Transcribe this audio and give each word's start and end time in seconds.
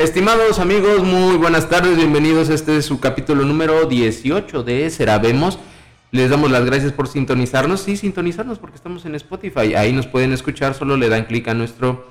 Estimados 0.00 0.58
amigos, 0.60 1.02
muy 1.02 1.36
buenas 1.36 1.68
tardes, 1.68 1.94
bienvenidos. 1.94 2.48
Este 2.48 2.78
es 2.78 2.86
su 2.86 3.00
capítulo 3.00 3.44
número 3.44 3.84
18 3.84 4.62
de 4.62 4.88
Serabemos. 4.88 5.58
Les 6.10 6.30
damos 6.30 6.50
las 6.50 6.64
gracias 6.64 6.90
por 6.94 7.06
sintonizarnos. 7.06 7.82
Sí, 7.82 7.98
sintonizarnos 7.98 8.58
porque 8.58 8.76
estamos 8.76 9.04
en 9.04 9.14
Spotify. 9.16 9.74
Ahí 9.74 9.92
nos 9.92 10.06
pueden 10.06 10.32
escuchar, 10.32 10.72
solo 10.72 10.96
le 10.96 11.10
dan 11.10 11.26
clic 11.26 11.46
a 11.48 11.52
nuestro 11.52 12.06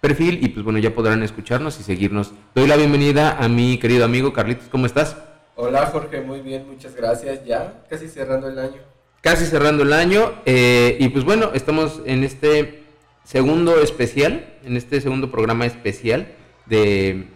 perfil 0.00 0.40
y 0.42 0.48
pues 0.48 0.64
bueno, 0.64 0.80
ya 0.80 0.92
podrán 0.96 1.22
escucharnos 1.22 1.78
y 1.78 1.84
seguirnos. 1.84 2.32
Doy 2.56 2.66
la 2.66 2.74
bienvenida 2.74 3.36
a 3.38 3.48
mi 3.48 3.78
querido 3.78 4.04
amigo 4.04 4.32
Carlitos, 4.32 4.66
¿cómo 4.68 4.86
estás? 4.86 5.16
Hola 5.54 5.86
Jorge, 5.86 6.20
muy 6.22 6.40
bien, 6.40 6.66
muchas 6.66 6.96
gracias. 6.96 7.44
Ya 7.46 7.84
casi 7.88 8.08
cerrando 8.08 8.48
el 8.48 8.58
año. 8.58 8.82
Casi 9.20 9.46
cerrando 9.46 9.84
el 9.84 9.92
año 9.92 10.32
eh, 10.44 10.96
y 10.98 11.08
pues 11.10 11.24
bueno, 11.24 11.52
estamos 11.54 12.02
en 12.04 12.24
este 12.24 12.82
segundo 13.22 13.80
especial, 13.80 14.56
en 14.64 14.76
este 14.76 15.00
segundo 15.00 15.30
programa 15.30 15.66
especial 15.66 16.34
de, 16.68 17.28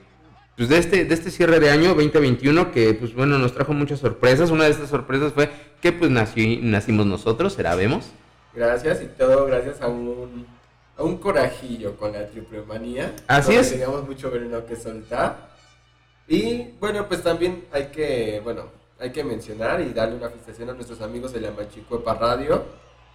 pues 0.56 0.68
de, 0.68 0.78
este, 0.78 1.04
de 1.04 1.14
este 1.14 1.30
cierre 1.30 1.60
de 1.60 1.70
año 1.70 1.95
2021 1.95 2.73
que 2.73 2.95
pues 2.95 3.14
bueno 3.14 3.38
nos 3.38 3.52
trajo 3.54 3.73
muchas 3.73 4.00
sorpresas. 4.00 4.50
Una 4.50 4.64
de 4.64 4.70
estas 4.70 4.90
sorpresas 4.90 5.32
fue 5.32 5.50
que 5.80 5.92
pues 5.92 6.10
nací, 6.10 6.60
nacimos 6.62 7.06
nosotros, 7.06 7.54
será 7.54 7.74
vemos. 7.74 8.10
Gracias 8.54 9.02
y 9.02 9.06
todo 9.06 9.46
gracias 9.46 9.80
a 9.80 9.88
un, 9.88 10.46
a 10.96 11.02
un 11.02 11.16
corajillo 11.16 11.96
con 11.96 12.12
la 12.12 12.28
triple 12.28 12.62
manía. 12.62 13.14
Así 13.26 13.54
es. 13.54 13.70
Teníamos 13.70 14.06
mucho 14.06 14.30
veneno 14.30 14.64
que 14.66 14.76
soltar. 14.76 15.51
Y 16.28 16.68
bueno, 16.78 17.09
pues 17.09 17.23
también 17.23 17.64
hay 17.73 17.87
que, 17.87 18.40
bueno, 18.45 18.66
hay 19.01 19.10
que 19.10 19.24
mencionar 19.24 19.80
y 19.80 19.92
darle 19.92 20.16
una 20.16 20.28
felicitación 20.28 20.70
a 20.70 20.74
nuestros 20.74 21.01
amigos 21.01 21.32
de 21.32 21.40
la 21.40 21.51
Machicuepa 21.51 22.14
Radio 22.14 22.64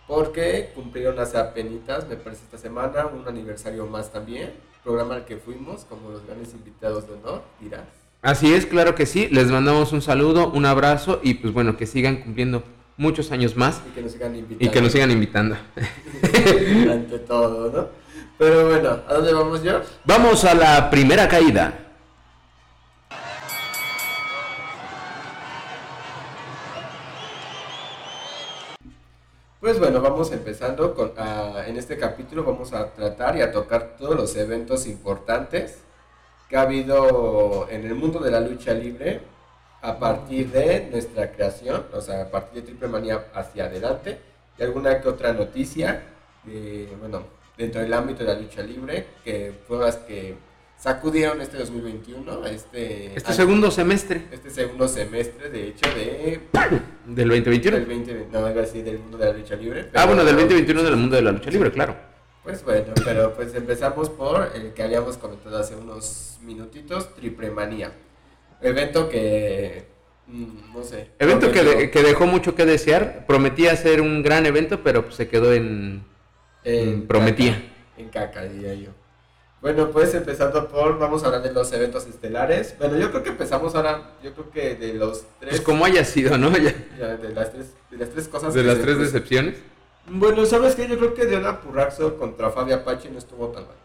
porque 0.08 0.72
cumplieron 0.74 1.20
hace 1.20 1.38
apenas, 1.38 2.08
me 2.08 2.16
parece 2.16 2.44
esta 2.44 2.58
semana, 2.58 3.08
un 3.08 3.28
aniversario 3.28 3.86
más 3.86 4.12
también 4.12 4.54
programa 4.88 5.16
al 5.16 5.26
que 5.26 5.36
fuimos 5.36 5.84
como 5.84 6.12
los 6.12 6.26
grandes 6.26 6.54
invitados 6.54 7.06
de 7.08 7.16
honor, 7.16 7.44
dirás. 7.60 7.84
Así 8.22 8.54
es, 8.54 8.66
claro 8.66 8.96
que 8.96 9.06
sí. 9.06 9.28
Les 9.30 9.48
mandamos 9.48 9.92
un 9.92 10.02
saludo, 10.02 10.50
un 10.50 10.66
abrazo 10.66 11.20
y 11.22 11.34
pues 11.34 11.54
bueno, 11.54 11.76
que 11.76 11.86
sigan 11.86 12.22
cumpliendo 12.22 12.64
muchos 12.96 13.34
años 13.34 13.58
más. 13.58 13.82
Y 13.86 13.92
que 13.94 14.02
nos 14.02 14.14
sigan 14.14 14.36
invitando. 14.38 14.64
Y 14.64 14.70
que 14.70 14.82
nos 14.82 14.92
sigan 14.94 15.12
invitando. 15.12 15.58
Ante 16.90 17.20
todo, 17.20 17.70
¿no? 17.70 17.88
Pero 18.38 18.70
bueno, 18.70 19.00
¿a 19.10 19.14
dónde 19.16 19.34
vamos, 19.34 19.62
yo? 19.62 19.82
Vamos 20.06 20.46
a 20.46 20.54
la 20.54 20.90
primera 20.90 21.28
caída. 21.28 21.87
Pues 29.68 29.80
bueno, 29.80 30.00
vamos 30.00 30.32
empezando 30.32 30.96
con, 30.96 31.12
ah, 31.18 31.66
en 31.68 31.76
este 31.76 31.98
capítulo 31.98 32.46
vamos 32.46 32.72
a 32.72 32.94
tratar 32.94 33.36
y 33.36 33.42
a 33.42 33.52
tocar 33.52 33.98
todos 33.98 34.16
los 34.16 34.34
eventos 34.38 34.88
importantes 34.88 35.80
que 36.48 36.56
ha 36.56 36.62
habido 36.62 37.68
en 37.70 37.86
el 37.86 37.94
mundo 37.94 38.22
de 38.22 38.32
la 38.32 38.40
lucha 38.40 38.74
libre 38.74 39.20
a 39.82 40.00
partir 40.00 40.52
de 40.52 40.88
nuestra 40.90 41.34
creación, 41.34 41.86
o 41.92 42.00
sea, 42.00 42.22
a 42.22 42.32
partir 42.32 42.62
de 42.62 42.68
Triple 42.68 42.88
Manía 42.88 43.26
hacia 43.34 43.66
adelante, 43.66 44.18
y 44.58 44.64
alguna 44.64 45.02
que 45.02 45.10
otra 45.10 45.34
noticia, 45.34 46.02
bueno, 47.02 47.24
dentro 47.58 47.82
del 47.82 47.94
ámbito 47.94 48.24
de 48.24 48.34
la 48.34 48.40
lucha 48.40 48.62
libre, 48.62 49.06
que 49.26 49.52
fue 49.68 49.80
las 49.80 49.98
que 49.98 50.38
sacudieron 50.78 51.42
este 51.42 51.58
2021, 51.58 52.46
este... 52.46 53.18
Este 53.18 53.34
segundo 53.34 53.72
semestre. 53.72 54.28
Este 54.32 54.50
segundo 54.50 54.88
semestre, 54.88 55.50
de 55.50 55.68
hecho, 55.70 55.90
de... 55.90 56.42
¿Del 57.06 57.30
2021? 57.30 57.78
Del 57.78 57.86
20, 57.86 58.28
no, 58.32 58.40
iba 58.40 58.50
a 58.50 58.54
decir 58.54 58.84
del 58.84 59.00
mundo 59.00 59.18
de 59.18 59.26
la 59.26 59.34
lucha 59.34 59.56
libre. 59.56 59.90
ah, 59.94 60.06
bueno, 60.06 60.24
del 60.24 60.36
2021 60.36 60.84
del 60.84 60.96
mundo 60.96 61.16
de 61.16 61.22
la 61.22 61.32
lucha 61.32 61.50
libre, 61.50 61.72
claro. 61.72 61.96
Pues 62.44 62.64
bueno, 62.64 62.94
pero 63.04 63.34
pues 63.34 63.54
empezamos 63.56 64.10
por 64.10 64.52
el 64.56 64.74
que 64.74 64.84
habíamos 64.84 65.18
comentado 65.18 65.58
hace 65.58 65.76
unos 65.76 66.38
minutitos, 66.44 67.14
Triple 67.16 67.52
Manía. 67.52 67.92
Evento 68.62 69.10
que... 69.10 69.86
Mm, 70.28 70.74
no 70.74 70.84
sé. 70.84 71.10
Evento 71.20 71.52
que, 71.52 71.90
que, 71.90 72.04
dejó 72.04 72.26
mucho 72.26 72.56
que 72.56 72.66
desear. 72.66 73.26
Prometía 73.26 73.76
ser 73.76 74.02
un 74.02 74.22
gran 74.24 74.46
evento, 74.46 74.82
pero 74.84 75.04
pues 75.04 75.16
se 75.16 75.28
quedó 75.28 75.54
en... 75.54 76.04
en 76.64 77.08
prometía. 77.08 77.62
en 77.98 78.10
caca, 78.10 78.44
diría 78.44 78.74
yo. 78.76 78.92
Bueno, 79.62 79.90
pues 79.90 80.14
empezando 80.14 80.68
por, 80.68 81.00
vamos 81.00 81.24
a 81.24 81.28
hablar 81.28 81.42
de 81.42 81.52
los 81.52 81.72
eventos 81.74 82.06
estelares. 82.06 82.76
Bueno, 82.78 82.98
yo 82.98 83.10
creo 83.10 83.24
que 83.24 83.30
empezamos 83.30 83.74
ahora, 83.74 84.12
yo 84.24 84.34
creo 84.34 84.52
que 84.52 84.76
de 84.76 84.94
los 84.94 85.24
tres... 85.40 85.50
Pues 85.50 85.62
como 85.62 85.84
haya 85.84 86.06
sido, 86.06 86.38
¿no? 86.38 86.52
Ya. 86.58 86.74
de, 87.18 87.34
las 87.34 87.52
tres, 87.52 87.74
de 87.90 87.98
las 87.98 88.10
tres 88.10 88.28
cosas. 88.28 88.54
De 88.54 88.64
las 88.64 88.80
tres 88.80 89.00
decepciones. 89.00 89.56
Bueno, 90.10 90.46
¿sabes 90.46 90.76
qué? 90.76 90.88
Yo 90.88 90.98
creo 90.98 91.14
que 91.16 91.26
Diana 91.26 91.60
Purraxo 91.60 92.18
contra 92.18 92.52
Fabi 92.52 92.72
Apache 92.72 93.10
no 93.10 93.18
estuvo 93.18 93.48
tan 93.48 93.64
mal. 93.66 93.76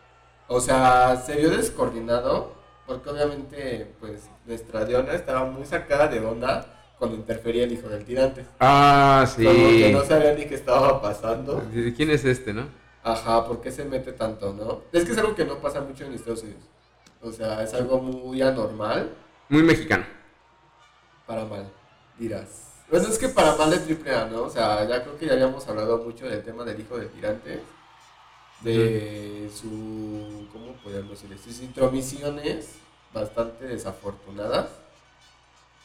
O 0.46 0.60
sea, 0.60 1.20
se 1.24 1.36
vio 1.36 1.48
descoordinado, 1.50 2.52
porque 2.86 3.08
obviamente, 3.08 3.94
pues, 3.98 4.28
nuestra 4.44 4.84
Diana 4.84 5.14
estaba 5.14 5.46
muy 5.46 5.64
sacada 5.64 6.06
de 6.08 6.20
onda 6.20 6.66
cuando 6.98 7.16
interfería 7.16 7.64
el 7.64 7.72
hijo 7.72 7.88
del 7.88 8.04
tirante. 8.04 8.44
Ah, 8.60 9.26
sí. 9.26 9.42
Como 9.42 9.68
que 9.70 9.90
no 9.90 10.04
sabía 10.04 10.34
ni 10.34 10.44
qué 10.44 10.54
estaba 10.54 11.00
pasando. 11.00 11.62
¿Quién 11.96 12.10
es 12.10 12.26
este, 12.26 12.52
no? 12.52 12.81
Ajá, 13.02 13.46
¿por 13.46 13.60
qué 13.60 13.72
se 13.72 13.84
mete 13.84 14.12
tanto, 14.12 14.52
no? 14.52 14.82
Es 14.92 15.04
que 15.04 15.12
es 15.12 15.18
algo 15.18 15.34
que 15.34 15.44
no 15.44 15.58
pasa 15.58 15.80
mucho 15.80 16.04
en 16.04 16.12
Estados 16.14 16.42
Unidos. 16.42 16.62
O 17.20 17.32
sea, 17.32 17.62
es 17.62 17.74
algo 17.74 17.98
muy 17.98 18.40
anormal. 18.42 19.12
Muy 19.48 19.62
mexicano. 19.62 20.04
Para 21.26 21.44
mal, 21.44 21.68
dirás. 22.18 22.72
Bueno, 22.90 23.08
es 23.08 23.18
que 23.18 23.28
para 23.28 23.56
mal 23.56 23.70
de 23.70 23.78
triple 23.78 24.14
A, 24.14 24.26
¿no? 24.26 24.42
O 24.42 24.50
sea, 24.50 24.86
ya 24.86 25.02
creo 25.02 25.18
que 25.18 25.26
ya 25.26 25.32
habíamos 25.32 25.66
hablado 25.66 25.98
mucho 25.98 26.26
del 26.26 26.42
tema 26.44 26.64
del 26.64 26.80
hijo 26.80 26.96
del 26.96 27.08
tirante. 27.08 27.62
De 28.60 29.50
su. 29.52 30.46
¿Cómo 30.52 30.74
podemos 30.84 31.10
decir? 31.10 31.36
Sus 31.38 31.60
intromisiones 31.62 32.76
bastante 33.12 33.66
desafortunadas. 33.66 34.68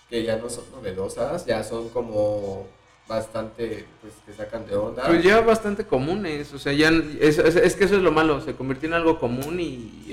Que 0.10 0.24
ya 0.24 0.38
no 0.38 0.50
son 0.50 0.70
novedosas, 0.72 1.46
ya 1.46 1.64
son 1.64 1.90
como 1.90 2.68
bastante, 3.08 3.86
pues, 4.02 4.14
que 4.26 4.34
sacan 4.34 4.68
de 4.68 4.76
onda. 4.76 5.06
Pues 5.06 5.24
ya 5.24 5.40
bastante 5.42 5.86
comunes, 5.86 6.54
o 6.54 6.60
sea, 6.60 6.74
ya, 6.74 6.90
es, 6.90 7.38
es, 7.38 7.76
que 7.76 7.86
eso 7.86 7.96
es 7.96 8.02
lo 8.02 8.12
malo, 8.12 8.42
se 8.42 8.54
convirtió 8.54 8.88
en 8.88 8.96
algo 8.96 9.18
común 9.20 9.60
y, 9.60 10.06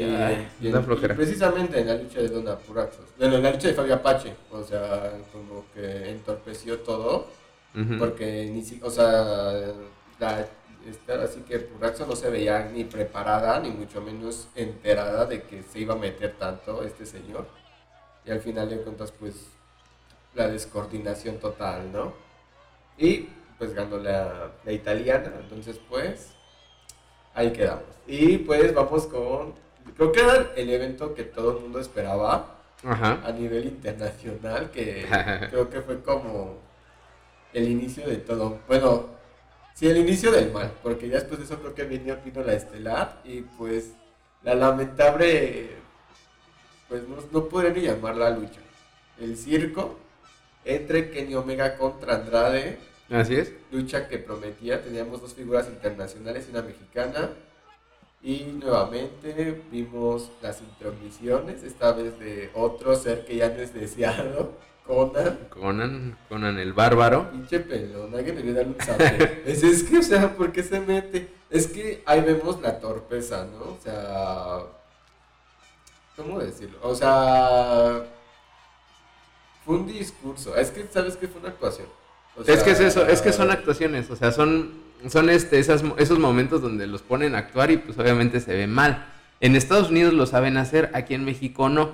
y, 0.60 0.72
flojera. 0.84 1.14
precisamente 1.14 1.80
en 1.80 1.88
la 1.88 1.96
lucha 1.96 2.20
de 2.20 2.28
Dona 2.28 2.56
Puraxos, 2.56 3.06
bueno, 3.18 3.36
en 3.36 3.42
la 3.42 3.50
lucha 3.50 3.68
de 3.68 3.74
Fabio 3.74 3.94
Apache, 3.94 4.34
o 4.52 4.62
sea, 4.62 5.12
como 5.32 5.64
que 5.74 6.10
entorpeció 6.10 6.78
todo, 6.80 7.26
porque 7.98 8.48
ni 8.52 8.62
o 8.82 8.90
sea, 8.90 9.72
la, 10.20 10.46
así 11.24 11.40
que 11.40 11.58
Puraxo 11.58 12.06
no 12.06 12.14
se 12.14 12.30
veía 12.30 12.70
ni 12.72 12.84
preparada, 12.84 13.58
ni 13.58 13.70
mucho 13.70 14.00
menos 14.00 14.48
enterada 14.54 15.26
de 15.26 15.42
que 15.42 15.62
se 15.64 15.80
iba 15.80 15.94
a 15.94 15.98
meter 15.98 16.34
tanto 16.38 16.84
este 16.84 17.04
señor, 17.06 17.48
y 18.24 18.30
al 18.30 18.40
final 18.40 18.70
de 18.70 18.78
cuentas, 18.78 19.12
pues, 19.12 19.34
la 20.34 20.48
descoordinación 20.48 21.38
total, 21.38 21.92
¿no? 21.92 22.23
Y 22.96 23.28
pues 23.58 23.74
ganó 23.74 23.98
la, 23.98 24.52
la 24.64 24.72
italiana. 24.72 25.32
Entonces, 25.40 25.80
pues, 25.88 26.34
ahí 27.34 27.52
quedamos. 27.52 27.84
Y 28.06 28.38
pues 28.38 28.72
vamos 28.74 29.06
con, 29.06 29.54
creo 29.96 30.12
que 30.12 30.20
era 30.20 30.52
el 30.56 30.70
evento 30.70 31.14
que 31.14 31.24
todo 31.24 31.56
el 31.56 31.62
mundo 31.62 31.80
esperaba 31.80 32.50
a 32.84 33.32
nivel 33.32 33.66
internacional, 33.66 34.70
que 34.70 35.06
creo 35.50 35.70
que 35.70 35.80
fue 35.80 36.02
como 36.02 36.58
el 37.52 37.68
inicio 37.68 38.06
de 38.06 38.16
todo. 38.16 38.58
Bueno, 38.68 39.06
sí, 39.74 39.88
el 39.88 39.96
inicio 39.96 40.30
del 40.30 40.52
mal, 40.52 40.70
porque 40.82 41.08
ya 41.08 41.14
después 41.14 41.38
de 41.38 41.46
eso 41.46 41.58
creo 41.60 41.74
que 41.74 41.84
vino, 41.84 42.16
vino 42.24 42.42
la 42.42 42.52
estelar 42.52 43.20
y 43.24 43.40
pues 43.40 43.92
la 44.42 44.54
lamentable, 44.54 45.70
pues 46.88 47.08
no, 47.08 47.16
no 47.32 47.48
podría 47.48 47.70
ni 47.70 47.80
llamarla 47.80 48.30
lucha. 48.30 48.60
El 49.18 49.36
circo 49.36 49.98
entre 50.64 51.10
Kenny 51.10 51.34
Omega 51.34 51.76
contra 51.76 52.16
Andrade. 52.16 52.78
Así 53.10 53.36
es. 53.36 53.52
Lucha 53.70 54.08
que 54.08 54.18
prometía, 54.18 54.82
teníamos 54.82 55.20
dos 55.20 55.34
figuras 55.34 55.68
internacionales 55.68 56.46
y 56.48 56.50
una 56.50 56.62
mexicana. 56.62 57.30
Y 58.22 58.56
nuevamente 58.58 59.62
vimos 59.70 60.30
las 60.40 60.62
intromisiones, 60.62 61.62
esta 61.62 61.92
vez 61.92 62.18
de 62.18 62.50
otro 62.54 62.96
ser 62.96 63.26
que 63.26 63.36
ya 63.36 63.50
no 63.50 63.56
es 63.56 63.74
deseado, 63.74 64.52
Conan. 64.86 65.38
Conan, 65.50 66.18
Conan 66.30 66.58
el 66.58 66.72
bárbaro. 66.72 67.30
Pinche 67.30 67.60
pelón, 67.60 68.14
alguien 68.14 68.44
le 68.44 68.52
dar 68.54 68.66
un 68.66 68.76
sape. 68.80 69.42
es, 69.50 69.62
es 69.62 69.82
que, 69.82 69.98
o 69.98 70.02
sea, 70.02 70.34
¿por 70.34 70.52
qué 70.52 70.62
se 70.62 70.80
mete? 70.80 71.28
Es 71.50 71.66
que 71.66 72.02
ahí 72.06 72.22
vemos 72.22 72.62
la 72.62 72.80
torpeza, 72.80 73.46
¿no? 73.46 73.74
O 73.74 73.78
sea, 73.82 74.60
¿cómo 76.16 76.38
decirlo? 76.38 76.78
O 76.82 76.94
sea, 76.94 78.06
fue 79.64 79.76
un 79.76 79.86
discurso. 79.86 80.56
Es 80.56 80.70
que, 80.70 80.86
¿sabes 80.92 81.16
que 81.16 81.28
Fue 81.28 81.40
una 81.40 81.50
actuación. 81.50 81.86
es 82.46 82.62
que 82.62 82.70
es 82.72 82.80
eso, 82.80 83.06
es 83.06 83.22
que 83.22 83.32
son 83.32 83.50
actuaciones, 83.50 84.10
o 84.10 84.16
sea, 84.16 84.32
son, 84.32 84.72
son 85.08 85.30
este, 85.30 85.58
esas, 85.58 85.82
esos 85.96 86.18
momentos 86.18 86.60
donde 86.60 86.86
los 86.86 87.02
ponen 87.02 87.34
a 87.34 87.38
actuar 87.38 87.70
y 87.70 87.78
pues 87.78 87.98
obviamente 87.98 88.40
se 88.40 88.52
ve 88.52 88.66
mal. 88.66 89.06
En 89.40 89.56
Estados 89.56 89.90
Unidos 89.90 90.14
lo 90.14 90.26
saben 90.26 90.56
hacer, 90.56 90.90
aquí 90.94 91.14
en 91.14 91.24
México 91.24 91.68
no. 91.68 91.92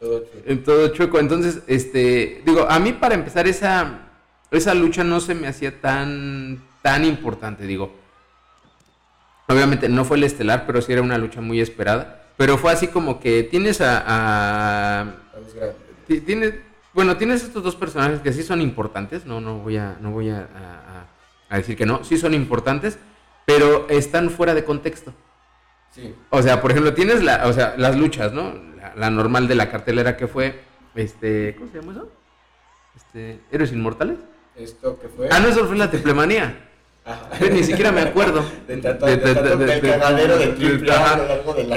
Todo 0.00 0.24
chueco. 0.24 0.62
Todo 0.64 0.88
chueco. 0.88 1.18
Entonces, 1.18 1.60
este, 1.66 2.42
digo, 2.44 2.66
a 2.68 2.78
mí 2.78 2.92
para 2.92 3.14
empezar 3.14 3.48
esa, 3.48 4.00
esa 4.50 4.74
lucha 4.74 5.04
no 5.04 5.20
se 5.20 5.34
me 5.34 5.48
hacía 5.48 5.80
tan, 5.80 6.62
tan 6.82 7.04
importante, 7.04 7.66
digo. 7.66 7.92
Obviamente 9.48 9.88
no 9.88 10.04
fue 10.04 10.18
el 10.18 10.24
estelar, 10.24 10.66
pero 10.66 10.82
sí 10.82 10.92
era 10.92 11.02
una 11.02 11.18
lucha 11.18 11.40
muy 11.40 11.60
esperada. 11.60 12.26
pero 12.36 12.58
fue 12.58 12.70
así 12.70 12.88
como 12.88 13.18
que 13.18 13.42
tienes 13.42 13.80
a... 13.80 15.00
a 15.00 15.14
tienes, 16.06 16.54
bueno, 16.94 17.16
tienes 17.16 17.44
estos 17.44 17.62
dos 17.62 17.76
personajes 17.76 18.20
que 18.20 18.32
sí 18.32 18.42
son 18.42 18.60
importantes, 18.60 19.26
no, 19.26 19.40
no 19.40 19.58
voy 19.58 19.76
a, 19.76 19.96
no 20.00 20.10
voy 20.10 20.30
a, 20.30 20.48
a, 21.48 21.56
decir 21.56 21.76
que 21.76 21.86
no, 21.86 22.04
sí 22.04 22.18
son 22.18 22.34
importantes, 22.34 22.98
pero 23.44 23.88
están 23.88 24.30
fuera 24.30 24.54
de 24.54 24.64
contexto. 24.64 25.12
Sí. 25.94 26.14
O 26.30 26.42
sea, 26.42 26.60
por 26.60 26.70
ejemplo, 26.70 26.94
tienes 26.94 27.22
la, 27.22 27.46
o 27.46 27.52
sea, 27.52 27.74
las 27.76 27.96
luchas, 27.96 28.32
¿no? 28.32 28.54
La, 28.96 29.10
normal 29.10 29.48
de 29.48 29.54
la 29.54 29.70
cartelera 29.70 30.16
que 30.16 30.26
fue, 30.26 30.60
este, 30.94 31.54
¿cómo 31.56 31.70
se 31.70 31.80
llama 31.80 31.92
eso? 31.92 32.12
Este, 32.96 33.40
Héroes 33.50 33.72
Inmortales. 33.72 34.18
¿Esto 34.56 34.98
que 35.00 35.08
fue? 35.08 35.28
Ah, 35.30 35.40
no, 35.40 35.48
eso 35.48 35.66
fue 35.66 35.76
la 35.76 35.90
Triplemanía. 35.90 36.68
Ni 37.50 37.64
siquiera 37.64 37.92
me 37.92 38.02
acuerdo. 38.02 38.44
De, 38.66 38.76
de, 38.76 38.94
de, 38.94 39.56
del 39.56 39.80
cagadero 39.80 40.36
de 40.36 40.48
triple 40.48 40.92
algo 40.92 41.54
de 41.54 41.64
la... 41.64 41.76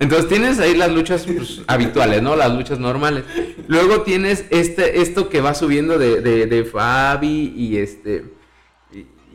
Entonces 0.00 0.28
tienes 0.28 0.60
ahí 0.60 0.76
las 0.76 0.92
luchas 0.92 1.26
pues, 1.26 1.62
habituales, 1.66 2.22
¿no? 2.22 2.36
Las 2.36 2.54
luchas 2.54 2.78
normales. 2.78 3.24
Luego 3.66 4.02
tienes 4.02 4.44
este, 4.50 5.00
esto 5.00 5.28
que 5.28 5.40
va 5.40 5.54
subiendo 5.54 5.98
de, 5.98 6.20
de, 6.20 6.46
de 6.46 6.64
Fabi 6.64 7.52
y 7.56 7.78
este, 7.78 8.24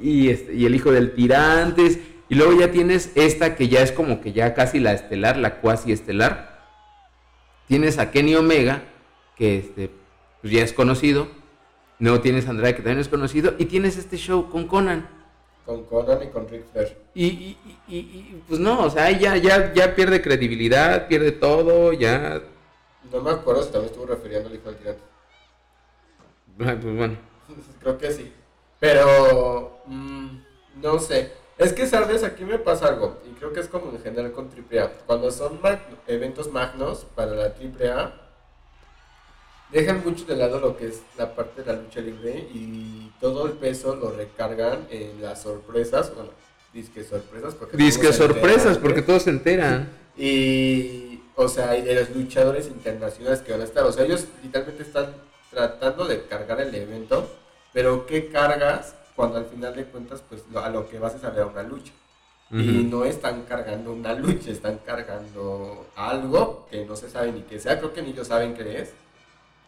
y, 0.01 0.30
este. 0.30 0.54
Y 0.54 0.65
el 0.65 0.75
hijo 0.75 0.92
del 0.92 1.13
tirantes. 1.13 2.00
Y 2.30 2.36
luego 2.36 2.57
ya 2.60 2.71
tienes 2.71 3.12
esta 3.15 3.56
que 3.56 3.68
ya 3.68 3.81
es 3.81 3.92
como 3.92 4.21
que 4.21 4.31
ya 4.31 4.54
casi 4.54 4.80
la 4.80 4.94
estelar, 4.94 5.38
la 5.38 5.56
cuasi 5.60 5.92
estelar. 5.92 6.63
Tienes 7.68 7.98
a 7.98 8.12
Kenny 8.12 8.36
Omega, 8.36 8.83
que 9.36 9.57
este, 9.57 9.92
pues 10.42 10.54
ya 10.54 10.63
es 10.63 10.71
conocido. 10.71 11.27
Luego 12.00 12.21
tienes 12.21 12.48
a 12.48 12.51
Andrade, 12.51 12.75
que 12.75 12.81
también 12.81 13.00
es 13.00 13.10
conocido. 13.10 13.54
Y 13.57 13.65
tienes 13.65 13.98
este 13.98 14.18
show 14.18 14.50
con 14.50 14.68
Conan. 14.68 15.07
Con 15.65 15.83
Conan 15.86 16.21
y 16.24 16.27
con 16.27 16.48
Rick 16.48 16.65
Flair. 16.71 16.98
Y, 17.13 17.24
y, 17.24 17.57
y, 17.88 18.44
pues 18.48 18.60
no, 18.60 18.83
o 18.83 18.89
sea, 18.89 19.10
ya, 19.12 19.38
ya, 19.38 19.74
ya 19.74 19.95
pierde 19.95 20.21
credibilidad, 20.21 21.07
pierde 21.07 21.31
todo, 21.31 21.94
ya. 21.94 22.42
No 23.12 23.21
me 23.21 23.31
acuerdo 23.31 23.63
si 23.63 23.71
también 23.71 23.92
estuvo 23.92 24.06
refiriendo 24.07 24.50
al 24.50 24.56
hijo 24.56 24.69
del 24.69 24.77
tirante. 24.77 25.01
pues 26.57 26.95
bueno. 26.95 27.18
Creo 27.80 27.98
que 27.98 28.12
sí. 28.12 28.33
Pero, 28.80 29.80
mm, 29.86 30.38
no 30.81 31.00
sé. 31.00 31.31
Es 31.57 31.71
que, 31.71 31.88
¿sabes? 31.88 32.24
Aquí 32.24 32.44
me 32.44 32.57
pasa 32.57 32.88
algo. 32.88 33.19
Y 33.30 33.33
creo 33.36 33.54
que 33.54 33.60
es 33.60 33.68
como 33.68 33.92
en 33.92 34.01
general 34.01 34.31
con 34.31 34.50
AAA. 34.50 34.89
Cuando 35.06 35.31
son 35.31 35.60
eventos 36.07 36.51
magnos 36.51 37.06
para 37.15 37.31
la 37.31 37.45
AAA, 37.45 38.23
dejan 39.74 40.04
mucho 40.06 40.25
de 40.25 40.36
lado 40.36 40.60
lo 40.60 40.78
que 40.78 40.88
es 40.88 41.02
la 41.18 41.36
parte 41.36 41.64
de 41.64 41.74
la 41.74 41.81
lucha 41.81 42.00
libre 42.00 42.48
y 42.54 43.12
todo 43.20 43.48
el 43.48 43.54
peso 43.54 43.96
lo 43.96 44.12
recargan 44.12 44.88
en 44.90 45.22
las 45.22 45.42
sorpresas, 45.42 46.14
bueno, 46.16 46.30
disque 46.72 47.04
sorpresas. 47.04 47.56
Porque 47.56 47.75
disque 47.75 48.14
sorpresas, 48.14 48.78
porque 48.78 49.02
todos 49.02 49.24
se 49.24 49.31
enteran. 49.31 49.90
Y, 50.16 51.22
o 51.36 51.48
sea, 51.48 51.75
y 51.78 51.81
de 51.81 51.96
los 51.96 52.12
luchadores 52.12 52.68
internacionales 52.68 53.42
que 53.42 53.52
van 53.52 53.62
a 53.62 53.64
estar, 53.64 53.84
o 53.84 53.92
sea, 53.92 54.06
ellos 54.06 54.28
literalmente 54.44 54.84
están 54.84 55.08
tratando 55.50 56.06
de 56.06 56.24
cargar 56.25 56.62
el 56.62 56.74
evento, 56.74 57.28
pero 57.74 58.06
¿qué 58.06 58.30
cargas 58.30 58.96
cuando 59.16 59.38
al 59.38 59.46
final 59.46 59.75
de 59.75 59.86
cuentas, 59.86 60.24
pues 60.28 60.44
a 60.56 60.70
lo 60.70 60.88
que 60.88 61.00
vas 61.00 61.16
es 61.16 61.24
a 61.24 61.31
ver 61.31 61.46
una 61.46 61.64
lucha? 61.64 61.92
Y 62.52 62.84
no 62.84 63.04
están 63.04 63.46
cargando 63.50 63.92
una 63.92 64.14
lucha, 64.14 64.52
están 64.52 64.80
cargando 64.86 65.88
algo 65.96 66.68
que 66.70 66.86
no 66.86 66.96
se 66.96 67.10
sabe 67.10 67.31
ni 67.31 67.42
qué 67.42 67.60
sea, 67.60 67.80
creo 67.80 67.94
que 67.94 68.04
ni 68.04 68.12
ellos 68.12 68.28
saben 68.28 68.54
qué 68.54 68.80
es 68.80 68.92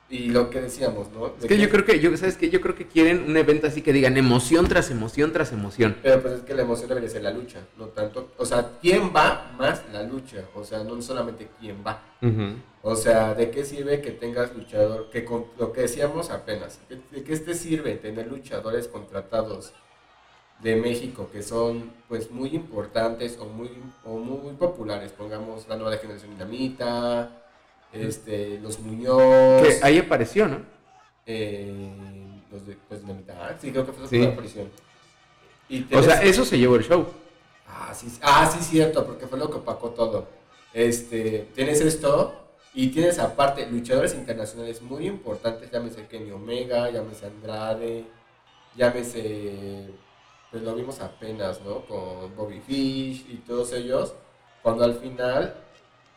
y 0.08 0.30
lo 0.30 0.52
que 0.52 0.62
decíamos, 0.62 1.12
¿no? 1.12 1.34
es 1.40 1.46
que, 1.46 1.58
yo 1.58 1.68
creo 1.68 1.84
que, 1.84 2.00
yo, 2.00 2.16
¿sabes 2.16 2.38
que 2.38 2.52
Yo 2.52 2.62
creo 2.62 2.76
que 2.76 2.86
quieren 2.86 3.24
un 3.28 3.36
evento 3.38 3.66
así 3.66 3.82
que 3.82 3.92
digan 3.92 4.18
emoción 4.18 4.68
tras 4.68 4.92
emoción 4.92 5.34
tras 5.34 5.52
emoción. 5.52 5.98
Pero 6.04 6.22
pues 6.22 6.36
es 6.36 6.42
que 6.42 6.54
la 6.54 6.62
emoción 6.62 6.90
debería 6.90 7.10
ser 7.10 7.24
la 7.24 7.32
lucha, 7.32 7.62
no 7.78 7.88
tanto, 7.88 8.32
o 8.38 8.46
sea, 8.46 8.74
¿quién 8.82 9.12
va 9.16 9.52
más 9.58 9.82
la 9.92 10.04
lucha? 10.04 10.46
O 10.54 10.64
sea, 10.64 10.84
no 10.84 11.02
solamente 11.02 11.50
quién 11.60 11.78
va. 11.86 12.04
O 12.84 12.96
sea, 12.96 13.34
¿de 13.34 13.50
qué 13.50 13.66
sirve 13.66 14.02
que 14.02 14.12
tengas 14.12 14.56
luchador, 14.56 15.10
que 15.10 15.26
con 15.26 15.46
lo 15.58 15.72
que 15.74 15.82
decíamos 15.82 16.30
apenas, 16.30 16.80
¿de 16.88 17.24
qué 17.24 17.38
te 17.38 17.56
sirve 17.56 17.96
tener 17.96 18.28
luchadores 18.28 18.88
contratados 18.88 19.74
de 20.62 20.76
México 20.76 21.30
que 21.32 21.44
son 21.44 21.92
pues 22.08 22.32
muy 22.32 22.50
importantes 22.50 23.38
o 23.40 23.46
muy, 23.46 23.72
o 24.04 24.18
muy 24.18 24.54
populares? 24.54 25.12
Pongamos 25.12 25.68
la 25.68 25.78
nueva 25.78 25.98
generación 25.98 26.32
dinamita 26.32 27.45
este, 27.96 28.60
los 28.60 28.80
Muñoz. 28.80 29.62
Que 29.62 29.80
ahí 29.82 30.00
apareció, 30.00 30.48
¿no? 30.48 30.60
Eh, 31.26 31.92
los 32.52 32.66
de, 32.68 32.78
pues, 32.88 33.04
mitad. 33.04 33.56
Sí, 33.60 33.72
creo 33.72 33.86
que 33.86 33.92
fue 33.92 34.08
sí. 34.08 34.26
aparición. 34.26 34.70
o 35.94 36.04
sea, 36.04 36.22
eso 36.22 36.46
se 36.46 36.58
llevó 36.58 36.76
el 36.76 36.84
show. 36.84 37.06
Ah, 37.68 37.94
sí, 37.94 38.08
ah, 38.22 38.50
sí, 38.52 38.64
cierto, 38.64 39.06
porque 39.06 39.28
fue 39.28 39.40
lo 39.40 39.50
que 39.50 39.58
opacó 39.58 39.90
todo. 39.90 40.28
Este, 40.74 41.50
tienes 41.56 41.82
esto 41.82 42.36
y 42.74 42.88
tienes 42.90 43.20
aparte 43.20 43.66
luchadores 43.68 44.14
internacionales 44.14 44.82
muy 44.82 45.08
importantes, 45.08 45.72
llámese 45.72 46.08
Kenny 46.08 46.32
Omega, 46.32 46.90
llámese 46.90 47.26
Andrade, 47.26 48.06
llámese, 48.76 49.90
pues 50.52 50.62
lo 50.62 50.76
vimos 50.76 51.00
apenas, 51.00 51.62
¿no? 51.62 51.86
Con 51.86 52.36
Bobby 52.36 52.60
Fish 52.60 53.26
y 53.30 53.38
todos 53.48 53.72
ellos, 53.74 54.14
cuando 54.62 54.84
al 54.84 54.96
final 54.96 55.65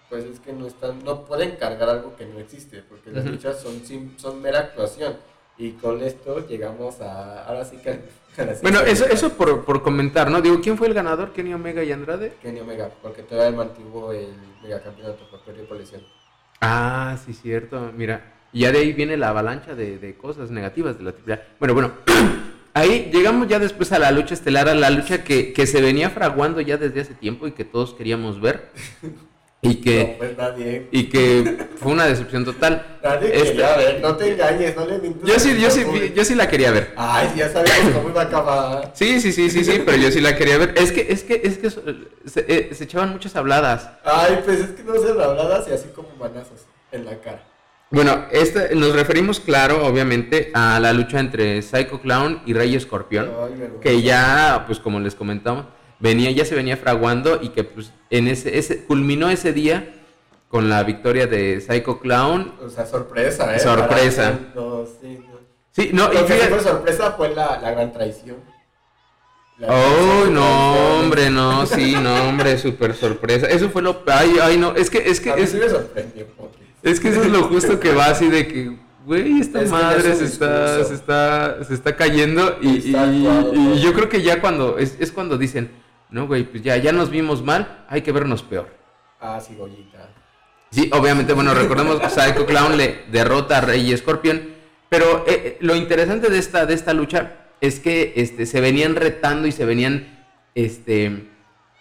pues 0.09 0.25
es 0.25 0.41
que 0.41 0.53
no 0.53 0.67
están, 0.67 1.05
no 1.05 1.25
pueden 1.25 1.57
cargar 1.57 1.89
algo 1.89 2.17
que 2.17 2.27
no 2.27 2.39
existe, 2.39 2.83
porque 2.89 3.11
las 3.11 3.25
luchas 3.25 3.61
son, 3.61 3.83
son 4.17 4.43
mera 4.43 4.61
actuación. 4.61 5.17
Y 5.59 5.73
con 5.73 6.03
esto 6.03 6.47
llegamos 6.47 7.01
a, 7.01 7.45
ahora 7.45 7.65
sí 7.65 7.77
que... 7.79 8.01
bueno, 8.63 8.81
eso, 8.81 9.05
eso 9.07 9.31
por, 9.31 9.65
por, 9.65 9.83
comentar, 9.83 10.31
¿no? 10.31 10.41
Digo, 10.41 10.61
¿quién 10.61 10.79
fue 10.79 10.87
el 10.87 10.95
ganador? 10.95 11.33
¿Kenny 11.33 11.53
Omega 11.53 11.83
y 11.83 11.91
Andrade? 11.91 12.35
Kenny 12.41 12.61
Omega, 12.61 12.91
porque 13.03 13.23
todavía 13.23 13.57
mantuvo 13.57 14.13
el 14.13 14.29
megacampeonato, 14.63 15.29
por 15.29 15.41
perdió 15.41 15.67
por 15.67 15.77
lesión. 15.77 16.03
Ah, 16.61 17.19
sí, 17.25 17.35
cierto. 17.35 17.93
Mira, 17.97 18.35
ya 18.53 18.71
de 18.71 18.79
ahí 18.79 18.93
viene 18.93 19.17
la 19.17 19.31
avalancha 19.31 19.75
de, 19.75 19.99
de 19.99 20.17
cosas 20.17 20.51
negativas 20.51 20.97
de 20.97 21.05
la 21.05 21.11
AAA. 21.11 21.43
Bueno, 21.59 21.75
bueno, 21.75 21.93
ahí 22.75 23.11
llegamos 23.13 23.49
ya 23.49 23.59
después 23.59 23.91
a 23.93 23.99
la 23.99 24.13
lucha 24.13 24.35
estelar, 24.35 24.69
a 24.69 24.75
la 24.75 24.91
lucha 24.91 25.25
que, 25.25 25.53
que 25.53 25.67
se 25.67 25.83
venía 25.83 26.09
fraguando 26.11 26.61
ya 26.61 26.77
desde 26.77 27.01
hace 27.01 27.15
tiempo 27.15 27.49
y 27.49 27.53
que 27.53 27.65
todos 27.65 27.95
queríamos 27.95 28.41
ver. 28.41 28.71
Y 29.61 29.77
que, 29.77 30.05
no, 30.05 30.19
pues 30.19 30.37
nadie. 30.37 30.89
y 30.93 31.09
que 31.09 31.67
fue 31.77 31.91
una 31.91 32.07
decepción 32.07 32.45
total. 32.45 32.99
Nadie 33.03 33.35
este, 33.35 33.49
quería 33.49 33.77
ver, 33.77 34.01
no 34.01 34.17
te 34.17 34.33
engañes, 34.33 34.77
no 34.77 34.87
le 34.87 34.99
mintas. 34.99 35.29
Yo 35.29 35.41
sí, 35.41 35.61
yo 35.61 35.69
sí, 35.69 35.85
yo 36.15 36.25
sí 36.25 36.37
la 36.37 36.49
quería 36.49 36.71
ver. 36.71 36.93
Ay, 36.97 37.33
ya 37.37 37.49
sabemos 37.49 37.93
cómo 37.93 38.09
iba 38.11 38.23
a 38.23 38.25
acabar. 38.25 38.93
Sí, 38.95 39.21
sí, 39.21 39.33
sí, 39.33 39.51
sí, 39.51 39.65
sí, 39.65 39.83
pero 39.85 39.99
yo 39.99 40.13
sí 40.13 40.21
la 40.21 40.37
quería 40.37 40.59
ver. 40.59 40.75
Es 40.77 40.93
que, 40.93 41.07
es 41.11 41.25
que, 41.25 41.41
es 41.43 41.59
que 41.59 41.71
se, 41.71 42.45
eh, 42.47 42.71
se 42.73 42.85
echaban 42.85 43.11
muchas 43.11 43.35
habladas. 43.35 43.91
Ay, 44.05 44.41
pues 44.45 44.61
es 44.61 44.71
que 44.71 44.85
no 44.85 44.95
se 44.95 45.11
habladas 45.11 45.67
y 45.69 45.73
así 45.73 45.89
como 45.89 46.09
manazos 46.21 46.67
en 46.93 47.05
la 47.05 47.21
cara. 47.21 47.43
Bueno, 47.91 48.27
este, 48.31 48.75
nos 48.75 48.95
referimos, 48.95 49.41
claro, 49.41 49.87
obviamente, 49.87 50.51
a 50.53 50.79
la 50.79 50.93
lucha 50.93 51.19
entre 51.21 51.63
Psycho 51.63 52.01
Clown 52.01 52.43
y 52.45 52.53
Rey 52.53 52.77
Escorpión, 52.77 53.31
que 53.81 54.03
ya, 54.03 54.65
pues 54.67 54.79
como 54.79 55.01
les 55.01 55.15
comentamos, 55.15 55.65
venía, 56.01 56.31
ya 56.31 56.45
se 56.45 56.55
venía 56.55 56.77
fraguando 56.77 57.39
y 57.43 57.51
que 57.51 57.65
pues 57.65 57.93
en 58.11 58.29
ese, 58.29 58.59
ese 58.59 58.85
culminó 58.85 59.29
ese 59.31 59.53
día 59.53 59.95
con 60.49 60.69
la 60.69 60.83
victoria 60.83 61.27
de 61.27 61.61
Psycho 61.61 62.01
Clown. 62.01 62.55
O 62.65 62.71
sea, 62.71 62.87
sorpresa, 62.87 63.55
¿eh? 63.55 63.59
Sorpresa. 63.59 64.39
No, 64.55 64.87
sí, 65.01 65.19
no. 65.21 65.39
Sí, 65.73 65.91
no, 65.93 66.09
Lo 66.09 66.23
y 66.23 66.25
que 66.25 66.35
fue 66.35 66.61
sorpresa 66.61 67.13
fue 67.13 67.35
la, 67.35 67.61
la 67.61 67.71
gran 67.71 67.93
traición. 67.93 68.37
oh, 69.67 70.27
no, 70.31 70.99
hombre, 70.99 71.31
no, 71.31 71.67
sí, 71.67 71.95
no, 72.01 72.29
hombre, 72.29 72.59
súper 72.59 72.95
sorpresa. 72.95 73.47
Eso 73.47 73.69
fue 73.71 73.83
lo. 73.83 74.03
Ay, 74.07 74.37
ay, 74.41 74.57
no, 74.57 74.75
es 74.75 74.91
que. 74.91 74.99
Es 74.99 75.21
que 75.21 75.31
es, 75.31 75.55
me 75.55 75.69
sorprendió. 75.69 76.27
Es 76.83 77.01
que 77.01 77.09
eso 77.09 77.23
es 77.23 77.31
lo 77.31 77.45
justo 77.45 77.79
que 77.79 77.93
va 77.93 78.07
así 78.07 78.29
de 78.29 78.47
que, 78.47 78.77
güey, 79.05 79.41
esta 79.41 79.63
madre 79.63 80.15
se 80.15 80.25
está, 80.25 80.85
se 80.85 80.95
está, 80.95 81.65
se 81.65 81.75
está 81.75 81.97
cayendo. 81.97 82.57
Y, 82.63 82.95
y, 82.95 83.81
yo 83.81 83.93
creo 83.93 84.09
que 84.09 84.23
ya 84.23 84.41
cuando. 84.41 84.79
Es, 84.79 84.97
es 84.99 85.13
cuando 85.13 85.37
dicen 85.37 85.71
no, 86.11 86.27
güey, 86.27 86.45
pues 86.45 86.63
ya, 86.63 86.77
ya 86.77 86.93
nos 86.93 87.11
vimos 87.11 87.43
mal, 87.43 87.85
hay 87.89 88.03
que 88.03 88.13
vernos 88.13 88.43
peor. 88.43 88.69
Ah, 89.21 89.41
sí, 89.41 89.55
Goyita. 89.55 90.09
Sí, 90.71 90.91
obviamente, 90.93 91.33
bueno, 91.33 91.55
recordemos 91.55 91.99
que 92.01 92.11
Psycho 92.11 92.47
Clown 92.47 92.77
le 92.77 93.05
derrota 93.11 93.59
a 93.59 93.61
Rey 93.63 93.89
y 93.89 93.93
Escorpión, 93.93 94.55
pero 94.89 95.25
eh, 95.27 95.43
eh, 95.45 95.59
lo 95.61 95.75
interesante 95.75 96.29
de 96.31 96.39
esta, 96.39 96.67
de 96.67 96.75
esta 96.75 96.93
lucha 96.93 97.37
es 97.61 97.81
que 97.81 98.13
este, 98.17 98.47
se 98.47 98.61
venían 98.61 98.95
retando 98.95 99.47
y 99.49 99.53
se 99.53 99.65
venían 99.65 100.27
este, 100.55 101.29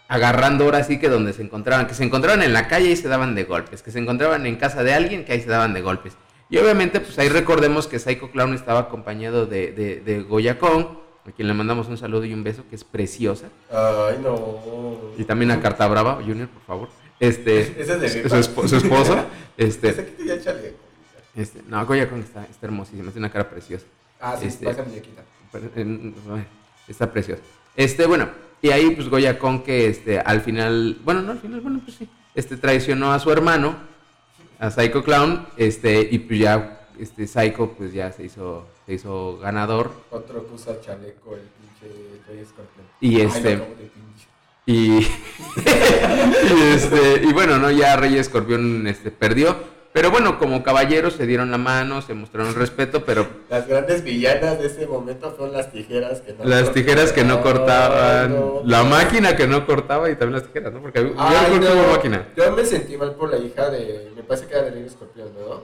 agarrando 0.07 0.65
ahora 0.65 0.83
sí 0.83 0.99
que 0.99 1.09
donde 1.09 1.33
se 1.33 1.43
encontraban, 1.43 1.87
que 1.87 1.93
se 1.93 2.03
encontraban 2.03 2.43
en 2.43 2.53
la 2.53 2.67
calle 2.67 2.91
y 2.91 2.95
se 2.95 3.07
daban 3.07 3.35
de 3.35 3.43
golpes, 3.43 3.83
que 3.83 3.91
se 3.91 3.99
encontraban 3.99 4.45
en 4.45 4.55
casa 4.55 4.83
de 4.83 4.93
alguien 4.93 5.25
que 5.25 5.33
ahí 5.33 5.41
se 5.41 5.49
daban 5.49 5.73
de 5.73 5.81
golpes. 5.81 6.17
Y 6.49 6.57
obviamente, 6.57 7.01
pues 7.01 7.19
ahí 7.19 7.27
recordemos 7.27 7.87
que 7.87 7.99
Psycho 7.99 8.31
Clown 8.31 8.53
estaba 8.53 8.79
acompañado 8.79 9.45
de, 9.45 9.73
de, 9.73 9.99
de 9.99 10.21
Goya 10.21 10.57
Kong, 10.57 10.85
a 11.27 11.31
quien 11.31 11.47
le 11.47 11.53
mandamos 11.53 11.87
un 11.87 11.97
saludo 11.97 12.25
y 12.25 12.33
un 12.33 12.43
beso, 12.43 12.63
que 12.69 12.75
es 12.75 12.83
preciosa. 12.83 13.47
Ay, 13.69 14.19
no. 14.23 15.11
Y 15.17 15.23
también 15.23 15.51
a 15.51 15.59
Carta 15.59 15.87
Brava, 15.87 16.15
Junior, 16.15 16.47
por 16.47 16.63
favor. 16.63 16.89
Este, 17.19 17.61
Ese 17.81 17.93
es 17.93 18.01
de 18.01 18.29
su, 18.29 18.35
esposo. 18.35 18.67
Su 18.67 18.75
esposo 18.85 19.25
este, 19.57 19.89
Ese 19.89 20.13
que 20.13 20.25
ya 20.25 20.41
chaleco. 20.41 20.77
Este, 21.35 21.61
no, 21.67 21.85
Goya 21.85 22.09
Kong 22.09 22.21
está, 22.21 22.45
está 22.45 22.65
hermosísima, 22.65 23.11
tiene 23.11 23.27
una 23.27 23.31
cara 23.31 23.49
preciosa. 23.49 23.85
Ah, 24.19 24.35
sí, 24.39 24.47
este, 24.47 24.65
muñequita. 24.73 25.23
Está 26.87 27.11
preciosa. 27.11 27.41
Este, 27.75 28.07
bueno, 28.07 28.29
y 28.61 28.69
ahí 28.69 28.91
pues 28.91 29.07
Goya 29.07 29.37
Kong 29.37 29.61
que 29.61 29.87
este, 29.87 30.19
al 30.19 30.41
final, 30.41 30.97
bueno, 31.03 31.21
no 31.21 31.33
al 31.33 31.39
final, 31.39 31.61
bueno, 31.61 31.81
pues 31.83 31.97
sí. 31.97 32.09
este 32.33 32.57
traicionó 32.57 33.13
a 33.13 33.19
su 33.19 33.31
hermano, 33.31 33.75
a 34.57 34.71
Psycho 34.71 35.03
Clown, 35.03 35.45
este, 35.57 36.07
y 36.09 36.17
pues 36.19 36.39
ya, 36.39 36.76
este 36.99 37.27
Psycho 37.27 37.71
pues 37.77 37.93
ya 37.93 38.11
se 38.11 38.23
hizo, 38.23 38.65
se 38.85 38.93
hizo 38.93 39.37
ganador. 39.37 39.91
Otro 40.11 40.43
puso 40.43 40.79
chaleco, 40.81 41.35
el 41.35 41.41
pinche 41.41 41.95
Rey 42.27 42.39
Escorpión. 42.39 42.85
Y 42.99 43.21
este. 43.21 43.61
y, 44.65 44.97
y, 44.99 46.61
este, 46.73 47.21
y 47.23 47.33
bueno, 47.33 47.57
no, 47.57 47.71
ya 47.71 47.95
Rey 47.95 48.17
Escorpión 48.17 48.87
este, 48.87 49.11
perdió. 49.11 49.77
Pero 49.97 50.11
bueno, 50.11 50.37
como 50.37 50.61
caballeros 50.61 51.13
se 51.15 51.25
dieron 51.25 51.49
la 51.49 51.57
mano, 51.57 52.03
se 52.03 52.13
mostraron 52.13 52.53
respeto, 52.53 53.03
pero... 53.03 53.25
Las 53.49 53.67
grandes 53.67 54.03
villanas 54.03 54.59
de 54.59 54.67
ese 54.67 54.85
momento 54.85 55.31
fueron 55.31 55.55
las 55.55 55.71
tijeras 55.71 56.21
que 56.21 56.33
no 56.33 56.45
Las 56.45 56.71
tijeras 56.71 57.11
que 57.11 57.23
no 57.23 57.41
cortaban, 57.41 58.61
la 58.65 58.83
máquina 58.83 59.35
que 59.35 59.47
no 59.47 59.65
cortaba 59.65 60.07
y 60.11 60.15
también 60.15 60.33
las 60.33 60.43
tijeras, 60.43 60.71
¿no? 60.71 60.83
Porque 60.83 60.99
yo 60.99 61.15
no, 61.15 61.91
máquina. 61.91 62.27
Yo 62.37 62.51
me 62.51 62.63
sentí 62.63 62.95
mal 62.95 63.15
por 63.15 63.31
la 63.31 63.37
hija 63.39 63.71
de... 63.71 64.11
Me 64.15 64.21
parece 64.21 64.45
que 64.45 64.53
era 64.53 64.65
de 64.65 64.69
Rey 64.69 64.83
Escorpión, 64.85 65.29
¿no? 65.33 65.63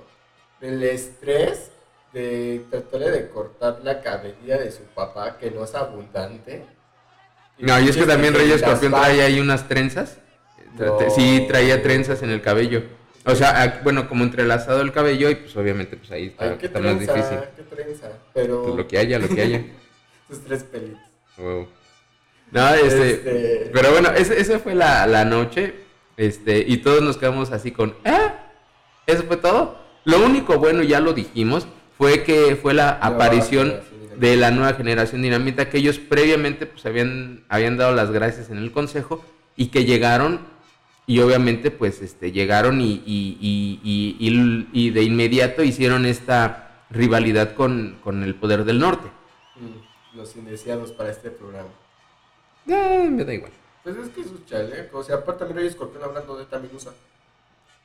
El 0.64 0.82
estrés 0.82 1.72
de 2.14 2.64
tratarle 2.70 3.12
de 3.12 3.30
cortar 3.30 3.82
la 3.84 4.02
cabellera 4.02 4.60
de 4.60 4.72
su 4.72 4.84
papá, 4.84 5.38
que 5.38 5.52
no 5.52 5.66
es 5.66 5.76
abundante. 5.76 6.64
no, 7.58 7.82
y 7.82 7.90
es 7.90 7.98
que 7.98 8.06
también 8.06 8.34
Rey 8.34 8.50
Escorpión 8.50 8.94
trae 8.94 9.22
ahí 9.22 9.42
unas 9.42 9.68
trenzas. 9.68 10.20
Sí, 11.14 11.46
traía 11.50 11.84
trenzas 11.84 12.24
en 12.24 12.30
el 12.30 12.42
cabello. 12.42 12.84
O 13.26 13.36
sea, 13.36 13.82
bueno, 13.84 14.08
como 14.08 14.24
entrelazado 14.24 14.80
el 14.82 14.94
cabello 14.94 15.30
y 15.30 15.36
pues 15.36 15.54
obviamente 15.58 15.98
pues 15.98 16.12
ahí 16.12 16.28
está, 16.28 16.54
está 16.54 16.80
más 16.80 16.98
difícil. 16.98 17.40
Qué 17.58 17.64
trenza, 17.64 18.12
pero... 18.34 18.64
Pues 18.64 18.76
lo 18.76 18.88
que 18.88 18.98
haya, 18.98 19.20
lo 19.20 19.28
que 19.28 19.42
haya. 19.42 19.66
Sus 20.30 20.46
tres 20.46 20.64
pelitos. 20.64 21.02
No, 22.52 22.74
este, 22.74 23.12
este... 23.12 23.70
Pero 23.74 23.92
bueno, 23.92 24.12
esa 24.12 24.60
fue 24.60 24.76
la, 24.76 25.08
la, 25.08 25.26
noche. 25.26 25.74
Este, 26.16 26.64
y 26.66 26.78
todos 26.78 27.02
nos 27.02 27.18
quedamos 27.18 27.52
así 27.52 27.72
con, 27.72 27.96
¿eh? 28.06 28.32
¿Eso 29.08 29.24
fue 29.24 29.36
todo? 29.36 29.83
Lo 30.06 30.24
único 30.26 30.60
bueno, 30.60 30.84
ya 30.84 31.00
lo 31.00 31.14
dijimos, 31.14 31.68
fue 31.98 32.24
que 32.24 32.56
fue 32.56 32.74
la 32.74 32.90
aparición 32.90 33.80
de 34.18 34.36
la 34.36 34.52
nueva 34.52 34.74
generación 34.74 35.22
dinamita, 35.22 35.70
que 35.70 35.78
ellos 35.78 36.00
previamente 36.00 36.66
pues 36.66 36.86
habían, 36.86 37.44
habían 37.50 37.78
dado 37.78 37.94
las 37.94 38.12
gracias 38.12 38.50
en 38.50 38.58
el 38.58 38.72
consejo 38.72 39.24
y 39.56 39.68
que 39.68 39.86
llegaron 39.86 40.42
y 41.06 41.20
obviamente 41.20 41.72
pues 41.72 42.02
este, 42.02 42.32
llegaron 42.32 42.80
y, 42.82 43.02
y, 43.06 44.90
de 44.92 45.04
inmediato 45.04 45.64
hicieron 45.64 46.06
esta 46.06 46.86
rivalidad 46.90 47.54
con, 47.56 47.98
el 48.06 48.36
poder 48.36 48.64
del 48.66 48.80
norte. 48.80 49.10
Mm, 49.56 50.18
los 50.18 50.36
indeseados 50.36 50.92
para 50.92 51.12
este 51.12 51.30
programa. 51.30 51.70
Eh, 52.68 53.10
me 53.12 53.26
da 53.26 53.34
igual. 53.34 53.52
Pues 53.84 53.98
es 53.98 54.10
que 54.10 54.22
es 54.22 54.28
un 54.28 54.46
chaleco, 54.46 55.00
o 55.00 55.04
sea, 55.04 55.18
aparte 55.18 55.46
mira 55.46 55.62
Escorpión 55.62 56.04
hablando 56.04 56.38
de 56.38 56.46
Tamilusa. 56.46 56.94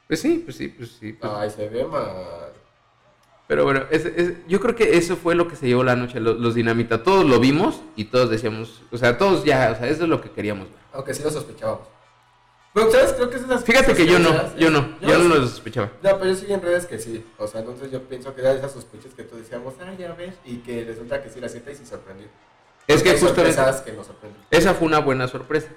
Pues 0.08 0.20
sí, 0.20 0.42
pues 0.44 0.56
sí, 0.56 0.68
pues 0.68 0.96
sí. 0.98 1.12
Pues 1.12 1.32
Ay, 1.32 1.50
se 1.50 1.68
ve 1.68 1.84
mal. 1.84 2.52
Pero 3.46 3.64
bueno, 3.64 3.84
yo 4.46 4.60
creo 4.60 4.74
que 4.74 4.98
eso 4.98 5.16
fue 5.16 5.34
lo 5.34 5.48
que 5.48 5.56
se 5.56 5.66
llevó 5.66 5.84
la 5.84 5.96
noche, 5.96 6.20
los, 6.20 6.38
los, 6.38 6.54
dinamita. 6.54 7.02
Todos 7.02 7.24
lo 7.24 7.40
vimos 7.40 7.80
y 7.96 8.04
todos 8.04 8.28
decíamos, 8.28 8.82
o 8.90 8.98
sea, 8.98 9.16
todos 9.16 9.44
ya, 9.44 9.72
o 9.72 9.78
sea, 9.78 9.88
eso 9.88 10.02
es 10.02 10.08
lo 10.08 10.20
que 10.20 10.30
queríamos 10.30 10.68
ver. 10.68 10.78
Aunque 10.92 11.14
sí 11.14 11.22
lo 11.22 11.30
sospechábamos. 11.30 11.86
¿sabes? 12.74 13.12
Creo 13.14 13.30
que 13.30 13.36
es 13.36 13.42
esas 13.42 13.64
Fíjate 13.64 13.94
que 13.94 14.06
yo 14.06 14.18
no, 14.18 14.56
yo 14.56 14.70
no, 14.70 14.98
yo, 15.00 15.18
no 15.18 15.34
lo 15.36 15.46
sospechaba. 15.46 15.90
No, 16.02 16.18
pero 16.18 16.26
yo 16.26 16.34
sigo 16.34 16.54
en 16.54 16.62
redes 16.62 16.86
que 16.86 16.98
sí. 16.98 17.24
O 17.38 17.46
sea, 17.46 17.60
entonces 17.60 17.90
yo 17.90 18.02
pienso 18.02 18.34
que 18.34 18.40
era 18.40 18.52
esas 18.52 18.72
sospechas 18.72 19.14
que 19.14 19.24
tú 19.24 19.36
decíamos, 19.36 19.74
ah, 19.80 19.92
ya 19.98 20.12
ves, 20.12 20.34
y 20.44 20.58
que 20.58 20.84
resulta 20.84 21.22
que 21.22 21.30
sí 21.30 21.40
la 21.40 21.48
sienta 21.48 21.72
y 21.72 21.76
sí 21.76 21.86
sorprendió. 21.86 22.28
Es 22.86 23.02
que 23.02 23.18
justamente. 23.18 23.82
que 23.84 23.92
nos. 23.92 24.06
Esa 24.50 24.74
fue 24.74 24.86
una 24.86 25.00
buena 25.00 25.28
sorpresa. 25.28 25.68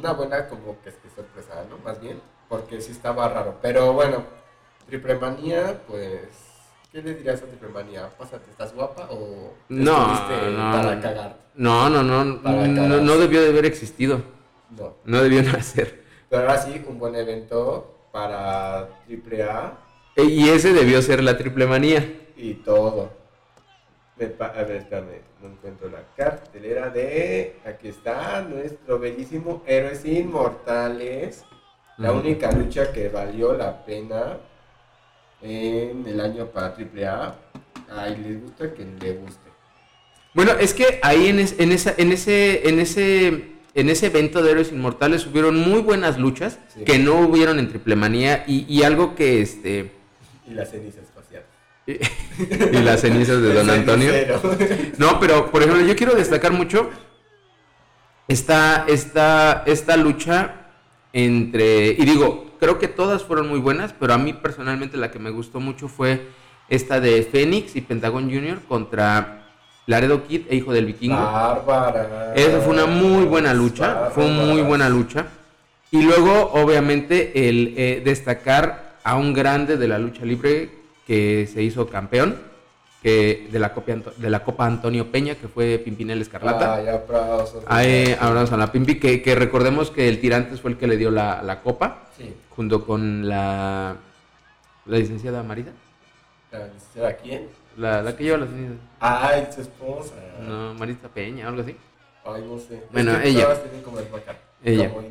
Una 0.00 0.12
buena 0.14 0.48
como 0.48 0.80
que 0.80 0.88
es 0.88 0.94
que 0.94 1.10
sorpresa, 1.10 1.62
¿no? 1.68 1.76
Más 1.84 2.00
bien, 2.00 2.22
porque 2.48 2.80
sí 2.80 2.92
estaba 2.92 3.28
raro. 3.28 3.58
Pero 3.60 3.92
bueno, 3.92 4.24
Triple 4.86 5.16
Manía, 5.16 5.82
pues. 5.86 6.22
¿Qué 6.90 7.02
le 7.02 7.14
dirías 7.16 7.42
a 7.42 7.44
Triple 7.44 7.68
Manía? 7.68 8.08
Pásate, 8.16 8.50
¿estás 8.50 8.74
guapa 8.74 9.08
o 9.10 9.52
no, 9.68 10.08
no, 10.08 10.72
para 10.72 11.00
cagar? 11.02 11.36
No, 11.54 11.90
no, 11.90 12.02
no, 12.02 12.24
no, 12.24 13.00
no, 13.02 13.18
debió 13.18 13.42
de 13.42 13.50
haber 13.50 13.66
existido. 13.66 14.22
No. 14.70 14.94
No 15.04 15.22
debió 15.22 15.42
nacer. 15.42 16.02
Pero 16.30 16.42
ahora 16.42 16.56
sí, 16.56 16.82
un 16.88 16.98
buen 16.98 17.14
evento 17.14 17.94
para 18.10 18.88
AAA. 19.06 19.78
E, 20.16 20.24
y 20.24 20.48
ese 20.48 20.72
debió 20.72 21.02
ser 21.02 21.22
la 21.22 21.36
triple 21.36 21.66
manía. 21.66 22.10
Y 22.36 22.54
todo. 22.54 23.19
A 24.20 24.62
ver, 24.64 24.76
espérame, 24.76 25.22
no 25.40 25.48
encuentro 25.48 25.88
la 25.88 26.02
cartelera 26.14 26.90
de. 26.90 27.56
Aquí 27.64 27.88
está, 27.88 28.42
nuestro 28.42 28.98
bellísimo 28.98 29.62
Héroes 29.66 30.04
Inmortales. 30.04 31.44
La 31.96 32.12
única 32.12 32.52
lucha 32.52 32.92
que 32.92 33.08
valió 33.08 33.54
la 33.54 33.82
pena 33.84 34.38
en 35.40 36.06
el 36.06 36.20
año 36.20 36.46
para 36.48 36.66
AAA. 36.66 37.34
Ay, 37.90 38.16
les 38.22 38.42
gusta 38.42 38.74
que 38.74 38.84
le 38.84 39.14
guste. 39.14 39.50
Bueno, 40.34 40.52
es 40.52 40.74
que 40.74 41.00
ahí 41.02 41.28
en, 41.28 41.38
en, 41.38 41.72
esa, 41.72 41.94
en 41.96 42.12
ese, 42.12 42.68
en 42.68 42.78
ese 42.78 43.50
en 43.74 43.88
ese 43.88 44.06
evento 44.06 44.42
de 44.42 44.50
Héroes 44.50 44.72
Inmortales 44.72 45.26
hubieron 45.26 45.56
muy 45.56 45.80
buenas 45.80 46.18
luchas 46.18 46.58
que 46.84 46.98
no 46.98 47.20
hubieron 47.20 47.58
en 47.58 47.68
Triplemanía 47.68 48.44
y, 48.46 48.66
y 48.68 48.82
algo 48.82 49.14
que 49.14 49.40
este... 49.40 49.92
Y 50.46 50.54
las 50.54 50.70
cenizas 50.70 51.04
y 52.72 52.78
las 52.82 53.00
cenizas 53.00 53.40
de 53.42 53.54
Don 53.54 53.70
Antonio. 53.70 54.12
No, 54.98 55.18
pero 55.18 55.50
por 55.50 55.62
ejemplo 55.62 55.84
yo 55.84 55.96
quiero 55.96 56.14
destacar 56.14 56.52
mucho 56.52 56.90
esta, 58.28 58.84
esta, 58.86 59.64
esta 59.66 59.96
lucha 59.96 60.54
entre... 61.12 61.88
Y 61.90 62.04
digo, 62.04 62.52
creo 62.60 62.78
que 62.78 62.86
todas 62.86 63.24
fueron 63.24 63.48
muy 63.48 63.58
buenas, 63.58 63.92
pero 63.98 64.14
a 64.14 64.18
mí 64.18 64.32
personalmente 64.32 64.96
la 64.96 65.10
que 65.10 65.18
me 65.18 65.30
gustó 65.30 65.58
mucho 65.58 65.88
fue 65.88 66.28
esta 66.68 67.00
de 67.00 67.22
Fénix 67.24 67.74
y 67.74 67.80
Pentagon 67.80 68.30
Jr. 68.30 68.60
contra 68.68 69.48
Laredo 69.86 70.24
Kid 70.26 70.42
e 70.48 70.56
Hijo 70.56 70.72
del 70.72 70.86
Vikingo. 70.86 71.16
Bárbara. 71.16 72.32
Esa 72.36 72.60
fue 72.60 72.72
una 72.72 72.86
muy 72.86 73.24
buena 73.24 73.52
lucha, 73.52 74.10
fue 74.14 74.24
una 74.26 74.44
muy 74.44 74.62
buena 74.62 74.88
lucha. 74.88 75.26
Y 75.90 76.02
luego, 76.02 76.52
obviamente, 76.52 77.48
el 77.48 77.74
eh, 77.76 78.00
destacar 78.04 78.98
a 79.02 79.16
un 79.16 79.34
grande 79.34 79.76
de 79.76 79.88
la 79.88 79.98
lucha 79.98 80.24
libre 80.24 80.70
que 81.10 81.48
se 81.52 81.60
hizo 81.60 81.88
campeón 81.88 82.38
que 83.02 83.48
de 83.50 83.58
la, 83.58 83.74
Copa, 83.74 83.94
de 84.16 84.30
la 84.30 84.44
Copa 84.44 84.64
Antonio 84.64 85.10
Peña, 85.10 85.34
que 85.34 85.48
fue 85.48 85.76
Pimpinel 85.78 86.22
Escarlata. 86.22 86.76
Ay. 86.76 86.86
Ay, 87.66 88.12
aplausos 88.12 88.52
a 88.52 88.56
la 88.56 88.70
Pimpi, 88.70 89.00
que, 89.00 89.20
que, 89.20 89.34
recordemos 89.34 89.90
que 89.90 90.08
el 90.08 90.20
Tirantes 90.20 90.60
fue 90.60 90.70
el 90.70 90.76
que 90.76 90.86
le 90.86 90.96
dio 90.96 91.10
la, 91.10 91.42
la 91.42 91.62
copa, 91.62 92.04
sí. 92.16 92.32
junto 92.50 92.86
con 92.86 93.28
la, 93.28 93.96
la 94.86 94.96
licenciada 94.98 95.42
Marida. 95.42 95.72
¿La 96.52 96.66
licenciada 96.66 97.16
quién? 97.16 97.48
La, 97.76 98.02
la 98.02 98.16
que 98.16 98.22
lleva 98.22 98.38
las 98.38 98.50
cenizas. 98.50 98.76
Ay, 99.00 99.48
su 99.52 99.62
esposa. 99.62 100.14
No, 100.46 100.74
Marita 100.74 101.08
Peña, 101.08 101.48
algo 101.48 101.62
así. 101.62 101.74
Ay, 102.24 102.44
no 102.48 102.56
sé. 102.56 102.84
Bueno, 102.92 103.18
ella. 103.20 103.48
Como 103.84 103.98
el 103.98 104.06
ella. 104.62 104.88
Como 104.90 105.08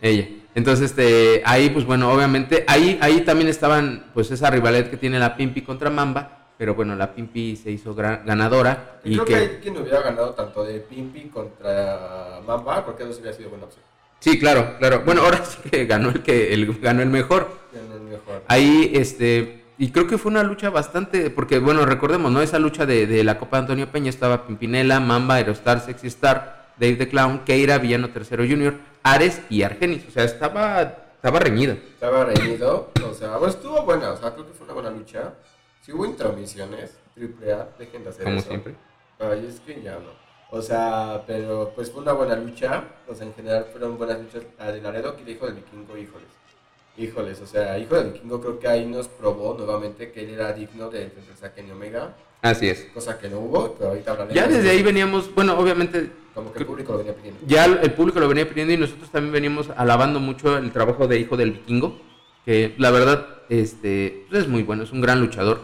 ella. 0.00 0.28
Entonces, 0.58 0.90
este, 0.90 1.40
ahí, 1.44 1.70
pues 1.70 1.84
bueno, 1.84 2.10
obviamente, 2.10 2.64
ahí, 2.66 2.98
ahí 3.00 3.20
también 3.20 3.48
estaban, 3.48 4.06
pues 4.12 4.28
esa 4.32 4.50
rivalidad 4.50 4.90
que 4.90 4.96
tiene 4.96 5.16
la 5.20 5.36
Pimpi 5.36 5.62
contra 5.62 5.88
Mamba, 5.88 6.48
pero 6.58 6.74
bueno, 6.74 6.96
la 6.96 7.14
Pimpi 7.14 7.54
se 7.54 7.70
hizo 7.70 7.94
ganadora. 7.94 8.98
y 9.04 9.12
creo 9.12 9.24
que, 9.24 9.36
hay 9.36 9.48
quien 9.62 9.76
hubiera 9.76 10.00
ganado 10.02 10.30
tanto 10.30 10.64
de 10.64 10.80
Pimpi 10.80 11.28
contra 11.28 12.40
Mamba, 12.44 12.84
porque 12.84 13.04
eso 13.04 13.20
hubiera 13.20 13.36
sido 13.36 13.50
buena 13.50 13.66
opción. 13.66 13.84
Sí, 14.18 14.40
claro, 14.40 14.74
claro. 14.80 15.02
Bueno, 15.06 15.22
ahora 15.22 15.44
sí 15.44 15.58
que 15.70 15.86
ganó 15.86 16.08
el 16.08 16.24
que 16.24 16.52
el, 16.52 16.66
ganó 16.80 17.02
el 17.02 17.10
mejor. 17.10 17.48
Ganó 17.72 17.94
el 17.94 18.10
mejor. 18.10 18.42
Ahí, 18.48 18.90
este, 18.94 19.62
y 19.78 19.92
creo 19.92 20.08
que 20.08 20.18
fue 20.18 20.32
una 20.32 20.42
lucha 20.42 20.70
bastante, 20.70 21.30
porque 21.30 21.60
bueno, 21.60 21.86
recordemos, 21.86 22.32
¿no? 22.32 22.42
Esa 22.42 22.58
lucha 22.58 22.84
de, 22.84 23.22
la 23.22 23.38
Copa 23.38 23.58
de 23.58 23.60
Antonio 23.60 23.92
Peña 23.92 24.10
estaba 24.10 24.44
Pimpinela, 24.44 24.98
Mamba, 24.98 25.36
Aerostar, 25.36 25.78
Sexy 25.78 26.08
Star, 26.08 26.57
Dave 26.78 26.96
the 26.96 27.08
Clown, 27.08 27.44
Keira, 27.44 27.78
Villano 27.78 28.10
Tercero 28.10 28.44
Junior, 28.44 28.74
Ares 29.02 29.40
y 29.48 29.62
Argenis. 29.62 30.06
O 30.08 30.10
sea, 30.10 30.24
estaba, 30.24 30.82
estaba 31.14 31.38
reñido. 31.40 31.74
Estaba 31.74 32.24
reñido, 32.24 32.90
o 33.04 33.14
sea, 33.14 33.36
bueno, 33.36 33.52
estuvo 33.52 33.82
buena, 33.82 34.12
o 34.12 34.16
sea, 34.16 34.32
creo 34.32 34.46
que 34.46 34.52
fue 34.52 34.64
una 34.64 34.74
buena 34.74 34.90
lucha. 34.90 35.34
Si 35.82 35.92
hubo 35.92 36.06
intromisiones, 36.06 36.96
triple 37.14 37.52
A, 37.52 37.68
dejen 37.78 38.04
de 38.04 38.10
hacer 38.10 38.24
Como 38.24 38.40
siempre. 38.40 38.74
Ay, 39.18 39.46
es 39.48 39.60
que 39.60 39.82
ya 39.82 39.94
no. 39.94 40.28
O 40.50 40.62
sea, 40.62 41.24
pero 41.26 41.72
pues 41.74 41.90
fue 41.90 42.02
una 42.02 42.12
buena 42.12 42.36
lucha. 42.36 42.84
O 43.06 43.14
sea, 43.14 43.26
en 43.26 43.34
general 43.34 43.66
fueron 43.70 43.98
buenas 43.98 44.20
luchas. 44.20 44.42
La 44.58 44.72
de 44.72 44.80
Laredo, 44.80 45.16
que 45.16 45.24
dijo 45.24 45.46
del 45.46 45.56
vikingo, 45.56 45.96
híjoles 45.96 46.38
Híjoles, 46.98 47.40
o 47.40 47.46
sea, 47.46 47.78
Hijo 47.78 47.94
del 47.94 48.12
Vikingo 48.12 48.40
creo 48.40 48.58
que 48.58 48.66
ahí 48.66 48.84
nos 48.84 49.06
probó 49.06 49.54
nuevamente 49.56 50.10
que 50.10 50.24
él 50.24 50.30
era 50.30 50.52
digno 50.52 50.90
de 50.90 51.04
enfrentarse 51.04 51.46
a 51.46 51.54
Kenny 51.54 51.70
Omega. 51.70 52.16
Así 52.42 52.68
es. 52.68 52.88
Cosa 52.92 53.18
que 53.18 53.28
no 53.28 53.38
hubo, 53.38 53.74
pero 53.74 53.90
ahorita 53.90 54.10
hablaremos. 54.10 54.34
Ya 54.34 54.48
desde 54.48 54.70
ahí 54.70 54.82
veníamos, 54.82 55.32
bueno, 55.32 55.56
obviamente... 55.56 56.10
Como 56.38 56.52
que 56.52 56.60
el 56.60 56.66
público 56.66 56.92
lo 56.92 56.98
venía 56.98 57.14
pidiendo. 57.16 57.40
Ya 57.46 57.64
el 57.64 57.92
público 57.92 58.20
lo 58.20 58.28
venía 58.28 58.48
pidiendo 58.48 58.72
y 58.72 58.76
nosotros 58.76 59.10
también 59.10 59.32
veníamos 59.32 59.70
alabando 59.76 60.20
mucho 60.20 60.56
el 60.56 60.70
trabajo 60.70 61.08
de 61.08 61.18
Hijo 61.18 61.36
del 61.36 61.50
Vikingo, 61.50 61.98
que 62.44 62.74
la 62.78 62.92
verdad 62.92 63.26
este, 63.48 64.24
pues 64.28 64.42
es 64.42 64.48
muy 64.48 64.62
bueno, 64.62 64.84
es 64.84 64.92
un 64.92 65.00
gran 65.00 65.20
luchador. 65.20 65.60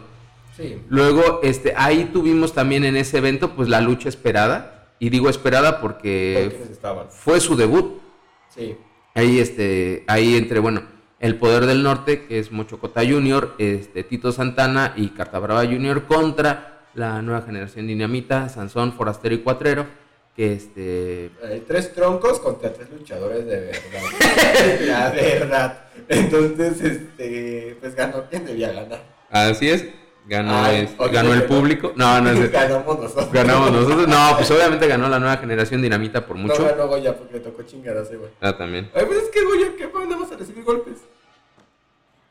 Sí. 0.56 0.78
Luego, 0.88 1.40
este, 1.42 1.74
ahí 1.76 2.10
tuvimos 2.12 2.54
también 2.54 2.84
en 2.84 2.96
ese 2.96 3.18
evento, 3.18 3.54
pues 3.54 3.68
la 3.68 3.80
lucha 3.80 4.08
esperada. 4.08 4.88
Y 4.98 5.10
digo 5.10 5.28
esperada 5.28 5.80
porque 5.80 6.68
fue 7.10 7.40
su 7.40 7.56
debut. 7.56 8.00
Sí. 8.48 8.76
Ahí, 9.14 9.38
este, 9.38 10.04
ahí 10.06 10.36
entre, 10.36 10.58
bueno, 10.60 10.82
el 11.20 11.36
Poder 11.36 11.66
del 11.66 11.82
Norte, 11.82 12.26
que 12.26 12.38
es 12.38 12.52
Mochocota 12.52 13.02
Junior, 13.06 13.54
este, 13.58 14.02
Tito 14.02 14.32
Santana 14.32 14.92
y 14.96 15.08
Cartabrava 15.08 15.64
Junior 15.64 16.04
contra 16.04 16.86
la 16.94 17.22
nueva 17.22 17.42
generación 17.42 17.86
Dinamita, 17.86 18.48
Sansón, 18.48 18.92
Forastero 18.92 19.34
y 19.34 19.38
Cuatrero. 19.38 19.86
Que 20.34 20.54
este. 20.54 21.30
Hay 21.48 21.60
tres 21.60 21.92
troncos 21.92 22.40
contra 22.40 22.72
tres 22.72 22.90
luchadores 22.90 23.46
de 23.46 23.60
verdad. 23.60 24.80
la 24.80 25.10
verdad. 25.10 25.84
Entonces, 26.08 26.80
este, 26.80 27.76
pues 27.80 27.94
ganó 27.94 28.28
quien 28.28 28.44
debía 28.44 28.72
ganar. 28.72 29.02
Así 29.30 29.70
es. 29.70 29.86
Ganó, 30.26 30.62
ganó 31.12 31.34
el 31.34 31.42
público. 31.44 31.92
No, 31.96 32.20
no 32.20 32.30
es. 32.30 32.50
Ganamos 32.50 32.98
nosotros. 32.98 33.30
Ganamos 33.30 33.72
nosotros. 33.72 34.08
No, 34.08 34.32
pues 34.36 34.50
obviamente 34.52 34.88
ganó 34.88 35.08
la 35.08 35.18
nueva 35.18 35.36
generación 35.36 35.82
Dinamita 35.82 36.26
por 36.26 36.36
mucho. 36.36 36.62
No 36.62 36.68
ganó 36.68 36.88
Goya 36.88 37.16
porque 37.16 37.34
le 37.34 37.40
tocó 37.40 37.62
chingar 37.62 37.96
así, 37.98 38.16
güey. 38.16 38.30
Ah, 38.40 38.56
también. 38.56 38.90
Ay, 38.94 39.04
pues 39.06 39.18
es 39.24 39.28
que 39.28 39.44
Goya, 39.44 39.72
¿qué? 39.76 39.86
¿Dónde 39.86 40.14
vamos 40.14 40.32
a 40.32 40.36
recibir 40.36 40.64
golpes? 40.64 40.94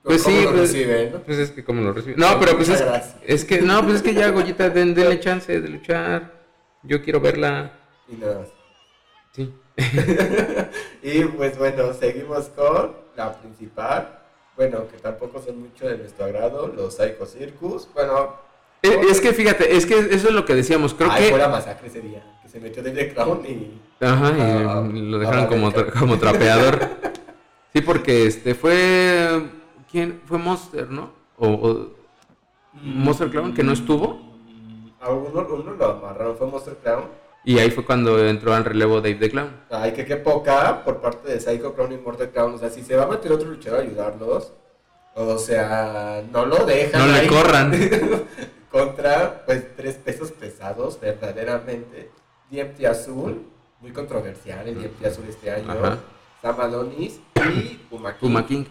Pues 0.02 0.22
sí, 0.22 0.42
pues, 0.44 0.60
recibe, 0.60 1.12
¿no? 1.12 1.20
pues 1.20 1.38
es 1.38 1.52
que 1.52 1.64
como 1.64 1.82
lo 1.82 1.94
recibe. 1.94 2.16
No, 2.18 2.38
pero 2.38 2.58
pues 2.58 2.68
es, 2.68 2.84
es, 3.26 3.46
que, 3.46 3.62
no, 3.62 3.82
pues 3.84 3.96
es 3.96 4.02
que 4.02 4.14
ya 4.14 4.30
Goyita, 4.32 4.70
den, 4.70 4.94
denle 4.94 5.20
chance 5.20 5.62
de 5.62 5.70
luchar. 5.70 6.34
Yo 6.82 7.02
quiero 7.02 7.22
verla. 7.22 7.72
Y 8.08 8.16
nada 8.16 8.40
más. 8.40 8.50
Sí. 9.32 9.54
y 11.02 11.24
pues 11.26 11.58
bueno, 11.58 11.94
seguimos 11.94 12.46
con 12.50 12.96
la 13.16 13.34
principal 13.34 14.24
bueno, 14.56 14.88
que 14.88 14.98
tampoco 14.98 15.42
son 15.42 15.62
mucho 15.62 15.88
de 15.88 15.98
nuestro 15.98 16.26
agrado, 16.26 16.68
los 16.68 16.96
Psycho 16.96 17.26
Circus. 17.26 17.88
Bueno. 17.94 18.36
Eh, 18.84 19.00
es, 19.10 19.20
que 19.20 19.34
fíjate, 19.34 19.76
es 19.76 19.86
que 19.86 19.98
eso 19.98 20.28
es 20.28 20.34
lo 20.34 20.46
que 20.46 20.54
decíamos. 20.54 20.94
Creo 20.94 21.10
Ay, 21.12 21.24
que. 21.24 21.30
fuera 21.30 21.48
masacre 21.48 21.90
sería. 21.90 22.24
Que 22.42 22.50
se 22.50 22.60
metió 22.60 22.84
David 22.84 23.14
Crown 23.14 23.44
y. 23.46 23.82
Ajá, 24.00 24.38
y 24.38 24.42
ah, 24.42 24.88
lo 24.92 25.18
dejaron 25.18 25.48
como, 25.48 25.72
como 25.98 26.20
trapeador. 26.20 26.80
sí, 27.74 27.82
porque 27.82 28.28
este 28.28 28.54
fue. 28.54 29.50
¿Quién? 29.92 30.22
Fue 30.26 30.38
Monster, 30.38 30.90
¿no? 30.90 31.12
O, 31.38 31.88
mm, 32.74 33.04
Monster 33.04 33.30
Clown, 33.30 33.54
que 33.54 33.64
no 33.64 33.72
estuvo. 33.72 34.20
A 35.02 35.10
uno, 35.10 35.48
uno 35.50 35.72
lo 35.72 35.86
amarraron, 35.86 36.38
fue 36.38 36.48
Monster 36.48 36.78
Clown. 36.84 37.06
Y 37.46 37.60
ahí 37.60 37.72
fue 37.72 37.86
cuando 37.86 38.26
entró 38.26 38.54
al 38.54 38.64
relevo 38.64 39.02
Dave 39.02 39.16
the 39.16 39.30
Clown. 39.30 39.52
Ay, 39.70 39.92
que 39.92 40.06
qué 40.06 40.16
poca 40.16 40.84
por 40.84 41.02
parte 41.02 41.30
de 41.30 41.40
Psycho 41.42 41.74
Clown 41.74 41.92
y 41.92 41.98
Mortal 41.98 42.30
Clown. 42.30 42.54
O 42.54 42.58
sea, 42.58 42.70
si 42.70 42.84
se 42.84 42.96
va 42.96 43.04
a 43.04 43.08
meter 43.08 43.32
otro 43.34 43.50
luchador 43.50 43.80
a 43.80 43.84
ayudarlos, 43.84 44.54
o 45.16 45.38
sea, 45.38 46.24
no 46.32 46.46
lo 46.46 46.66
dejan. 46.66 47.06
No 47.06 47.14
le 47.14 47.28
corran. 47.28 47.72
Contra, 48.72 49.46
pues, 49.46 49.76
tres 49.76 49.96
pesos 49.96 50.32
pesados, 50.32 51.00
verdaderamente. 51.00 52.10
DMT 52.50 52.86
Azul, 52.86 53.46
muy 53.82 53.92
controversial 53.92 54.68
el 54.68 54.76
DMT 54.76 55.06
Azul 55.06 55.26
este 55.28 55.52
año. 55.52 55.72
Ajá. 55.72 55.98
Sam 56.42 56.60
Adonis 56.60 57.20
y 57.36 57.76
Puma 57.90 58.14
King. 58.14 58.20
Puma 58.20 58.46
King. 58.46 58.66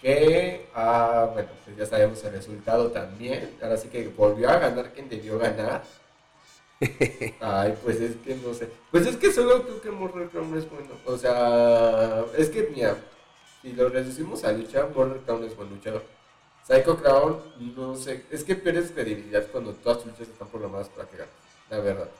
Que, 0.00 0.68
ah, 0.74 1.30
bueno, 1.32 1.48
pues 1.64 1.76
ya 1.76 1.86
sabemos 1.86 2.22
el 2.24 2.32
resultado 2.32 2.88
también. 2.90 3.56
Ahora 3.62 3.76
sí 3.76 3.88
que 3.88 4.08
volvió 4.08 4.50
a 4.50 4.58
ganar 4.58 4.92
quien 4.92 5.08
debió 5.08 5.38
ganar 5.38 5.82
Ay, 7.40 7.74
pues 7.82 8.00
es 8.00 8.16
que 8.16 8.34
no 8.36 8.52
sé. 8.52 8.68
Pues 8.90 9.06
es 9.06 9.16
que 9.16 9.32
solo 9.32 9.62
creo 9.62 9.80
que 9.80 9.90
Mortal 9.90 10.28
Crown 10.28 10.56
es 10.56 10.68
bueno. 10.68 10.90
O 11.06 11.16
sea, 11.16 12.24
es 12.36 12.50
que, 12.50 12.68
mira, 12.74 12.96
si 13.62 13.72
lo 13.72 13.88
reducimos 13.88 14.44
a 14.44 14.52
lucha, 14.52 14.86
Mortal 14.94 15.22
Crown 15.24 15.44
es 15.44 15.56
buen 15.56 15.70
luchador. 15.70 16.04
Psycho 16.66 16.96
Crown, 16.96 17.38
no 17.76 17.96
sé. 17.96 18.24
Es 18.30 18.44
que 18.44 18.56
pierdes 18.56 18.90
credibilidad 18.90 19.46
cuando 19.50 19.72
todas 19.72 19.98
tus 19.98 20.08
luchas 20.08 20.28
están 20.28 20.48
programadas 20.48 20.88
para 20.88 21.08
que 21.08 21.16
ganes. 21.16 21.32
La 21.70 21.78
verdad. 21.78 22.10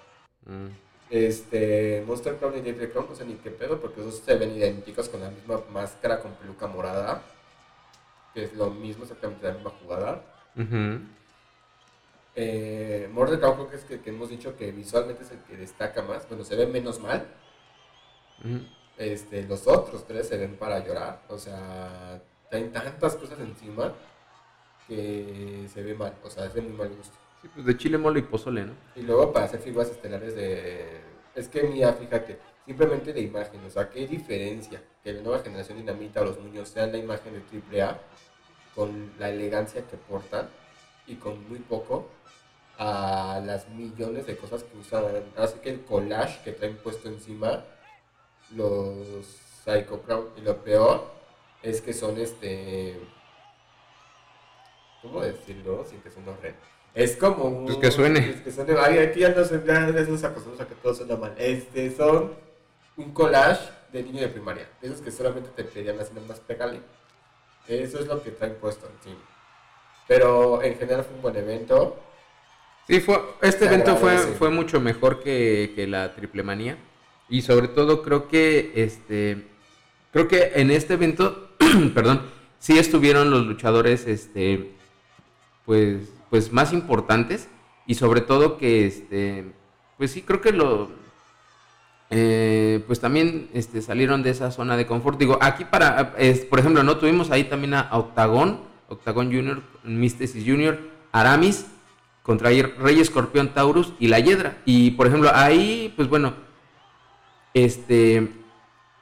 Mm. 0.47 0.69
Este, 1.11 2.03
Monster 2.07 2.37
Crown 2.37 2.57
y 2.57 2.61
Devil 2.63 2.91
Crown, 2.91 3.07
no 3.11 3.15
sé 3.15 3.25
ni 3.25 3.35
qué 3.35 3.51
pedo, 3.51 3.81
porque 3.81 4.01
esos 4.01 4.17
se 4.17 4.35
ven 4.37 4.57
idénticos 4.57 5.09
con 5.09 5.21
la 5.21 5.31
misma 5.31 5.61
máscara 5.71 6.21
con 6.21 6.33
peluca 6.33 6.67
morada. 6.67 7.23
Que 8.33 8.45
es 8.45 8.55
lo 8.55 8.71
mismo, 8.71 9.05
exactamente 9.05 9.47
la 9.47 9.55
misma 9.55 9.71
jugada. 9.83 10.23
Eh, 12.39 13.09
Mortal 13.13 13.41
creo 13.41 13.71
que 13.71 13.77
es 13.77 13.85
que, 13.85 14.01
que, 14.03 14.11
hemos 14.11 14.29
dicho 14.29 14.55
que 14.57 14.71
visualmente 14.71 15.23
es 15.23 15.31
el 15.31 15.39
que 15.39 15.57
destaca 15.57 16.03
más. 16.03 16.29
Bueno, 16.29 16.45
se 16.45 16.55
ve 16.55 16.67
menos 16.67 17.01
mal. 17.01 17.27
este, 18.99 19.43
los 19.45 19.67
otros 19.67 20.07
tres 20.07 20.29
se 20.29 20.37
ven 20.37 20.57
para 20.57 20.87
llorar. 20.87 21.23
O 21.29 21.39
sea, 21.39 22.21
hay 22.53 22.65
tantas 22.69 23.17
cosas 23.17 23.41
encima 23.41 23.95
que 24.87 25.67
se 25.73 25.83
ve 25.83 25.95
mal. 25.95 26.15
O 26.23 26.29
sea, 26.29 26.45
es 26.45 26.55
de 26.55 26.61
muy 26.61 26.73
mal 26.73 26.91
gusto. 26.91 27.17
Sí, 27.41 27.49
pues 27.55 27.65
de 27.65 27.77
chile, 27.77 27.97
mole 27.97 28.21
y 28.21 28.23
pozole, 28.23 28.65
¿no? 28.65 28.75
Y 28.95 29.03
luego 29.03 29.33
para 29.33 29.47
hacer 29.47 29.61
figuras 29.61 29.91
estelares 29.91 30.37
de... 30.37 31.01
Es 31.35 31.49
que 31.49 31.63
mira, 31.63 31.95
fíjate, 31.95 32.39
simplemente 32.67 33.15
de 33.15 33.21
imagen. 33.23 33.65
O 33.65 33.71
sea, 33.71 33.89
qué 33.89 34.07
diferencia 34.07 34.83
que 35.03 35.15
la 35.15 35.23
nueva 35.23 35.43
generación 35.43 35.79
dinamita 35.79 36.21
o 36.21 36.25
los 36.27 36.39
niños 36.39 36.69
sean 36.69 36.93
la 36.93 36.99
imagen 36.99 37.33
de 37.33 37.83
AAA 37.83 37.99
con 38.75 39.13
la 39.19 39.31
elegancia 39.31 39.87
que 39.87 39.97
portan 39.97 40.51
y 41.07 41.17
con 41.17 41.49
muy 41.49 41.59
poco 41.61 42.09
a 42.79 43.41
las 43.45 43.69
millones 43.69 44.27
de 44.27 44.37
cosas 44.37 44.63
que 44.63 44.77
usan. 44.77 45.05
Así 45.37 45.59
que 45.61 45.71
el 45.71 45.85
collage 45.85 46.43
que 46.43 46.53
traen 46.53 46.77
puesto 46.77 47.09
encima 47.09 47.65
los 48.55 49.07
Psycho 49.65 50.03
Crown. 50.03 50.29
Y 50.37 50.41
lo 50.43 50.63
peor 50.63 51.11
es 51.63 51.81
que 51.81 51.93
son 51.93 52.19
este. 52.19 53.01
¿Cómo 55.03 55.21
decirlo? 55.23 55.85
Sin 55.89 56.01
que 56.01 56.11
suene 56.11 56.31
horrendo. 56.31 56.61
Es 56.95 57.17
como 57.17 57.45
un. 57.45 57.67
Pues 57.67 57.79
que 57.79 57.91
suene. 57.91 58.31
Es 58.31 58.41
que 58.43 58.53
suene. 58.53 58.75
Ay, 58.79 58.99
aquí 58.99 59.21
ya 59.21 59.31
nos, 59.31 59.51
ya 59.51 59.81
nos 59.81 60.25
acostumbramos 60.25 60.61
a 60.61 60.69
que 60.69 60.75
todo 60.77 60.95
suena 60.95 61.17
mal. 61.17 61.35
Este 61.39 61.95
son 61.95 62.33
un 62.97 63.13
collage 63.13 63.71
de 63.93 64.03
niño 64.03 64.21
de 64.21 64.29
primaria. 64.29 64.69
Esos 64.83 65.01
que 65.01 65.11
solamente 65.11 65.51
te 65.51 65.65
pedían 65.65 65.99
así 66.01 66.13
más 66.27 66.41
pegale. 66.41 66.81
Eso 67.69 67.99
es 67.99 68.07
lo 68.07 68.23
que 68.23 68.31
traen 68.31 68.55
puesto 68.55 68.89
encima. 68.89 69.21
Pero 70.09 70.63
en 70.63 70.77
general 70.77 71.05
fue 71.05 71.17
un 71.17 71.23
buen 71.23 71.37
evento. 71.37 71.97
Sí, 72.87 73.01
fue, 73.01 73.21
este 73.43 73.67
evento 73.67 73.97
fue, 73.97 74.17
fue 74.17 74.51
mucho 74.51 74.81
mejor 74.81 75.23
que, 75.23 75.73
que, 75.75 75.87
la 75.87 76.15
triple 76.15 76.43
manía. 76.43 76.79
Y 77.29 77.43
sobre 77.43 77.69
todo 77.69 78.03
creo 78.03 78.29
que 78.29 78.73
este 78.77 79.49
creo 80.13 80.29
que 80.29 80.53
en 80.55 80.71
este 80.71 80.95
evento, 80.95 81.51
perdón, 81.95 82.23
sí 82.61 82.79
estuvieron 82.79 83.31
los 83.31 83.45
luchadores 83.47 84.07
este 84.07 84.73
pues 85.65 86.13
pues 86.31 86.53
más 86.53 86.73
importantes 86.73 87.49
y 87.87 87.95
sobre 87.95 88.21
todo 88.21 88.57
que 88.57 88.87
este 88.87 89.47
pues 89.99 90.13
sí 90.13 90.23
creo 90.23 90.41
que 90.41 90.53
lo 90.53 90.91
eh, 92.11 92.85
pues 92.87 93.01
también 93.01 93.49
este, 93.53 93.83
salieron 93.83 94.23
de 94.23 94.31
esa 94.31 94.51
zona 94.51 94.77
de 94.77 94.87
confort. 94.87 95.19
Digo, 95.19 95.39
aquí 95.41 95.65
para, 95.65 96.15
por 96.49 96.59
ejemplo, 96.59 96.83
no 96.83 96.99
tuvimos 96.99 97.31
ahí 97.31 97.45
también 97.45 97.75
a 97.75 97.89
Octagon, 97.93 98.61
Octagon 98.89 99.27
Junior, 99.27 99.63
Mystesis 99.85 100.45
Junior, 100.45 100.79
Aramis, 101.13 101.67
contra 102.23 102.51
Rey 102.51 103.01
Escorpión 103.01 103.55
Taurus 103.55 103.93
y 103.99 104.09
la 104.09 104.19
Hiedra. 104.19 104.59
Y 104.65 104.93
por 104.93 105.07
ejemplo, 105.07 105.31
ahí, 105.33 105.93
pues 105.97 106.09
bueno, 106.09 106.35
este, 107.55 108.29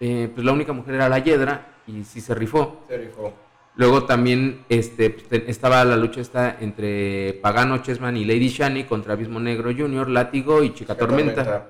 eh, 0.01 0.31
pues 0.35 0.45
la 0.45 0.53
única 0.53 0.73
mujer 0.73 0.97
era 0.97 1.09
la 1.09 1.19
Hiedra 1.19 1.75
y 1.87 2.05
sí 2.05 2.21
se 2.21 2.35
rifó. 2.35 2.85
Se 2.89 2.99
rifó. 2.99 3.33
Luego 3.77 4.05
también 4.05 4.65
este, 4.69 5.11
pues, 5.11 5.43
estaba 5.49 5.85
la 5.85 5.97
lucha 5.97 6.21
esta 6.21 6.59
entre 6.61 7.33
Pagano 7.43 7.79
Chessman 7.79 8.17
y 8.17 8.25
Lady 8.25 8.49
Shani 8.49 8.85
contra 8.85 9.15
Abismo 9.15 9.41
Negro 9.41 9.73
Junior, 9.77 10.09
Látigo 10.09 10.63
y 10.63 10.75
Chica, 10.75 10.95
Tormenta. 10.95 11.67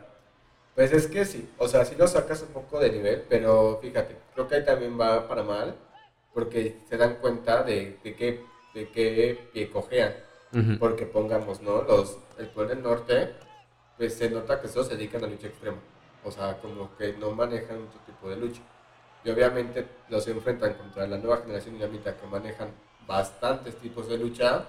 Pues 0.75 0.93
es 0.93 1.07
que 1.07 1.25
sí, 1.25 1.49
o 1.57 1.69
sea, 1.69 1.85
sí 1.85 1.95
lo 1.97 2.09
sacas 2.09 2.43
un 2.43 2.49
poco 2.49 2.81
de 2.81 2.91
nivel, 2.91 3.23
pero 3.29 3.79
fíjate, 3.81 4.17
creo 4.35 4.49
que 4.49 4.57
ahí 4.57 4.65
también 4.65 5.01
va 5.01 5.29
para 5.29 5.45
mal, 5.45 5.77
porque 6.35 6.81
se 6.89 6.97
dan 6.97 7.17
cuenta 7.17 7.63
de, 7.63 7.99
de 8.03 8.15
qué 8.15 8.45
de 8.75 8.89
qué 8.91 9.49
pie 9.53 9.71
cojean. 9.71 10.13
Porque 10.79 11.07
pongamos, 11.07 11.63
¿no? 11.63 11.83
Los, 11.83 12.19
el 12.39 12.47
pueblo 12.49 12.75
del 12.75 12.85
norte, 12.85 13.35
pues 13.97 14.15
se 14.15 14.31
nota 14.31 14.61
que 14.61 14.69
solo 14.69 14.85
se 14.85 14.97
dedican 14.97 15.25
a 15.25 15.27
lucha 15.27 15.49
extrema. 15.49 15.79
O 16.23 16.31
sea, 16.31 16.59
como 16.59 16.97
que 16.97 17.13
no 17.15 17.33
manejan 17.33 17.83
otro 17.83 17.99
tipo 18.07 18.29
de 18.29 18.37
lucha. 18.37 18.63
Y 19.25 19.31
obviamente 19.31 19.85
los 20.09 20.29
enfrentan 20.29 20.75
contra 20.75 21.09
la 21.09 21.19
nueva 21.19 21.39
generación 21.39 21.75
dinamita 21.75 22.17
que 22.17 22.27
manejan 22.27 22.69
bastantes 23.05 23.75
tipos 23.77 24.09
de 24.09 24.17
lucha, 24.17 24.65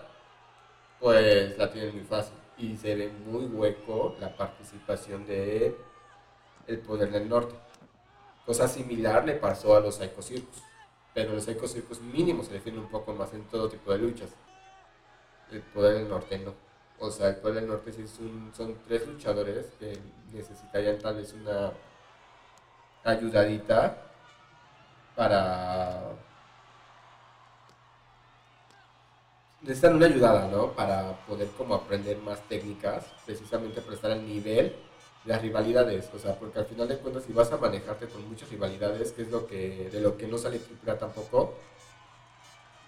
pues 0.99 1.55
la 1.55 1.71
tienen 1.71 1.93
muy 1.93 2.03
fácil. 2.03 2.33
Y 2.57 2.75
se 2.77 2.95
ve 2.95 3.11
muy 3.27 3.45
hueco 3.45 4.15
la 4.19 4.35
participación 4.35 5.27
de 5.27 5.75
el 6.65 6.79
poder 6.79 7.11
del 7.11 7.29
norte. 7.29 7.53
Cosa 8.43 8.67
similar 8.67 9.23
le 9.23 9.33
pasó 9.33 9.75
a 9.75 9.81
los 9.81 9.95
Psycho 9.95 10.21
Circus. 10.21 10.63
Pero 11.15 11.33
los 11.33 11.45
Psycho 11.45 11.67
Circus 11.67 12.01
mínimo 12.01 12.43
se 12.43 12.53
defienden 12.53 12.83
un 12.83 12.91
poco 12.91 13.13
más 13.13 13.33
en 13.33 13.43
todo 13.45 13.69
tipo 13.69 13.91
de 13.91 13.97
luchas 13.97 14.29
el 15.51 15.61
poder 15.61 15.95
del 15.95 16.09
norte 16.09 16.39
no. 16.39 16.53
O 16.99 17.11
sea, 17.11 17.29
el 17.29 17.35
poder 17.37 17.55
del 17.55 17.67
norte 17.67 17.91
sí 17.91 18.07
son 18.07 18.77
tres 18.87 19.07
luchadores 19.07 19.65
que 19.79 19.97
necesitarían 20.33 20.97
tal 20.99 21.17
vez 21.17 21.33
una 21.33 21.71
ayudadita 23.03 23.97
para... 25.15 26.01
Necesitan 29.61 29.95
una 29.95 30.05
ayudada, 30.05 30.47
¿no? 30.47 30.71
Para 30.73 31.13
poder 31.25 31.49
como 31.57 31.75
aprender 31.75 32.17
más 32.19 32.39
técnicas, 32.47 33.05
precisamente 33.25 33.81
para 33.81 33.95
estar 33.95 34.11
al 34.11 34.25
nivel 34.25 34.75
las 35.25 35.41
rivalidades, 35.41 36.09
o 36.13 36.19
sea, 36.19 36.35
porque 36.35 36.59
al 36.59 36.65
final 36.65 36.87
de 36.87 36.97
cuentas 36.97 37.23
si 37.23 37.33
vas 37.33 37.51
a 37.51 37.57
manejarte 37.57 38.07
con 38.07 38.27
muchas 38.27 38.49
rivalidades, 38.49 39.11
que 39.11 39.23
es 39.23 39.29
lo 39.29 39.47
que 39.47 39.89
de 39.91 40.01
lo 40.01 40.17
que 40.17 40.27
no 40.27 40.37
sale 40.37 40.59
triple 40.59 40.93
tampoco, 40.93 41.55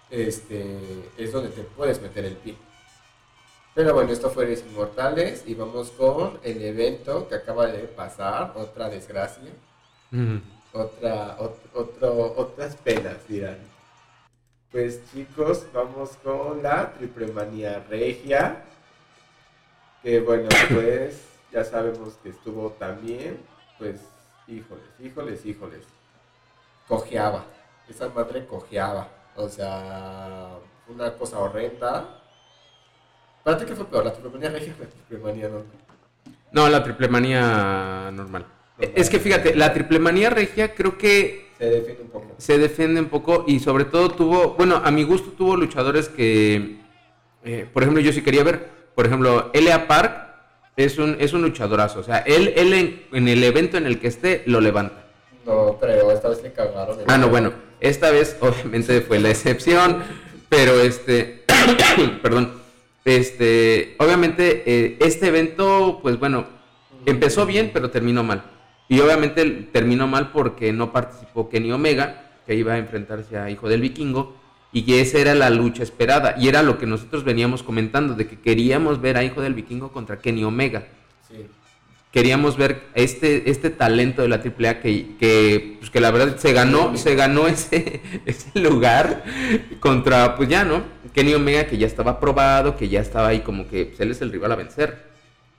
este 0.10 1.10
es 1.17 1.32
donde 1.32 1.50
te 1.50 1.63
puedes 1.63 2.02
meter 2.02 2.26
el 2.26 2.36
pie. 2.38 2.56
Pero 3.73 3.93
bueno, 3.93 4.12
esto 4.12 4.30
fue 4.32 4.45
Eres 4.45 4.63
Inmortales 4.67 5.43
y 5.45 5.54
vamos 5.54 5.91
con 5.91 6.39
el 6.43 6.63
evento 6.63 7.28
que 7.28 7.36
acaba 7.36 7.67
de 7.67 7.84
pasar, 7.84 8.54
otra 8.56 8.89
desgracia, 8.89 9.52
otra, 10.73 11.38
otro, 11.39 12.34
otras 12.38 12.76
penas, 12.78 13.28
dirán. 13.28 13.60
Pues 14.71 15.02
chicos, 15.12 15.65
vamos 15.73 16.17
con 16.23 16.63
la 16.63 16.91
Triple 16.93 17.28
Manía 17.28 17.86
Regia, 17.88 18.63
que 20.02 20.21
bueno, 20.21 20.50
pues 20.73 21.26
ya 21.51 21.63
sabemos 21.63 22.15
que 22.21 22.29
estuvo 22.29 22.71
también, 22.71 23.39
pues 23.77 24.01
híjoles, 24.47 24.86
híjoles, 24.99 25.45
híjoles, 25.45 25.81
cojeaba, 26.88 27.45
esa 27.89 28.10
madre 28.10 28.45
cojeaba, 28.45 29.10
o 29.36 29.47
sea, 29.47 30.49
una 30.88 31.13
cosa 31.13 31.39
horrenda. 31.39 32.21
¿Para 33.43 33.57
ti 33.57 33.65
qué 33.65 33.75
fue 33.75 33.86
peor, 33.86 34.05
la 34.05 34.13
triplemanía 34.13 34.49
regia 34.49 34.75
o 34.77 34.83
la 34.83 34.89
triplemanía 34.89 35.49
normal? 35.49 35.77
No, 36.51 36.69
la 36.69 36.83
triplemanía 36.83 37.41
normal. 38.12 38.15
normal. 38.15 38.45
Es 38.95 39.10
que 39.10 39.19
fíjate, 39.19 39.55
la 39.55 39.73
triplemanía 39.73 40.29
regia 40.29 40.75
creo 40.75 40.97
que 40.97 41.47
se 41.57 41.65
defiende 41.65 42.03
un 42.03 42.10
poco. 42.10 42.36
Se 42.38 42.57
defiende 42.57 42.99
un 42.99 43.10
poco 43.10 43.45
y 43.47 43.60
sobre 43.60 43.86
todo 43.86 44.10
tuvo, 44.12 44.53
bueno, 44.53 44.81
a 44.83 44.91
mi 44.91 45.03
gusto 45.03 45.31
tuvo 45.31 45.55
luchadores 45.55 46.10
que, 46.10 46.79
eh, 47.43 47.67
por 47.73 47.83
ejemplo, 47.83 48.01
yo 48.01 48.13
sí 48.13 48.21
quería 48.21 48.43
ver, 48.43 48.69
por 48.93 49.05
ejemplo, 49.05 49.49
Elia 49.53 49.88
Park 49.88 50.26
es 50.77 50.99
un, 50.99 51.17
es 51.19 51.33
un 51.33 51.41
luchadorazo. 51.41 51.99
O 51.99 52.03
sea, 52.03 52.19
él, 52.19 52.53
él 52.55 53.01
en, 53.11 53.27
el 53.27 53.43
evento 53.43 53.77
en 53.77 53.87
el 53.87 53.99
que 53.99 54.07
esté, 54.07 54.43
lo 54.45 54.61
levanta. 54.61 55.05
No 55.45 55.77
creo, 55.79 56.11
esta 56.11 56.29
vez 56.29 56.41
le 56.43 56.53
cagaron. 56.53 56.99
Ah, 57.07 57.17
no, 57.17 57.29
bueno, 57.29 57.51
esta 57.79 58.11
vez 58.11 58.37
obviamente 58.39 59.01
fue 59.01 59.19
la 59.19 59.29
excepción, 59.29 60.03
pero 60.49 60.79
este, 60.79 61.43
perdón, 62.21 62.53
este, 63.03 63.95
obviamente 63.99 64.63
eh, 64.65 64.97
este 64.99 65.27
evento, 65.27 65.99
pues 66.01 66.19
bueno, 66.19 66.45
empezó 67.05 67.45
bien, 67.45 67.71
pero 67.73 67.89
terminó 67.89 68.23
mal. 68.23 68.43
Y 68.87 68.99
obviamente 68.99 69.45
terminó 69.71 70.07
mal 70.07 70.31
porque 70.31 70.71
no 70.71 70.93
participó 70.93 71.49
Kenny 71.49 71.71
Omega, 71.71 72.31
que 72.45 72.55
iba 72.55 72.73
a 72.73 72.77
enfrentarse 72.77 73.37
a 73.37 73.49
Hijo 73.49 73.67
del 73.67 73.81
Vikingo 73.81 74.35
y 74.71 74.84
que 74.84 75.01
esa 75.01 75.19
era 75.19 75.34
la 75.36 75.49
lucha 75.49 75.84
esperada 75.84 76.36
y 76.38 76.47
era 76.47 76.62
lo 76.62 76.77
que 76.77 76.86
nosotros 76.86 77.23
veníamos 77.23 77.63
comentando 77.63 78.15
de 78.15 78.27
que 78.27 78.39
queríamos 78.39 79.01
ver 79.01 79.17
a 79.17 79.23
Hijo 79.23 79.41
del 79.41 79.53
Vikingo 79.53 79.91
contra 79.91 80.19
Kenny 80.19 80.43
Omega. 80.43 80.88
Queríamos 82.12 82.58
ver 82.58 82.84
este, 82.95 83.49
este 83.49 83.69
talento 83.69 84.21
de 84.21 84.30
la 84.30 84.38
AAA 84.38 84.80
que, 84.80 85.17
que, 85.17 85.75
pues 85.80 85.91
que 85.91 85.99
la 85.99 86.10
verdad 86.10 86.38
se 86.38 86.53
ganó, 86.53 86.97
se 86.97 87.15
ganó 87.15 87.47
ese, 87.47 88.01
ese 88.25 88.60
lugar 88.60 89.23
contra, 89.80 90.36
pues 90.36 90.49
ya, 90.49 90.63
¿no? 90.63 90.84
Kenny 91.13 91.34
Omega 91.34 91.67
que 91.67 91.77
ya 91.77 91.86
estaba 91.86 92.19
probado, 92.19 92.75
que 92.75 92.89
ya 92.89 93.01
estaba 93.01 93.27
ahí 93.27 93.41
como 93.41 93.67
que 93.67 93.86
pues, 93.86 93.99
él 93.99 94.12
es 94.12 94.21
el 94.21 94.32
rival 94.32 94.51
a 94.51 94.56
vencer. 94.56 95.08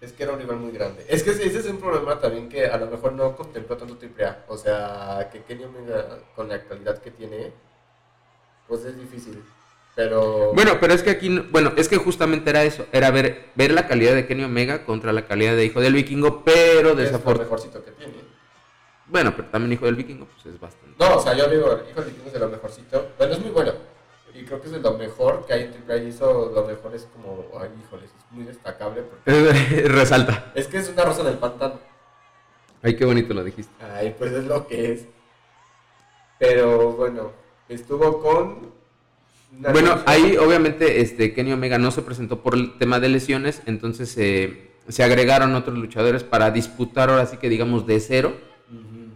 Es 0.01 0.13
que 0.13 0.23
era 0.23 0.33
un 0.33 0.39
rival 0.39 0.57
muy 0.59 0.71
grande. 0.71 1.05
Es 1.09 1.23
que 1.23 1.31
ese 1.31 1.59
es 1.59 1.67
un 1.67 1.79
problema 1.79 2.21
también 2.21 2.49
que 2.49 2.67
a 2.67 2.77
lo 2.79 2.87
mejor 2.87 3.13
no 3.13 3.35
contempló 3.35 3.77
tanto 3.77 3.99
AAA. 4.01 4.45
O 4.49 4.57
sea, 4.57 5.29
que 5.33 5.43
Kenny 5.43 5.65
Omega 5.65 6.21
con 6.37 6.49
la 6.49 6.55
actualidad 6.55 6.99
que 6.99 7.11
tiene, 7.11 7.53
pues 8.69 8.85
es 8.85 8.97
difícil. 8.97 9.43
Pero... 9.97 10.53
Bueno, 10.55 10.79
pero 10.81 10.95
es 10.95 11.03
que 11.03 11.11
aquí, 11.11 11.29
bueno, 11.51 11.73
es 11.77 11.89
que 11.89 11.97
justamente 11.97 12.51
era 12.51 12.63
eso, 12.63 12.87
era 12.93 13.11
ver, 13.11 13.47
ver 13.57 13.73
la 13.73 13.89
calidad 13.89 14.15
de 14.15 14.27
Kenny 14.27 14.45
Omega 14.45 14.85
contra 14.85 15.13
la 15.13 15.27
calidad 15.27 15.57
de 15.57 15.65
Hijo 15.65 15.81
del 15.81 15.95
Vikingo, 15.95 16.45
pero 16.45 16.95
desafortunadamente... 16.95 17.03
Es 17.03 17.25
lo 17.25 17.45
mejorcito 17.45 17.85
que 17.85 17.91
tiene. 17.93 18.15
Bueno, 19.07 19.33
pero 19.35 19.49
también 19.49 19.73
Hijo 19.73 19.87
del 19.87 19.97
Vikingo, 19.97 20.27
pues 20.27 20.55
es 20.55 20.61
bastante. 20.61 20.95
No, 21.01 21.17
o 21.17 21.21
sea, 21.21 21.35
yo 21.35 21.49
digo, 21.49 21.81
Hijo 21.91 22.01
del 22.01 22.11
Vikingo 22.11 22.29
es 22.29 22.33
de 22.33 22.39
lo 22.39 22.49
mejorcito. 22.49 23.09
Bueno, 23.19 23.33
es 23.33 23.41
muy 23.41 23.51
bueno. 23.51 23.73
Y 24.35 24.45
creo 24.45 24.61
que 24.61 24.67
es 24.67 24.73
de 24.73 24.81
lo 24.81 24.93
mejor 24.97 25.45
que 25.47 25.53
hay 25.53 25.63
en 25.63 25.73
Triple 25.73 26.09
eso 26.09 26.53
lo 26.55 26.65
mejor 26.65 26.95
es 26.95 27.09
como, 27.13 27.45
ay, 27.61 27.71
híjoles, 27.83 28.11
es 28.17 28.33
muy 28.33 28.45
destacable. 28.45 29.03
Porque 29.03 29.31
Resalta. 29.89 30.53
Es 30.55 30.69
que 30.69 30.79
es 30.79 30.89
una 30.89 31.05
rosa 31.05 31.25
del 31.25 31.39
pantano. 31.39 31.81
Ay, 32.83 32.95
qué 32.95 33.05
bonito 33.05 33.35
lo 33.35 33.43
dijiste. 33.43 33.73
Ay, 33.85 34.15
pues 34.17 34.31
es 34.31 34.45
lo 34.45 34.67
que 34.69 34.93
es. 34.93 35.07
Pero 36.39 36.93
bueno, 36.93 37.33
estuvo 37.69 38.21
con 38.21 38.79
bueno, 39.51 39.99
ahí 40.07 40.37
obviamente 40.37 41.01
este 41.01 41.33
Kenny 41.33 41.53
Omega 41.53 41.79
no 41.79 41.91
se 41.91 42.03
presentó 42.03 42.41
por 42.41 42.55
el 42.55 42.77
tema 42.79 43.01
de 43.01 43.09
lesiones, 43.09 43.63
entonces 43.67 44.17
eh, 44.19 44.71
se 44.89 45.03
agregaron 45.03 45.55
otros 45.55 45.77
luchadores 45.77 46.23
para 46.23 46.51
disputar 46.51 47.11
ahora 47.11 47.27
sí 47.27 47.39
que 47.39 47.49
digamos 47.49 47.87
de 47.87 47.99
cero 48.01 48.35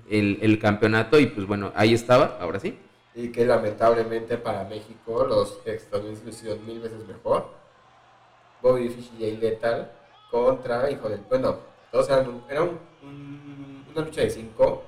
el, 0.08 0.58
campeonato 0.58 1.18
y 1.18 1.26
pues 1.26 1.46
bueno, 1.46 1.72
ahí 1.74 1.94
estaba, 1.94 2.36
ahora 2.40 2.60
sí. 2.60 2.78
Y 3.14 3.28
que 3.28 3.46
lamentablemente 3.46 4.36
para 4.36 4.64
México 4.64 5.26
los 5.26 5.60
estadounidenses 5.64 6.24
lo 6.24 6.30
hicieron 6.30 6.66
mil 6.66 6.80
veces 6.80 7.06
mejor. 7.06 7.46
Bobby 8.60 8.90
Fish 8.90 9.10
y 9.18 9.30
Lethal 9.36 9.90
contra 10.30 10.90
Hijo 10.90 11.08
del... 11.08 11.20
Bueno, 11.28 11.56
todos 11.90 12.08
eran, 12.10 12.42
era 12.48 12.62
una 12.62 14.04
lucha 14.04 14.20
de 14.20 14.30
cinco. 14.30 14.84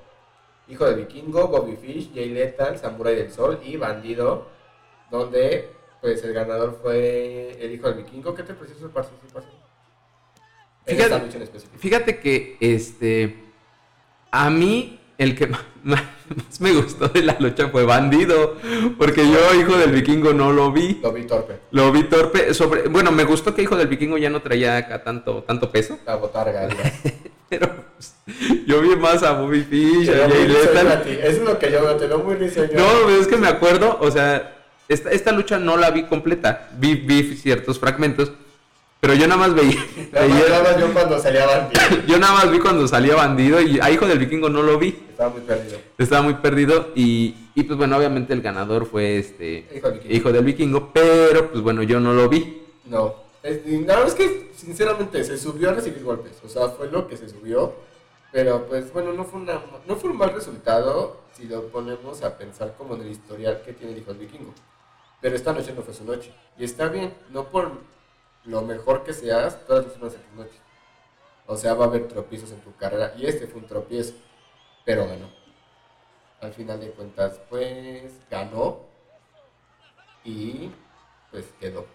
Hijo 0.69 0.87
de 0.87 0.95
Vikingo, 0.95 1.49
Bobby 1.49 1.77
Fish, 1.77 2.11
Jay 2.15 2.31
Lethal, 2.31 2.79
Samurai 2.79 3.15
del 3.15 3.31
Sol 3.31 3.61
y 3.65 3.77
Bandido 3.77 4.55
donde 5.11 5.71
pues 6.01 6.23
el 6.25 6.35
ganador 6.35 6.79
fue 6.83 7.57
el 7.61 7.73
hijo 7.73 7.89
del 7.89 8.05
vikingo. 8.05 8.35
¿Qué 8.35 8.43
te 8.43 8.55
pareció 8.55 8.79
su 8.79 8.91
participación? 8.91 9.55
Fíjate, 10.85 11.49
fíjate 11.79 12.21
que 12.21 12.57
este 12.61 13.43
a 14.31 14.51
mí 14.51 15.01
el 15.17 15.35
que 15.35 15.47
más, 15.85 16.03
me 16.61 16.73
gustó 16.73 17.09
de 17.09 17.23
la 17.23 17.37
lucha 17.39 17.69
fue 17.69 17.85
Bandido, 17.85 18.57
porque 18.99 19.27
yo 19.31 19.55
Hijo 19.55 19.79
del 19.79 19.93
Vikingo 19.93 20.35
no 20.35 20.53
lo 20.53 20.73
vi. 20.73 20.99
Lo 21.03 21.13
vi 21.13 21.25
torpe. 21.25 21.61
Lo 21.71 21.93
vi 21.93 22.03
torpe. 22.05 22.53
Sobre, 22.53 22.89
bueno, 22.89 23.13
me 23.13 23.25
gustó 23.25 23.55
que 23.55 23.63
Hijo 23.63 23.77
del 23.77 23.87
Vikingo 23.87 24.19
ya 24.19 24.29
no 24.29 24.43
traía 24.43 24.77
acá 24.77 25.05
tanto, 25.05 25.45
tanto 25.45 25.71
peso. 25.71 25.99
La 26.05 26.17
botarga. 26.17 26.69
Pero 27.49 27.71
pues, 27.97 28.15
yo 28.67 28.81
vi 28.81 28.97
más 28.97 29.23
a 29.23 29.33
Bobby 29.33 29.63
Fish, 29.63 30.09
a 30.09 30.29
Jay 30.29 30.49
Lethal. 30.49 31.07
Es 31.23 31.41
lo 31.41 31.59
que 31.59 31.71
yo 31.71 31.83
veo, 31.83 31.97
te 31.97 32.07
veo 32.07 32.19
muy 32.19 32.35
risueño. 32.35 32.73
No, 32.75 33.11
es 33.11 33.27
que 33.27 33.37
me 33.37 33.49
acuerdo, 33.49 33.99
o 34.01 34.11
sea, 34.11 34.57
esta, 34.89 35.11
esta 35.11 35.33
lucha 35.33 35.59
no 35.59 35.77
la 35.77 35.91
vi 35.91 36.05
completa, 36.05 36.69
vi, 36.79 36.95
vi 36.95 37.37
ciertos 37.37 37.79
fragmentos, 37.79 38.33
pero 39.01 39.15
yo 39.15 39.27
nada 39.29 39.39
más 39.39 39.55
veía. 39.55 39.85
nada 40.13 40.63
más 40.63 40.81
yo 40.81 40.93
cuando 40.93 41.19
salía 41.19 41.47
bandido. 41.47 41.83
yo 42.07 42.19
nada 42.19 42.33
más 42.33 42.51
vi 42.51 42.59
cuando 42.59 42.89
salía 42.89 43.15
bandido 43.15 43.61
y 43.61 43.79
a 43.81 43.91
Hijo 43.91 44.07
del 44.07 44.19
Vikingo 44.19 44.49
no 44.49 44.63
lo 44.63 44.79
vi. 44.79 44.99
Estaba 45.11 45.31
muy 45.31 45.43
perdido. 45.43 45.79
Estaba 45.99 46.23
muy 46.23 46.35
perdido 46.35 46.93
y, 46.95 47.35
y 47.55 47.63
pues 47.65 47.77
bueno, 47.77 47.99
obviamente 47.99 48.33
el 48.33 48.41
ganador 48.41 48.87
fue 48.87 49.19
este 49.19 49.67
Hijo 50.09 50.33
del 50.33 50.45
Vikingo, 50.45 50.91
pero 50.95 51.51
pues 51.51 51.63
bueno, 51.63 51.83
yo 51.83 52.01
no 52.01 52.15
lo 52.15 52.31
vi. 52.31 52.63
No, 52.87 53.24
la 53.45 53.97
verdad 53.97 54.09
es 54.09 54.15
que 54.15 54.51
sinceramente 54.55 55.23
se 55.23 55.37
subió 55.37 55.71
a 55.71 55.75
recibir 55.75 56.03
golpes, 56.03 56.41
o 56.45 56.49
sea, 56.49 56.69
fue 56.69 56.91
lo 56.91 57.07
que 57.07 57.17
se 57.17 57.29
subió, 57.29 57.75
pero 58.33 58.67
pues 58.67 58.93
bueno, 58.93 59.13
no 59.13 59.25
fue, 59.25 59.41
una, 59.41 59.63
no 59.87 59.97
fue 59.97 60.11
un 60.11 60.17
mal 60.17 60.33
resultado 60.33 61.21
si 61.33 61.45
lo 61.45 61.69
ponemos 61.69 62.23
a 62.23 62.37
pensar 62.39 62.75
como 62.77 62.95
en 62.95 63.03
el 63.03 63.11
historial 63.11 63.63
que 63.63 63.73
tiene 63.73 63.93
el 63.93 63.99
Hijo 63.99 64.13
del 64.13 64.27
Vikingo. 64.27 64.53
Pero 65.21 65.37
esta 65.37 65.53
noche 65.53 65.73
no 65.73 65.83
fue 65.83 65.95
su 65.95 66.05
noche. 66.05 66.35
Y 66.59 66.65
está 66.65 66.89
bien, 66.89 67.15
no 67.31 67.49
por 67.49 67.71
lo 68.45 68.63
mejor 68.63 69.05
que 69.05 69.13
seas, 69.13 69.65
todas 69.67 69.87
las 69.87 69.99
noches 69.99 70.21
tu 70.31 70.37
noche. 70.37 70.59
O 71.47 71.57
sea, 71.57 71.75
va 71.75 71.85
a 71.85 71.89
haber 71.89 72.09
tropiezos 72.09 72.51
en 72.53 72.61
tu 72.61 72.75
carrera. 72.77 73.15
Y 73.17 73.27
este 73.27 73.47
fue 73.47 73.61
un 73.61 73.67
tropiezo. 73.67 74.15
Pero 74.85 75.07
ganó. 75.07 75.31
Al 76.41 76.53
final 76.53 76.81
de 76.81 76.91
cuentas, 76.91 77.41
pues 77.49 78.13
ganó. 78.31 78.81
Y 80.25 80.71
pues 81.31 81.47
quedó. 81.59 81.87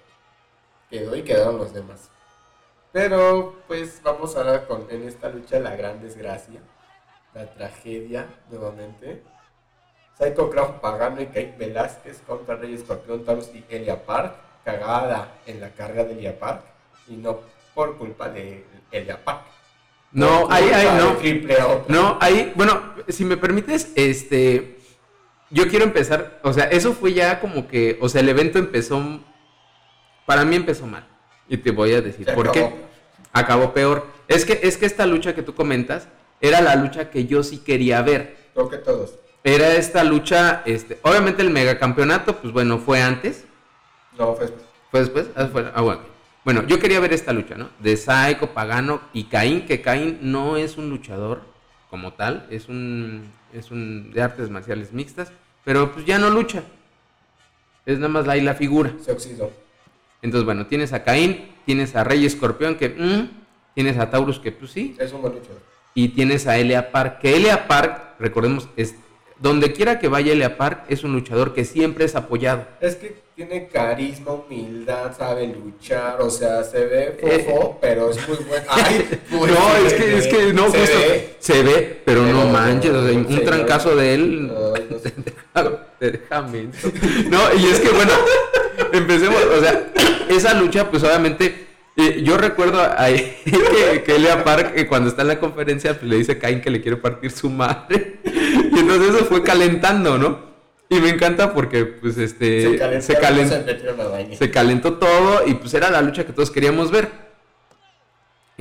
Quedó 0.89 1.15
y 1.15 1.23
quedaron 1.23 1.57
los 1.57 1.73
demás. 1.73 2.09
Pero 2.91 3.55
pues 3.67 4.01
vamos 4.03 4.35
ahora 4.35 4.65
con 4.65 4.87
en 4.89 5.07
esta 5.07 5.29
lucha 5.29 5.59
la 5.59 5.75
gran 5.75 6.01
desgracia. 6.01 6.61
La 7.33 7.45
tragedia 7.53 8.27
nuevamente. 8.49 9.21
Psycho 10.17 10.49
Clown 10.49 10.79
Pagano 10.81 11.21
y 11.21 11.27
Kate 11.27 11.55
Velázquez 11.57 12.21
contra 12.25 12.55
Rey 12.55 12.73
Escorpión, 12.73 13.23
Taurus 13.23 13.49
y 13.53 13.63
Elia 13.69 14.05
Park. 14.05 14.35
Cagada 14.65 15.35
en 15.45 15.61
la 15.61 15.69
carga 15.69 16.03
de 16.03 16.13
Elia 16.13 16.37
Park 16.37 16.63
y 17.07 17.15
no 17.15 17.39
por 17.73 17.97
culpa 17.97 18.29
de 18.29 18.65
Elia 18.91 19.23
Park. 19.23 19.43
No, 20.11 20.49
ahí, 20.49 20.69
ahí 20.69 20.87
no. 20.97 21.85
No, 21.87 22.17
ahí, 22.19 22.51
bueno, 22.55 22.93
si 23.07 23.25
me 23.25 23.37
permites, 23.37 23.91
este, 23.95 24.79
yo 25.51 25.67
quiero 25.67 25.85
empezar, 25.85 26.39
o 26.43 26.51
sea, 26.51 26.65
eso 26.65 26.93
fue 26.93 27.13
ya 27.13 27.39
como 27.39 27.67
que, 27.67 27.97
o 28.01 28.09
sea, 28.09 28.21
el 28.21 28.29
evento 28.29 28.57
empezó, 28.57 28.99
para 30.29 30.45
mí 30.45 30.55
empezó 30.55 30.85
mal. 30.85 31.07
Y 31.47 31.57
te 31.57 31.71
voy 31.71 31.91
a 31.93 32.01
decir, 32.01 32.31
¿por 32.35 32.51
qué? 32.51 32.71
Acabó 33.33 33.73
peor. 33.73 34.05
Es 34.27 34.45
que, 34.45 34.59
es 34.61 34.77
que 34.77 34.85
esta 34.85 35.07
lucha 35.07 35.33
que 35.33 35.41
tú 35.41 35.55
comentas 35.55 36.07
era 36.39 36.61
la 36.61 36.75
lucha 36.75 37.09
que 37.09 37.25
yo 37.25 37.41
sí 37.41 37.57
quería 37.57 38.03
ver. 38.03 38.37
Creo 38.53 38.69
que 38.69 38.77
todos 38.77 39.15
era 39.43 39.73
esta 39.73 40.03
lucha, 40.03 40.61
este, 40.65 40.99
obviamente 41.01 41.41
el 41.41 41.49
megacampeonato, 41.49 42.35
pues 42.37 42.53
bueno, 42.53 42.77
fue 42.77 43.01
antes. 43.01 43.45
No, 44.19 44.35
fue 44.35 44.45
después. 44.45 44.65
¿Fue 44.91 44.99
después? 44.99 45.25
Ah, 45.35 45.49
ah 45.73 45.81
bueno. 45.81 46.01
Bueno, 46.45 46.67
yo 46.67 46.77
quería 46.77 46.99
ver 46.99 47.13
esta 47.13 47.33
lucha, 47.33 47.55
¿no? 47.55 47.69
De 47.79 47.97
Psycho, 47.97 48.53
Pagano 48.53 49.01
y 49.13 49.23
Caín, 49.23 49.65
que 49.65 49.81
Caín 49.81 50.19
no 50.21 50.57
es 50.57 50.77
un 50.77 50.91
luchador 50.91 51.41
como 51.89 52.13
tal, 52.13 52.45
es 52.51 52.69
un, 52.69 53.31
es 53.51 53.71
un 53.71 54.11
de 54.11 54.21
artes 54.21 54.51
marciales 54.51 54.93
mixtas, 54.93 55.31
pero 55.63 55.91
pues 55.91 56.05
ya 56.05 56.19
no 56.19 56.29
lucha. 56.29 56.61
Es 57.87 57.97
nada 57.97 58.09
más 58.09 58.27
ahí 58.27 58.41
la 58.41 58.53
figura. 58.53 58.93
Se 59.03 59.11
oxidó. 59.11 59.51
Entonces, 60.21 60.45
bueno, 60.45 60.67
tienes 60.67 60.93
a 60.93 61.03
Caín, 61.03 61.49
tienes 61.65 61.95
a 61.95 62.03
Rey 62.03 62.25
Escorpión, 62.25 62.75
que 62.75 62.89
mm, 62.89 63.29
tienes 63.75 63.97
a 63.97 64.09
Taurus, 64.09 64.39
que 64.39 64.51
pues 64.51 64.71
sí. 64.71 64.95
Es 64.99 65.13
un 65.13 65.21
buen 65.21 65.33
luchador. 65.33 65.61
Y 65.93 66.09
tienes 66.09 66.47
a 66.47 66.57
Elia 66.57 66.91
Park, 66.91 67.19
que 67.19 67.35
Elia 67.35 67.67
Park, 67.67 68.15
recordemos, 68.19 68.69
es 68.75 68.95
donde 69.39 69.71
quiera 69.71 69.99
que 69.99 70.07
vaya 70.07 70.33
Elia 70.33 70.57
Park, 70.57 70.83
es 70.89 71.03
un 71.03 71.13
luchador 71.13 71.53
que 71.53 71.63
siempre 71.65 72.05
es 72.05 72.15
apoyado. 72.15 72.65
Es 72.81 72.95
que 72.95 73.15
tiene 73.35 73.67
carisma, 73.67 74.33
humildad, 74.33 75.15
sabe 75.17 75.47
luchar, 75.47 76.21
o 76.21 76.29
sea, 76.29 76.61
se 76.61 76.85
ve 76.85 77.17
fofo, 77.21 77.71
eh, 77.71 77.77
pero 77.79 78.09
es 78.09 78.27
muy 78.27 78.37
bueno. 78.37 78.65
Ay, 78.69 79.07
pues, 79.29 79.51
no, 79.51 79.87
es 79.87 79.93
que, 79.93 80.17
es 80.17 80.27
que 80.27 80.53
no, 80.53 80.69
se 80.69 80.77
ve, 80.77 81.35
se 81.39 81.63
ve, 81.63 82.01
pero, 82.03 82.23
no 82.23 82.47
manches, 82.47 82.91
o 82.91 83.07
sea, 83.07 83.17
un 83.17 83.45
trancazo 83.45 83.95
de 83.95 84.13
él. 84.13 84.47
No, 84.47 84.73
Déjame. 85.99 86.69
No, 87.29 87.39
y 87.57 87.65
es 87.67 87.79
que 87.79 87.89
bueno, 87.89 88.11
empecemos, 88.93 89.43
o 89.57 89.61
sea, 89.61 89.91
esa 90.29 90.53
lucha, 90.53 90.89
pues 90.89 91.03
obviamente. 91.03 91.67
Eh, 91.97 92.21
yo 92.23 92.37
recuerdo 92.37 92.79
ahí 92.97 93.35
que, 93.43 94.03
que 94.03 94.15
Elia 94.15 94.45
Park, 94.45 94.71
eh, 94.75 94.87
cuando 94.87 95.09
está 95.09 95.23
en 95.23 95.27
la 95.27 95.39
conferencia, 95.39 95.99
pues 95.99 96.09
le 96.09 96.15
dice 96.15 96.33
a 96.33 96.39
Cain 96.39 96.61
que 96.61 96.69
le 96.69 96.81
quiere 96.81 96.95
partir 96.95 97.31
su 97.31 97.49
madre. 97.49 98.19
Y 98.71 98.79
entonces 98.79 99.15
eso 99.15 99.25
fue 99.25 99.43
calentando, 99.43 100.17
¿no? 100.17 100.39
Y 100.89 100.99
me 100.99 101.09
encanta 101.09 101.53
porque, 101.53 101.85
pues, 101.85 102.17
este. 102.17 102.63
Se 102.71 102.77
calentó, 102.77 103.05
se, 104.37 104.51
calentó, 104.51 104.93
todo 104.93 105.45
y, 105.45 105.55
pues, 105.55 105.73
era 105.73 105.91
la 105.91 106.01
lucha 106.01 106.25
que 106.25 106.31
todos 106.31 106.49
queríamos 106.49 106.89
ver. 106.89 107.09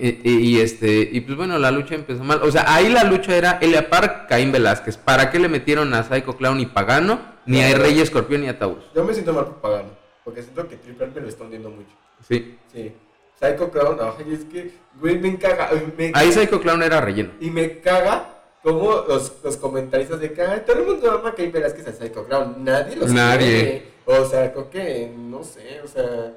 Y, 0.00 0.60
este, 0.60 1.08
y 1.10 1.20
pues 1.22 1.36
bueno, 1.36 1.58
la 1.58 1.72
lucha 1.72 1.96
empezó 1.96 2.22
mal. 2.22 2.40
O 2.42 2.50
sea, 2.52 2.72
ahí 2.72 2.88
la 2.88 3.02
lucha 3.02 3.34
era 3.34 3.58
Elia 3.60 3.90
Park, 3.90 4.26
Caín 4.28 4.52
Velázquez. 4.52 4.96
¿Para 4.96 5.30
qué 5.30 5.40
le 5.40 5.48
metieron 5.48 5.92
a 5.92 6.04
Psycho 6.04 6.36
Clown 6.36 6.60
y 6.60 6.66
Pagano? 6.66 7.20
Ni 7.46 7.62
a 7.62 7.76
Rey 7.76 8.00
Escorpión 8.00 8.42
ni 8.42 8.48
a 8.48 8.58
Taurus. 8.58 8.84
Yo 8.94 9.04
me 9.04 9.12
siento 9.12 9.32
mal 9.32 9.46
por 9.46 9.56
Pagano. 9.56 9.88
Porque 10.28 10.42
siento 10.42 10.68
que 10.68 10.76
Triple 10.76 11.06
me 11.06 11.20
lo 11.22 11.28
está 11.28 11.44
hundiendo 11.44 11.70
mucho. 11.70 11.88
Sí. 12.28 12.58
Sí. 12.70 12.92
Psycho 13.40 13.70
Clown, 13.70 13.96
ay, 13.98 14.34
es 14.34 14.44
que, 14.44 14.74
güey, 15.00 15.18
me 15.18 15.28
encaga. 15.28 15.70
ahí 16.12 16.30
Psycho 16.30 16.60
Clown 16.60 16.82
era 16.82 17.00
relleno. 17.00 17.30
Y 17.40 17.50
me 17.50 17.80
caga 17.80 18.42
como 18.62 18.90
los, 19.08 19.42
los 19.42 19.56
comentaristas 19.56 20.20
de 20.20 20.34
que 20.34 20.44
todo 20.66 20.80
el 20.80 20.86
mundo 20.86 21.12
ama 21.12 21.34
que 21.34 21.44
hay 21.44 21.50
Velázquez 21.50 21.88
a 21.88 21.92
Psycho 21.94 22.26
Clown. 22.26 22.62
Nadie 22.62 22.96
los 22.96 23.10
Nadie. 23.10 23.84
O 24.04 24.22
sea, 24.26 24.52
creo 24.52 24.68
que, 24.68 25.10
no 25.16 25.42
sé, 25.42 25.80
o 25.80 25.88
sea, 25.88 26.36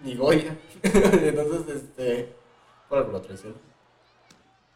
ni 0.00 0.14
Goya. 0.14 0.54
Entonces, 0.82 1.74
este, 1.74 2.34
por 2.86 2.98
alguna 2.98 3.22
traición. 3.22 3.54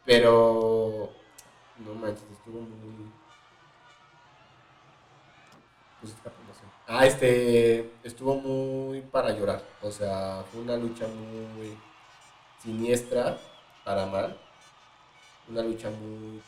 Pero, 0.03 1.11
no 1.77 1.93
manches, 1.93 2.23
estuvo 2.31 2.59
muy... 2.61 3.11
Pues, 6.01 6.15
ah, 6.99 7.05
este, 7.05 7.91
estuvo 8.03 8.35
muy 8.35 9.01
para 9.01 9.31
llorar. 9.31 9.63
O 9.81 9.91
sea, 9.91 10.43
fue 10.51 10.61
una 10.61 10.77
lucha 10.77 11.07
muy 11.07 11.77
siniestra 12.61 13.37
para 13.83 14.05
mal. 14.05 14.37
Una 15.49 15.61
lucha 15.63 15.89
muy 15.89 16.41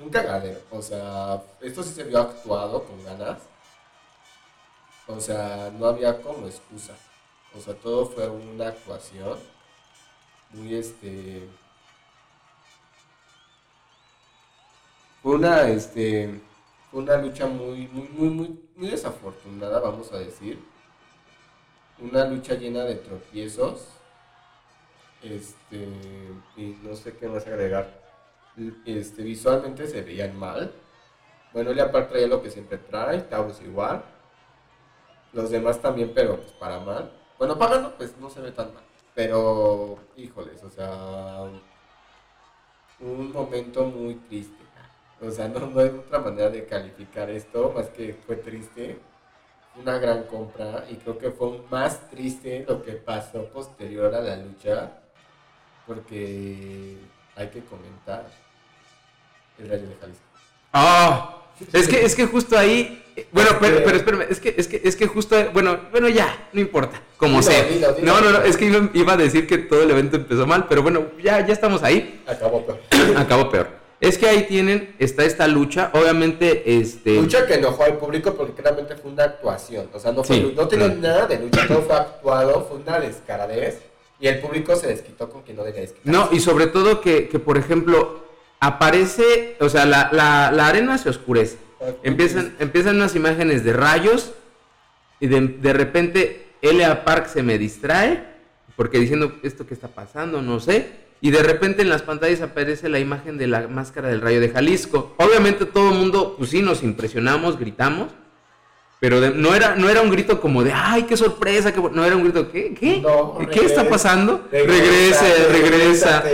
un 0.00 0.10
cagadero. 0.10 0.60
O 0.70 0.82
sea, 0.82 1.42
esto 1.60 1.82
sí 1.82 1.92
se 1.92 2.04
vio 2.04 2.20
actuado 2.20 2.84
con 2.84 3.04
ganas. 3.04 3.38
O 5.06 5.20
sea, 5.20 5.70
no 5.78 5.86
había 5.86 6.20
como 6.22 6.46
excusa. 6.46 6.94
O 7.56 7.60
sea, 7.60 7.74
todo 7.74 8.06
fue 8.06 8.28
una 8.28 8.68
actuación 8.68 9.38
muy 10.50 10.74
este. 10.74 11.48
Fue 15.22 15.34
una 15.34 15.68
este. 15.68 16.40
Fue 16.90 17.00
una 17.00 17.16
lucha 17.16 17.46
muy, 17.46 17.86
muy, 17.88 18.08
muy, 18.08 18.58
muy, 18.76 18.88
desafortunada, 18.88 19.80
vamos 19.80 20.12
a 20.12 20.18
decir. 20.18 20.58
Una 22.00 22.24
lucha 22.24 22.54
llena 22.54 22.84
de 22.84 22.96
tropiezos. 22.96 23.86
Este. 25.22 25.88
Y 26.56 26.78
no 26.82 26.94
sé 26.96 27.16
qué 27.16 27.28
más 27.28 27.46
agregar 27.46 28.00
este, 28.84 29.22
visualmente 29.22 29.86
se 29.86 30.02
veían 30.02 30.36
mal. 30.38 30.72
Bueno, 31.52 31.72
Leopard 31.72 32.08
traía 32.08 32.26
lo 32.26 32.42
que 32.42 32.50
siempre 32.50 32.78
trae, 32.78 33.20
Taurus 33.22 33.60
igual. 33.62 34.04
Los 35.32 35.50
demás 35.50 35.80
también, 35.80 36.12
pero 36.14 36.36
pues 36.36 36.52
para 36.52 36.80
mal. 36.80 37.12
Bueno, 37.38 37.58
Pagano 37.58 37.92
pues 37.96 38.16
no 38.18 38.28
se 38.30 38.40
ve 38.40 38.52
tan 38.52 38.74
mal. 38.74 38.82
Pero, 39.14 39.98
híjoles, 40.16 40.62
o 40.62 40.70
sea, 40.70 41.42
un 43.00 43.32
momento 43.32 43.84
muy 43.84 44.14
triste. 44.14 44.62
O 45.22 45.30
sea, 45.30 45.48
no, 45.48 45.66
no 45.66 45.80
hay 45.80 45.88
otra 45.88 46.18
manera 46.18 46.48
de 46.48 46.64
calificar 46.64 47.28
esto, 47.30 47.72
más 47.74 47.88
que 47.88 48.16
fue 48.26 48.36
triste. 48.36 48.98
Una 49.80 49.98
gran 49.98 50.24
compra 50.24 50.84
y 50.90 50.96
creo 50.96 51.16
que 51.18 51.30
fue 51.30 51.60
más 51.70 52.10
triste 52.10 52.64
lo 52.68 52.82
que 52.82 52.92
pasó 52.92 53.44
posterior 53.44 54.14
a 54.14 54.20
la 54.20 54.36
lucha. 54.36 54.98
Porque 55.86 56.96
hay 57.36 57.48
que 57.48 57.60
comentar 57.60 58.26
el 59.58 59.68
Rayo 59.68 59.88
de 59.88 59.96
Jalisco. 60.00 60.24
Ah, 60.72 61.40
es 61.72 61.88
que, 61.88 62.04
es 62.04 62.14
que 62.14 62.26
justo 62.26 62.56
ahí, 62.56 63.02
bueno, 63.32 63.50
pero, 63.60 63.82
pero 63.84 63.96
espérame, 63.96 64.26
es 64.30 64.40
que, 64.40 64.54
es 64.56 64.66
que, 64.66 64.80
es 64.82 64.96
que 64.96 65.06
justo, 65.06 65.36
bueno, 65.52 65.78
bueno, 65.90 66.08
ya, 66.08 66.48
no 66.52 66.60
importa, 66.60 67.02
como 67.16 67.42
sea. 67.42 67.66
No, 68.02 68.20
no, 68.20 68.30
no, 68.30 68.42
es 68.42 68.56
que 68.56 68.66
iba, 68.94 69.12
a 69.12 69.16
decir 69.16 69.46
que 69.46 69.58
todo 69.58 69.82
el 69.82 69.90
evento 69.90 70.16
empezó 70.16 70.46
mal, 70.46 70.66
pero 70.68 70.82
bueno, 70.82 71.06
ya, 71.22 71.44
ya 71.46 71.52
estamos 71.52 71.82
ahí. 71.82 72.22
Acabó 72.26 72.64
peor. 72.64 72.80
Acabó 73.16 73.50
peor. 73.50 73.79
Es 74.00 74.16
que 74.16 74.26
ahí 74.26 74.44
tienen, 74.44 74.94
está 74.98 75.24
esta 75.24 75.46
lucha, 75.46 75.90
obviamente, 75.92 76.78
este... 76.78 77.16
Lucha 77.16 77.46
que 77.46 77.54
enojó 77.54 77.84
al 77.84 77.98
público 77.98 78.34
porque 78.34 78.54
claramente 78.54 78.96
fue 78.96 79.10
una 79.10 79.24
actuación, 79.24 79.90
o 79.92 80.00
sea, 80.00 80.12
no, 80.12 80.24
fue, 80.24 80.54
no 80.56 80.66
tenía 80.68 80.88
nada 80.88 81.26
de 81.26 81.38
lucha, 81.38 81.66
todo 81.68 81.82
fue 81.82 81.96
actuado, 81.96 82.66
fue 82.66 82.78
una 82.78 82.98
descaradez, 82.98 83.80
y 84.18 84.26
el 84.26 84.40
público 84.40 84.74
se 84.74 84.86
desquitó 84.86 85.28
con 85.28 85.42
quien 85.42 85.58
no 85.58 85.64
debía 85.64 85.82
desquitarse. 85.82 86.10
No, 86.10 86.34
y 86.34 86.40
sobre 86.40 86.66
todo 86.66 87.02
que, 87.02 87.28
que 87.28 87.38
por 87.38 87.58
ejemplo, 87.58 88.20
aparece, 88.58 89.56
o 89.60 89.68
sea, 89.68 89.84
la, 89.84 90.08
la, 90.12 90.50
la 90.50 90.68
arena 90.68 90.96
se 90.96 91.10
oscurece. 91.10 91.58
Empiezan, 92.02 92.56
empiezan 92.58 92.96
unas 92.96 93.14
imágenes 93.16 93.64
de 93.64 93.72
rayos 93.72 94.32
y 95.18 95.26
de, 95.26 95.40
de 95.40 95.72
repente 95.72 96.48
Elia 96.62 97.04
Park 97.04 97.28
se 97.28 97.42
me 97.42 97.56
distrae 97.58 98.22
porque 98.76 98.98
diciendo 98.98 99.38
esto 99.42 99.66
que 99.66 99.74
está 99.74 99.88
pasando, 99.88 100.40
no 100.42 100.60
sé. 100.60 101.09
Y 101.20 101.30
de 101.30 101.42
repente 101.42 101.82
en 101.82 101.90
las 101.90 102.02
pantallas 102.02 102.40
aparece 102.40 102.88
la 102.88 102.98
imagen 102.98 103.36
de 103.36 103.46
la 103.46 103.68
máscara 103.68 104.08
del 104.08 104.20
rayo 104.20 104.40
de 104.40 104.48
Jalisco. 104.48 105.14
Obviamente 105.18 105.66
todo 105.66 105.90
el 105.90 105.98
mundo, 105.98 106.34
pues 106.38 106.50
sí, 106.50 106.62
nos 106.62 106.82
impresionamos, 106.82 107.58
gritamos. 107.58 108.08
Pero 109.00 109.18
no, 109.30 109.54
era, 109.54 109.76
no 109.76 109.88
era 109.88 110.02
un 110.02 110.10
grito 110.10 110.40
como 110.40 110.62
de, 110.62 110.72
ay, 110.74 111.04
qué 111.04 111.16
sorpresa, 111.16 111.72
no 111.92 112.04
era 112.04 112.16
un 112.16 112.22
grito, 112.22 112.50
¿qué? 112.50 112.74
¿Qué? 112.74 113.02
¿Qué 113.50 113.64
está 113.64 113.88
pasando? 113.88 114.46
Regrese, 114.52 115.48
regresa. 115.50 116.22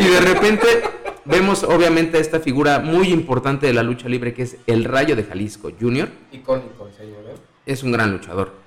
Y 0.00 0.04
de 0.04 0.20
repente 0.20 0.66
vemos 1.24 1.64
obviamente 1.64 2.18
esta 2.18 2.38
figura 2.38 2.78
muy 2.78 3.08
importante 3.08 3.66
de 3.66 3.74
la 3.74 3.82
lucha 3.82 4.08
libre 4.08 4.32
que 4.32 4.42
es 4.42 4.56
el 4.66 4.84
Rayo 4.84 5.16
de 5.16 5.24
Jalisco 5.24 5.70
Junior. 5.80 6.08
Icónico, 6.32 6.88
señor. 6.96 7.24
¿eh? 7.28 7.34
Es 7.66 7.82
un 7.82 7.90
gran 7.92 8.12
luchador. 8.12 8.59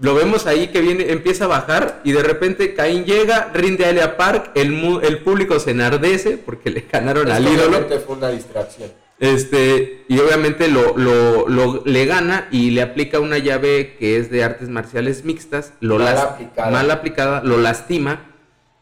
Lo 0.00 0.14
vemos 0.14 0.46
ahí 0.46 0.68
que 0.68 0.80
viene, 0.80 1.12
empieza 1.12 1.44
a 1.44 1.48
bajar 1.48 2.00
y 2.04 2.12
de 2.12 2.22
repente 2.22 2.74
Caín 2.74 3.04
llega, 3.04 3.50
rinde 3.52 3.84
a 3.84 3.90
Elia 3.90 4.16
Park, 4.16 4.52
el, 4.54 5.00
el 5.02 5.18
público 5.18 5.58
se 5.60 5.72
enardece 5.72 6.38
porque 6.38 6.70
le 6.70 6.86
ganaron 6.90 7.30
al 7.30 7.46
ídolo. 7.46 7.86
fue 8.06 8.16
una 8.16 8.28
distracción. 8.28 8.90
Este, 9.18 10.04
y 10.08 10.18
obviamente 10.18 10.68
lo, 10.68 10.96
lo, 10.96 11.46
lo, 11.46 11.82
le 11.84 12.06
gana 12.06 12.48
y 12.50 12.70
le 12.70 12.80
aplica 12.80 13.20
una 13.20 13.36
llave 13.36 13.96
que 13.98 14.16
es 14.16 14.30
de 14.30 14.42
artes 14.42 14.70
marciales 14.70 15.26
mixtas, 15.26 15.74
lo 15.80 15.98
mal, 15.98 16.16
aplicada. 16.16 16.70
mal 16.70 16.90
aplicada, 16.90 17.42
lo 17.44 17.58
lastima 17.58 18.30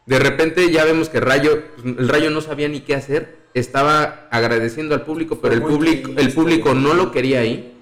de 0.09 0.17
repente 0.17 0.71
ya 0.71 0.85
vemos 0.85 1.07
que 1.07 1.19
Rayo, 1.19 1.61
el 1.85 2.09
Rayo 2.09 2.31
no 2.31 2.41
sabía 2.41 2.67
ni 2.67 2.79
qué 2.79 2.95
hacer, 2.95 3.37
estaba 3.53 4.27
agradeciendo 4.31 4.95
al 4.95 5.03
público, 5.03 5.39
pero 5.39 5.53
el 5.53 5.61
público, 5.61 6.09
el 6.17 6.33
público 6.33 6.73
no 6.73 6.95
lo 6.95 7.11
quería 7.11 7.41
ahí. 7.41 7.78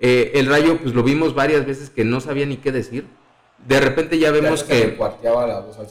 Eh, 0.00 0.32
el 0.34 0.46
Rayo, 0.46 0.78
pues 0.78 0.94
lo 0.94 1.02
vimos 1.02 1.34
varias 1.34 1.66
veces 1.66 1.90
que 1.90 2.04
no 2.04 2.20
sabía 2.20 2.46
ni 2.46 2.56
qué 2.58 2.72
decir. 2.72 3.06
De 3.66 3.80
repente 3.80 4.18
ya 4.20 4.30
vemos 4.30 4.62
que 4.62 4.96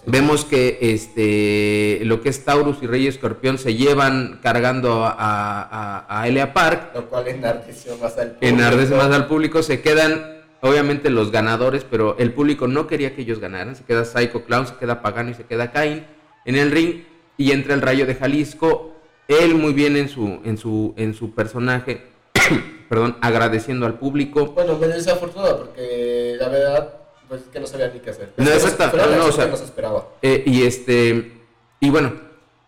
vemos 0.05 0.45
que 0.45 0.77
este 0.79 1.99
lo 2.05 2.21
que 2.21 2.29
es 2.29 2.45
Taurus 2.45 2.77
y 2.81 2.87
Rey 2.87 3.07
Escorpión 3.07 3.57
se 3.57 3.75
llevan 3.75 4.39
cargando 4.41 5.03
a, 5.03 5.11
a, 5.19 6.05
a 6.21 6.27
Elia 6.29 6.53
Park. 6.53 6.91
Lo 6.95 7.09
cual 7.09 7.27
enardece 7.27 7.93
más 8.01 8.17
al 8.17 8.31
público. 8.31 8.37
Enardece 8.55 8.95
más 8.95 9.11
al 9.11 9.27
público, 9.27 9.61
se 9.63 9.81
quedan 9.81 10.37
obviamente 10.61 11.09
los 11.09 11.29
ganadores, 11.29 11.83
pero 11.83 12.17
el 12.17 12.31
público 12.31 12.67
no 12.67 12.87
quería 12.87 13.13
que 13.13 13.23
ellos 13.23 13.39
ganaran. 13.39 13.75
Se 13.75 13.83
queda 13.83 14.05
Psycho 14.05 14.45
Clown, 14.45 14.67
se 14.67 14.75
queda 14.75 15.01
Pagano 15.01 15.31
y 15.31 15.33
se 15.33 15.43
queda 15.43 15.73
Cain 15.73 16.05
en 16.45 16.55
el 16.55 16.71
ring 16.71 17.03
y 17.35 17.51
entra 17.51 17.73
el 17.73 17.81
Rayo 17.81 18.05
de 18.05 18.15
Jalisco. 18.15 18.95
Él 19.27 19.55
muy 19.55 19.73
bien 19.73 19.97
en 19.97 20.07
su, 20.07 20.39
en 20.45 20.57
su, 20.57 20.93
en 20.95 21.13
su 21.13 21.35
personaje, 21.35 22.01
perdón, 22.89 23.17
agradeciendo 23.21 23.85
al 23.85 23.95
público. 23.95 24.47
Bueno, 24.47 24.77
me 24.77 24.87
desafortunado 24.87 25.57
porque 25.65 26.35
la 26.39 26.49
verdad 26.49 26.93
Pues 27.27 27.41
es 27.41 27.47
que 27.47 27.59
no 27.59 27.67
sabía 27.67 27.89
ni 27.93 27.99
qué 27.99 28.11
hacer. 28.11 28.33
No, 28.37 28.49
exacto, 28.49 28.97
no, 28.97 29.25
o 29.25 29.31
sea, 29.31 29.47
no 29.47 29.57
se 29.57 29.65
esperaba. 29.65 30.07
Eh, 30.21 30.43
y 30.45 30.63
este, 30.63 31.33
y 31.79 31.89
bueno, 31.89 32.13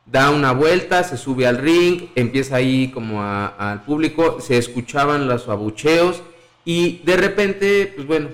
da 0.06 0.32
una 0.32 0.52
vuelta, 0.52 1.04
se 1.04 1.18
sube 1.18 1.48
al 1.48 1.58
ring, 1.58 2.10
empieza 2.16 2.58
ahí 2.58 2.92
como 2.92 3.24
al 3.24 3.84
público, 3.84 4.42
se 4.42 4.58
escuchaban 4.58 5.28
los 5.28 5.48
abucheos 5.48 6.22
y 6.66 7.00
de 7.04 7.18
repente, 7.18 7.94
pues 7.96 8.08
bueno, 8.08 8.30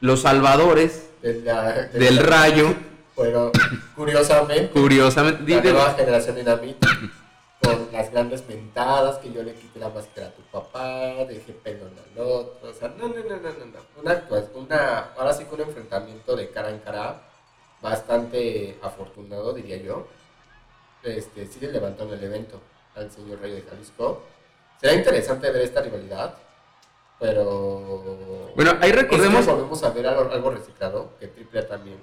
los 0.00 0.22
salvadores 0.22 1.08
del 1.22 2.18
rayo. 2.18 2.74
Bueno, 3.16 3.52
curiosamente. 3.94 4.70
Curiosamente. 4.70 5.54
La 5.56 5.60
nueva 5.60 5.92
generación 5.92 6.36
dinamita. 6.36 6.88
Con 7.62 7.88
las 7.92 8.10
grandes 8.10 8.48
mentadas, 8.48 9.18
que 9.18 9.32
yo 9.32 9.42
le 9.42 9.54
quité 9.54 9.78
la 9.78 9.90
máscara 9.90 10.28
a 10.28 10.32
tu 10.32 10.42
papá, 10.42 11.24
dejé 11.26 11.52
pelón 11.52 11.92
al 11.98 12.22
otro. 12.22 12.70
O 12.70 12.72
sea, 12.72 12.88
no, 12.88 13.08
no, 13.08 13.14
no, 13.16 13.36
no, 13.36 13.50
no. 13.50 14.00
Una, 14.00 14.24
una, 14.54 14.98
ahora 15.16 15.32
sí 15.32 15.44
que 15.44 15.54
un 15.54 15.60
enfrentamiento 15.62 16.36
de 16.36 16.50
cara 16.50 16.70
en 16.70 16.78
cara 16.78 17.22
bastante 17.82 18.78
afortunado, 18.82 19.52
diría 19.52 19.76
yo. 19.76 20.06
Este, 21.02 21.46
sigue 21.46 21.68
levantando 21.68 22.14
el 22.14 22.24
evento 22.24 22.60
al 22.94 23.10
señor 23.10 23.40
Rey 23.40 23.52
de 23.52 23.62
Jalisco. 23.62 24.22
Será 24.80 24.94
interesante 24.94 25.50
ver 25.50 25.62
esta 25.62 25.82
rivalidad 25.82 26.34
pero. 27.20 28.50
Bueno, 28.56 28.72
ahí 28.80 28.90
recordemos. 28.90 29.46
volvemos 29.46 29.82
a 29.84 29.90
ver 29.90 30.06
algo, 30.06 30.50
reciclado, 30.50 31.10
que 31.20 31.28
Triple 31.28 31.62
también. 31.62 31.98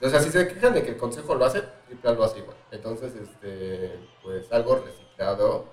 O 0.00 0.08
sea, 0.08 0.20
si 0.20 0.30
se 0.30 0.46
quejan 0.46 0.74
de 0.74 0.82
que 0.82 0.90
el 0.90 0.96
consejo 0.96 1.34
lo 1.34 1.44
hace, 1.44 1.62
Triple 1.86 2.14
lo 2.14 2.24
hace 2.24 2.38
igual. 2.38 2.56
Entonces, 2.70 3.12
este, 3.14 3.98
pues 4.22 4.50
algo 4.52 4.82
reciclado, 4.84 5.66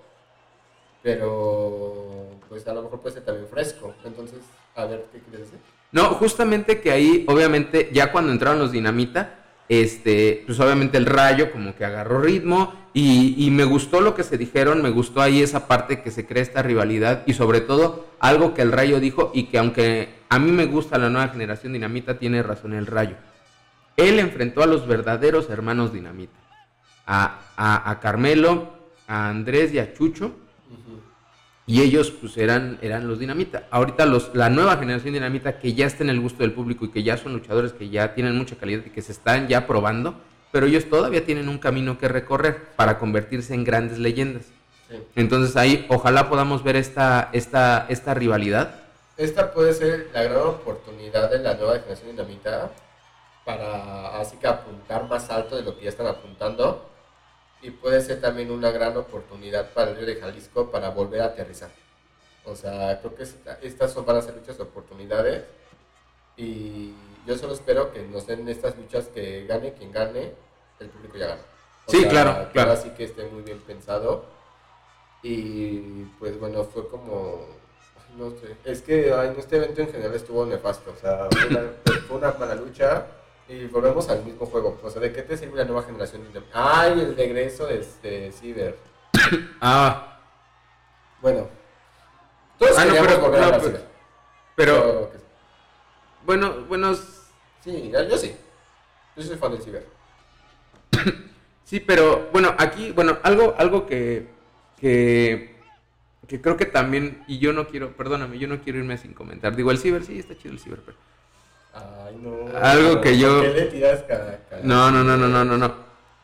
pero 1.03 2.25
pues 2.49 2.67
a 2.67 2.73
lo 2.73 2.83
mejor 2.83 3.01
puede 3.01 3.15
ser 3.15 3.25
también 3.25 3.47
fresco. 3.47 3.93
Entonces, 4.03 4.39
a 4.75 4.85
ver, 4.85 5.05
¿qué 5.11 5.19
quieres 5.19 5.41
decir? 5.41 5.59
No, 5.91 6.15
justamente 6.15 6.81
que 6.81 6.91
ahí, 6.91 7.23
obviamente, 7.27 7.89
ya 7.93 8.11
cuando 8.11 8.31
entraron 8.31 8.59
los 8.59 8.71
Dinamita, 8.71 9.45
este, 9.69 10.43
pues 10.45 10.59
obviamente 10.59 10.97
el 10.97 11.05
rayo 11.05 11.51
como 11.51 11.75
que 11.75 11.85
agarró 11.85 12.21
ritmo 12.21 12.73
y, 12.93 13.49
me 13.51 13.65
gustó 13.65 13.99
lo 13.99 14.15
que 14.15 14.23
se 14.23 14.37
dijeron, 14.37 14.81
me 14.81 14.89
gustó 14.89 15.21
ahí 15.21 15.41
esa 15.41 15.67
parte 15.67 16.01
que 16.01 16.11
se 16.11 16.25
crea 16.25 16.43
esta 16.43 16.61
rivalidad 16.61 17.23
y 17.25 17.33
sobre 17.33 17.61
todo 17.61 18.05
algo 18.19 18.53
que 18.53 18.61
el 18.61 18.71
rayo 18.71 18.99
dijo 18.99 19.31
y 19.33 19.45
que 19.45 19.57
aunque 19.57 20.09
a 20.29 20.39
mí 20.39 20.51
me 20.51 20.65
gusta 20.65 20.97
la 20.97 21.09
nueva 21.09 21.27
generación 21.27 21.73
dinamita, 21.73 22.17
tiene 22.19 22.41
razón 22.41 22.73
el 22.73 22.85
rayo. 22.87 23.15
Él 23.97 24.19
enfrentó 24.19 24.61
a 24.61 24.67
los 24.67 24.87
verdaderos 24.87 25.49
hermanos 25.49 25.93
dinamita, 25.93 26.37
a, 27.05 27.39
a 27.55 27.99
Carmelo, 27.99 28.73
a 29.07 29.29
Andrés 29.29 29.73
y 29.73 29.79
a 29.79 29.93
Chucho 29.93 30.33
y 31.67 31.81
ellos 31.81 32.11
pues 32.11 32.37
eran, 32.37 32.77
eran 32.81 33.07
los 33.07 33.19
dinamita. 33.19 33.67
Ahorita 33.71 34.05
los, 34.05 34.31
la 34.35 34.49
nueva 34.49 34.77
generación 34.77 35.13
dinamita 35.13 35.57
que 35.59 35.73
ya 35.73 35.87
está 35.87 36.03
en 36.03 36.11
el 36.11 36.19
gusto 36.19 36.43
del 36.43 36.53
público 36.53 36.85
y 36.85 36.89
que 36.89 37.03
ya 37.03 37.17
son 37.17 37.33
luchadores 37.33 37.73
que 37.73 37.89
ya 37.89 38.13
tienen 38.13 38.37
mucha 38.37 38.55
calidad 38.55 38.83
y 38.85 38.91
que 38.91 39.01
se 39.01 39.11
están 39.11 39.47
ya 39.47 39.65
probando, 39.65 40.15
pero 40.51 40.67
ellos 40.67 40.85
todavía 40.85 41.25
tienen 41.25 41.49
un 41.49 41.57
camino 41.57 41.97
que 41.97 42.07
recorrer 42.07 42.65
para 42.75 42.99
convertirse 42.99 43.53
en 43.53 43.63
grandes 43.63 43.97
leyendas. 43.97 44.45
Entonces 45.15 45.57
ahí 45.57 45.85
ojalá 45.89 46.29
podamos 46.29 46.63
ver 46.63 46.75
esta, 46.75 47.29
esta, 47.33 47.87
esta 47.89 48.13
rivalidad. 48.13 48.75
Esta 49.17 49.51
puede 49.51 49.73
ser 49.73 50.09
la 50.13 50.23
gran 50.23 50.41
oportunidad 50.41 51.31
de 51.31 51.39
la 51.39 51.55
nueva 51.55 51.79
generación 51.79 52.11
dinamita 52.11 52.71
para 53.45 54.19
así 54.19 54.37
que 54.37 54.47
apuntar 54.47 55.07
más 55.07 55.29
alto 55.29 55.55
de 55.55 55.61
lo 55.61 55.77
que 55.77 55.83
ya 55.83 55.89
están 55.89 56.07
apuntando 56.07 56.89
y 57.61 57.69
puede 57.69 58.01
ser 58.01 58.19
también 58.19 58.51
una 58.51 58.71
gran 58.71 58.97
oportunidad 58.97 59.71
para 59.71 59.91
el 59.91 59.97
Río 59.97 60.07
de 60.07 60.15
Jalisco 60.15 60.71
para 60.71 60.89
volver 60.89 61.21
a 61.21 61.25
aterrizar. 61.25 61.69
O 62.43 62.55
sea, 62.55 62.99
creo 62.99 63.15
que 63.15 63.23
estas 63.61 63.91
son, 63.91 64.05
van 64.05 64.17
a 64.17 64.21
ser 64.21 64.35
muchas 64.35 64.59
oportunidades 64.59 65.43
y 66.37 66.93
yo 67.25 67.37
solo 67.37 67.53
espero 67.53 67.93
que 67.93 68.03
nos 68.03 68.27
den 68.27 68.47
estas 68.49 68.75
luchas 68.77 69.07
que 69.07 69.45
gane 69.45 69.73
quien 69.73 69.91
gane, 69.91 70.33
el 70.79 70.89
público 70.89 71.17
ya 71.17 71.27
gana. 71.27 71.41
sí, 71.87 72.03
claro, 72.05 72.49
claro. 72.51 72.71
Así 72.71 72.89
que 72.89 73.05
esté 73.05 73.25
muy 73.25 73.43
bien 73.43 73.59
pensado 73.61 74.25
y 75.23 76.03
pues 76.19 76.39
bueno, 76.39 76.63
fue 76.63 76.87
como, 76.87 77.47
no 78.17 78.31
sé, 78.31 78.55
es 78.63 78.81
que 78.81 79.09
en 79.09 79.39
este 79.39 79.57
evento 79.57 79.81
en 79.81 79.91
general 79.91 80.13
estuvo 80.13 80.45
nefasto, 80.45 80.91
o 80.91 80.99
sea, 80.99 81.27
fue 82.07 82.17
una 82.17 82.31
mala 82.33 82.53
lucha 82.53 83.07
y 83.47 83.65
volvemos 83.65 84.09
al 84.09 84.23
mismo 84.23 84.45
juego. 84.45 84.79
O 84.83 84.89
sea, 84.89 85.01
¿de 85.01 85.11
qué 85.11 85.21
te 85.21 85.37
sirve 85.37 85.57
la 85.57 85.65
nueva 85.65 85.83
generación? 85.83 86.23
¡Ay, 86.53 86.99
el 86.99 87.15
regreso 87.15 87.67
de 87.67 87.79
este 87.79 88.31
Ciber! 88.31 88.77
ah. 89.61 90.19
Bueno. 91.21 91.47
Todos 92.57 92.77
ah, 92.77 92.85
no, 92.85 92.93
pero, 92.93 93.19
volver 93.19 93.43
a 93.43 93.59
pero, 93.59 93.79
pero, 94.55 95.11
bueno, 96.25 96.65
bueno. 96.67 96.95
Sí, 97.63 97.91
yo 97.91 98.17
sí. 98.17 98.35
Yo 99.15 99.23
soy 99.23 99.37
fan 99.37 99.51
del 99.51 99.61
Ciber. 99.61 99.87
sí, 101.65 101.79
pero 101.79 102.29
bueno, 102.31 102.55
aquí, 102.57 102.91
bueno, 102.93 103.17
algo, 103.23 103.55
algo 103.57 103.85
que, 103.85 104.27
que, 104.79 105.55
que 106.27 106.41
creo 106.41 106.57
que 106.57 106.65
también, 106.65 107.23
y 107.27 107.39
yo 107.39 107.53
no 107.53 107.67
quiero, 107.67 107.95
perdóname, 107.95 108.39
yo 108.39 108.47
no 108.47 108.61
quiero 108.61 108.79
irme 108.79 108.97
sin 108.97 109.13
comentar. 109.13 109.55
Digo, 109.55 109.71
el 109.71 109.77
Ciber, 109.77 110.03
sí, 110.03 110.17
está 110.17 110.37
chido 110.37 110.53
el 110.53 110.59
Ciber, 110.59 110.81
pero 110.85 110.97
Ay, 111.75 112.17
no. 112.21 112.57
Algo 112.57 113.01
que 113.01 113.17
yo. 113.17 113.41
¿Qué 113.41 113.49
le 113.49 113.61
tiras 113.63 114.03
cada, 114.07 114.39
No, 114.63 114.91
no, 114.91 115.03
no, 115.03 115.17
no, 115.17 115.27
no, 115.27 115.43
no, 115.43 115.57
no. 115.57 115.75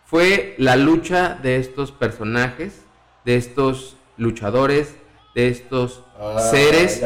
Fue 0.06 0.56
la 0.58 0.76
lucha 0.76 1.40
de 1.42 1.58
estos 1.58 1.92
personajes, 1.92 2.82
de 3.24 3.38
estos 3.38 3.96
luchadores, 4.18 4.96
de 5.36 5.48
estos 5.48 6.04
ah, 6.20 6.40
seres, 6.40 7.02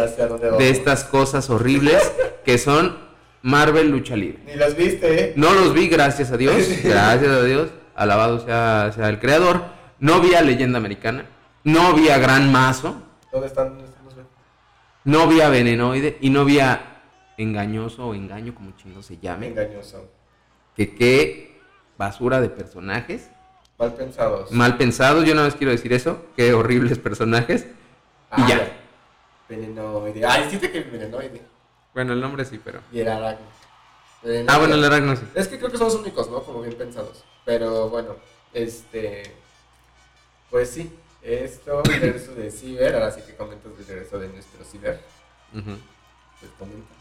de 0.57 0.69
estas 0.69 1.03
cosas 1.03 1.49
horribles 1.49 2.01
que 2.43 2.57
son 2.57 2.97
Marvel 3.43 3.89
Lucha 3.89 4.15
Libre. 4.15 4.39
Ni 4.45 4.55
las 4.55 4.75
viste, 4.75 5.23
¿eh? 5.23 5.33
No 5.35 5.53
los 5.53 5.73
vi, 5.73 5.87
gracias 5.87 6.31
a 6.31 6.37
Dios. 6.37 6.55
Gracias 6.83 7.29
a 7.29 7.43
Dios. 7.43 7.69
Alabado 7.95 8.43
sea, 8.43 8.91
sea 8.93 9.09
el 9.09 9.19
creador. 9.19 9.63
No 9.99 10.19
vi 10.19 10.33
a 10.33 10.41
Leyenda 10.41 10.79
Americana. 10.79 11.25
No 11.63 11.93
vi 11.93 12.09
a 12.09 12.17
Gran 12.17 12.51
Mazo. 12.51 12.95
¿Dónde 13.31 13.47
están? 13.47 13.77
No 15.05 15.27
vi 15.27 15.39
a 15.41 15.49
Venenoide 15.49 16.17
y 16.19 16.31
no 16.31 16.45
vi 16.45 16.59
a 16.59 16.94
engañoso 17.37 18.07
o 18.07 18.13
engaño, 18.13 18.55
como 18.55 18.71
chingo 18.77 19.01
se 19.01 19.17
llame. 19.17 19.47
Engañoso. 19.47 20.09
Que 20.75 20.95
qué 20.95 21.61
basura 21.97 22.41
de 22.41 22.49
personajes. 22.49 23.29
Mal 23.77 23.93
pensados. 23.93 24.51
Mal 24.51 24.77
pensados, 24.77 25.25
yo 25.25 25.35
no 25.35 25.43
les 25.43 25.55
quiero 25.55 25.71
decir 25.71 25.93
eso. 25.93 26.25
Qué 26.35 26.53
horribles 26.53 26.97
personajes. 26.97 27.63
y 27.63 28.41
ah, 28.41 28.47
ya. 28.47 28.77
Venenoide. 29.49 30.25
Ah, 30.25 30.39
hiciste 30.39 30.71
que 30.71 30.81
venenoide. 30.81 31.41
Bueno, 31.93 32.13
el 32.13 32.21
nombre 32.21 32.45
sí, 32.45 32.59
pero. 32.63 32.79
Y 32.91 32.99
el 33.01 33.07
aragno. 33.07 33.45
Ah, 34.47 34.57
bueno, 34.57 34.75
el 34.75 34.83
aragno 34.83 35.15
sí. 35.15 35.25
Es 35.35 35.47
que 35.47 35.57
creo 35.57 35.69
que 35.69 35.77
son 35.77 35.87
los 35.87 35.95
únicos, 35.95 36.29
¿no? 36.29 36.41
Como 36.43 36.61
bien 36.61 36.75
pensados. 36.75 37.23
Pero 37.43 37.89
bueno, 37.89 38.15
este. 38.53 39.23
Pues 40.49 40.69
sí, 40.69 40.91
esto, 41.21 41.83
el 41.83 42.01
regreso 42.01 42.33
de 42.33 42.49
Ciber. 42.49 42.93
Ahora 42.93 43.11
sí 43.11 43.21
que 43.25 43.35
comentas 43.35 43.71
el 43.77 43.87
regreso 43.87 44.19
de 44.19 44.29
nuestro 44.29 44.63
Ciber. 44.63 45.01
Comenta. 46.57 46.95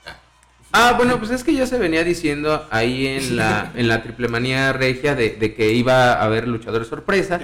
Ah, 0.76 0.94
bueno, 0.96 1.20
pues 1.20 1.30
es 1.30 1.44
que 1.44 1.54
ya 1.54 1.68
se 1.68 1.78
venía 1.78 2.02
diciendo 2.02 2.66
ahí 2.68 3.06
en 3.06 3.36
la, 3.36 3.70
en 3.76 3.86
la 3.86 4.02
triple 4.02 4.26
manía 4.26 4.72
regia 4.72 5.14
de, 5.14 5.54
que 5.54 5.72
iba 5.72 6.14
a 6.14 6.24
haber 6.24 6.48
luchadores 6.48 6.88
sorpresa. 6.88 7.38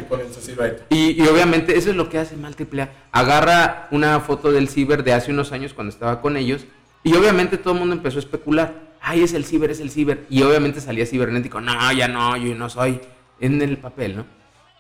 Y 0.90 1.20
Y, 1.20 1.22
obviamente 1.28 1.78
eso 1.78 1.90
es 1.90 1.96
lo 1.96 2.08
que 2.08 2.18
hace 2.18 2.36
mal 2.36 2.56
triple 2.56 2.82
A. 2.82 2.90
Agarra 3.12 3.86
una 3.92 4.18
foto 4.18 4.50
del 4.50 4.68
ciber 4.68 5.04
de 5.04 5.12
hace 5.12 5.30
unos 5.30 5.52
años 5.52 5.74
cuando 5.74 5.92
estaba 5.92 6.20
con 6.20 6.36
ellos. 6.36 6.64
Y 7.04 7.14
obviamente 7.14 7.56
todo 7.56 7.74
el 7.74 7.78
mundo 7.78 7.94
empezó 7.94 8.16
a 8.16 8.20
especular. 8.20 8.74
Ay, 9.00 9.22
es 9.22 9.32
el 9.32 9.44
ciber, 9.44 9.70
es 9.70 9.78
el 9.78 9.92
ciber. 9.92 10.26
Y 10.28 10.42
obviamente 10.42 10.80
salía 10.80 11.06
cibernético. 11.06 11.60
No, 11.60 11.92
ya 11.92 12.08
no, 12.08 12.36
yo 12.36 12.52
no 12.56 12.68
soy. 12.68 13.00
En 13.38 13.62
el 13.62 13.78
papel, 13.78 14.16
¿no? 14.16 14.26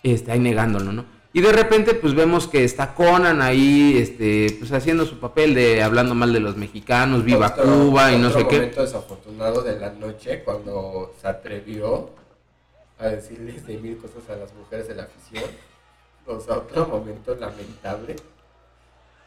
Este, 0.02 0.32
ahí 0.32 0.40
negándolo, 0.40 0.92
¿no? 0.92 1.04
Y 1.32 1.40
de 1.42 1.52
repente, 1.52 1.94
pues 1.94 2.14
vemos 2.14 2.48
que 2.48 2.64
está 2.64 2.94
Conan 2.94 3.40
ahí, 3.40 3.96
este, 3.96 4.56
pues 4.58 4.72
haciendo 4.72 5.06
su 5.06 5.20
papel 5.20 5.54
de 5.54 5.80
hablando 5.80 6.14
mal 6.14 6.32
de 6.32 6.40
los 6.40 6.56
mexicanos, 6.56 7.24
viva 7.24 7.54
Cuba 7.54 8.12
y 8.12 8.18
no 8.18 8.30
sé 8.30 8.48
qué. 8.48 8.56
momento 8.56 8.82
desafortunado 8.82 9.62
de 9.62 9.78
la 9.78 9.90
noche 9.92 10.42
cuando 10.42 11.14
se 11.20 11.28
atrevió 11.28 12.10
a 12.98 13.08
decirles 13.08 13.64
de 13.64 13.78
mil 13.78 13.96
cosas 13.98 14.28
a 14.28 14.36
las 14.36 14.52
mujeres 14.54 14.88
de 14.88 14.96
la 14.96 15.04
afición. 15.04 15.44
O 16.26 16.40
sea, 16.40 16.58
otro 16.58 16.86
momento 16.86 17.34
lamentable. 17.36 18.16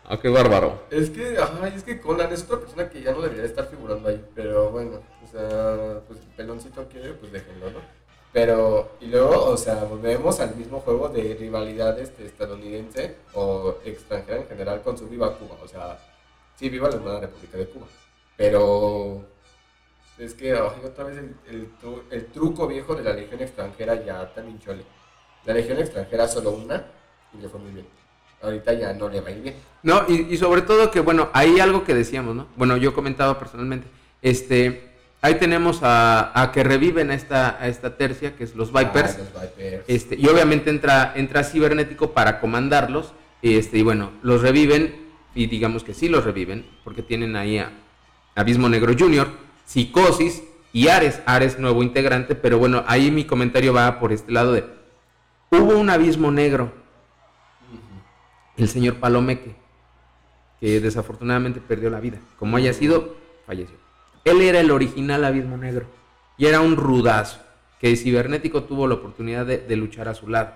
Ah, 0.06 0.20
qué 0.20 0.28
bárbaro. 0.28 0.84
Es 0.92 1.10
que, 1.10 1.38
ay, 1.62 1.74
es 1.74 1.84
que 1.84 2.02
Conan 2.02 2.32
es 2.34 2.44
otra 2.44 2.60
persona 2.60 2.90
que 2.90 3.02
ya 3.02 3.14
no 3.14 3.22
debería 3.22 3.46
estar 3.46 3.66
figurando 3.68 4.10
ahí. 4.10 4.22
Pero 4.36 4.70
bueno, 4.72 5.00
o 5.24 5.28
sea, 5.32 6.02
pues 6.06 6.20
el 6.20 6.28
peloncito 6.36 6.86
quiere, 6.90 7.14
pues 7.14 7.32
déjenlo, 7.32 7.72
¿no? 7.72 8.03
Pero, 8.34 8.98
y 9.00 9.06
luego, 9.06 9.46
o 9.46 9.58
sea, 9.58 9.84
volvemos 9.84 10.40
al 10.40 10.56
mismo 10.56 10.80
juego 10.80 11.08
de 11.08 11.36
rivalidad 11.40 11.98
este, 12.00 12.26
estadounidense 12.26 13.16
o 13.34 13.76
extranjera 13.86 14.40
en 14.40 14.48
general 14.48 14.82
con 14.82 14.98
su 14.98 15.08
viva 15.08 15.38
Cuba. 15.38 15.56
O 15.64 15.68
sea, 15.68 16.00
sí, 16.58 16.68
viva 16.68 16.90
la 16.90 16.96
hermana 16.96 17.20
República 17.20 17.60
de 17.60 17.68
Cuba. 17.68 17.86
Pero 18.36 19.24
es 20.18 20.34
que 20.34 20.56
otra 20.56 21.04
vez 21.04 21.20
el, 21.48 22.26
truco 22.32 22.68
viejo 22.68 22.96
de 22.96 23.04
la 23.04 23.14
legión 23.14 23.40
extranjera 23.40 24.04
ya 24.04 24.34
también 24.34 24.60
chole. 24.60 24.84
La 25.46 25.54
legión 25.54 25.78
extranjera 25.78 26.28
solo 26.28 26.52
una 26.52 26.88
y 27.38 27.42
le 27.42 27.48
fue 27.48 27.60
muy 27.60 27.72
bien. 27.72 27.86
Ahorita 28.42 28.74
ya 28.74 28.94
no 28.94 29.10
le 29.10 29.22
va 29.22 29.30
bien. 29.30 29.56
No, 29.84 30.06
y, 30.08 30.34
y 30.34 30.38
sobre 30.38 30.64
todo 30.64 30.90
que, 30.90 31.02
bueno, 31.02 31.30
hay 31.34 31.60
algo 31.60 31.84
que 31.84 31.94
decíamos, 31.94 32.36
¿no? 32.36 32.48
Bueno, 32.56 32.78
yo 32.78 32.96
comentaba 32.96 33.38
personalmente, 33.38 33.88
este, 34.24 34.93
ahí 35.24 35.36
tenemos 35.36 35.80
a, 35.82 36.52
que 36.54 36.64
reviven 36.64 37.10
a 37.10 37.16
esta, 37.16 37.58
a 37.60 37.68
esta 37.68 37.98
tercia, 37.98 38.36
que 38.36 38.44
es 38.44 38.56
los 38.56 38.72
Vipers. 38.72 39.18
Ah, 39.36 39.46
este, 39.88 40.16
y 40.16 40.28
obviamente 40.28 40.70
entra, 40.70 41.14
entra 41.16 41.44
Cibernético 41.44 42.12
para 42.12 42.40
comandarlos. 42.40 43.14
Este, 43.42 43.80
y 43.80 43.84
bueno, 43.84 44.12
los 44.22 44.42
reviven, 44.42 45.08
y 45.34 45.48
digamos 45.48 45.84
que 45.84 45.94
sí 45.94 46.10
los 46.10 46.26
reviven, 46.26 46.66
porque 46.84 47.02
tienen 47.02 47.36
ahí 47.36 47.58
a 47.58 47.72
Abismo 48.36 48.70
Negro 48.70 48.94
Junior, 48.98 49.30
Psicosis 49.66 50.44
y 50.74 50.90
Ares. 50.90 51.22
Ares, 51.26 51.58
nuevo 51.58 51.82
integrante, 51.82 52.36
pero 52.36 52.60
bueno, 52.60 52.84
ahí 52.86 53.10
mi 53.10 53.24
comentario 53.24 53.74
va 53.74 54.00
por 54.00 54.12
este 54.12 54.32
lado 54.32 54.52
de. 54.52 54.66
Hubo 55.52 55.78
un 55.78 55.90
Abismo 55.90 56.32
Negro. 56.32 56.84
El 58.58 58.68
señor 58.68 58.96
Palomeque, 58.96 59.56
que 60.60 60.80
desafortunadamente 60.80 61.60
perdió 61.60 61.90
la 61.90 62.00
vida. 62.00 62.20
Como 62.38 62.58
haya 62.58 62.72
sido, 62.74 63.16
falleció. 63.48 63.83
Él 64.26 64.42
era 64.42 64.60
el 64.60 64.72
original 64.72 65.26
Abismo 65.26 65.58
Negro 65.58 65.86
y 66.38 66.46
era 66.46 66.62
un 66.62 66.78
rudazo 66.78 67.40
que 67.80 67.96
Cibernético 67.98 68.64
tuvo 68.64 68.88
la 68.88 68.96
oportunidad 68.96 69.46
de, 69.46 69.76
luchar 69.76 70.08
a 70.08 70.14
su 70.14 70.30
lado. 70.30 70.54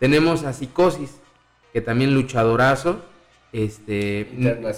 Tenemos 0.00 0.42
a 0.42 0.52
Psicosis, 0.52 1.20
que 1.72 1.80
también 1.80 2.12
luchadorazo, 2.12 3.02
este, 3.52 4.28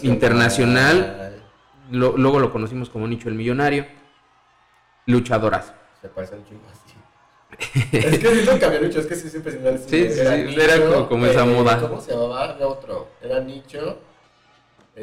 internacional. 0.03 1.43
luego 1.91 2.39
lo 2.39 2.53
conocimos 2.53 2.91
como 2.91 3.09
Nicho 3.09 3.31
el 3.31 3.37
Millonario, 3.37 3.87
luchadorazo. 5.07 5.73
Se 6.03 6.09
parece 6.09 6.35
al 6.35 6.45
chingo 6.45 6.63
así. 6.71 7.89
es 7.97 8.19
que 8.19 8.29
siento 8.35 8.59
que 8.59 8.65
había 8.67 8.81
Nicho, 8.81 9.01
es 9.01 9.07
que 9.07 9.15
sí, 9.15 9.31
siempre 9.31 9.53
se 9.53 9.79
Sí, 9.79 10.13
sí, 10.13 10.21
era, 10.21 10.37
sí, 10.37 10.61
era 10.61 11.07
como, 11.09 11.25
esa 11.25 11.45
eh, 11.45 11.47
moda. 11.47 11.81
¿Cómo 11.81 12.01
se 12.03 12.13
llamaba? 12.13 12.51
Había 12.51 12.69
otro. 12.69 13.09
Era 13.23 13.41
Nicho 13.41 13.99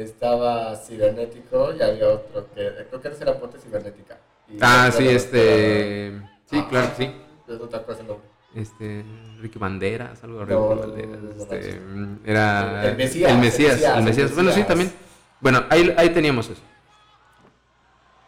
estaba 0.02 0.76
cibernético 0.76 1.72
y 1.74 1.82
había 1.82 2.08
otro 2.08 2.46
que 2.54 2.70
creo 2.88 3.00
que 3.00 3.08
era 3.20 3.38
Ponte 3.38 3.58
Cibernética. 3.58 4.18
ah, 4.60 4.90
sí, 4.96 5.08
este. 5.08 6.20
Sí, 6.46 6.62
claro, 6.68 6.90
sí. 6.96 7.10
No 7.46 7.58
te 7.60 7.76
acuerdas 7.76 8.00
el 8.00 8.06
nombre. 8.08 8.28
Este, 8.54 9.04
Ricky 9.40 9.58
Banderas, 9.58 10.22
algo 10.24 10.44
no, 10.46 10.68
Banderas. 10.76 11.18
este, 11.38 11.80
era. 12.24 12.88
El 12.88 12.96
Mesías. 12.96 13.32
El 13.32 13.38
Mesías, 13.38 13.82
el 13.82 14.04
Mesías. 14.04 14.34
Bueno, 14.34 14.52
sí, 14.52 14.62
también. 14.64 14.92
Bueno, 15.40 15.64
ahí, 15.68 15.94
ahí 15.96 16.10
teníamos 16.10 16.48
eso. 16.48 16.62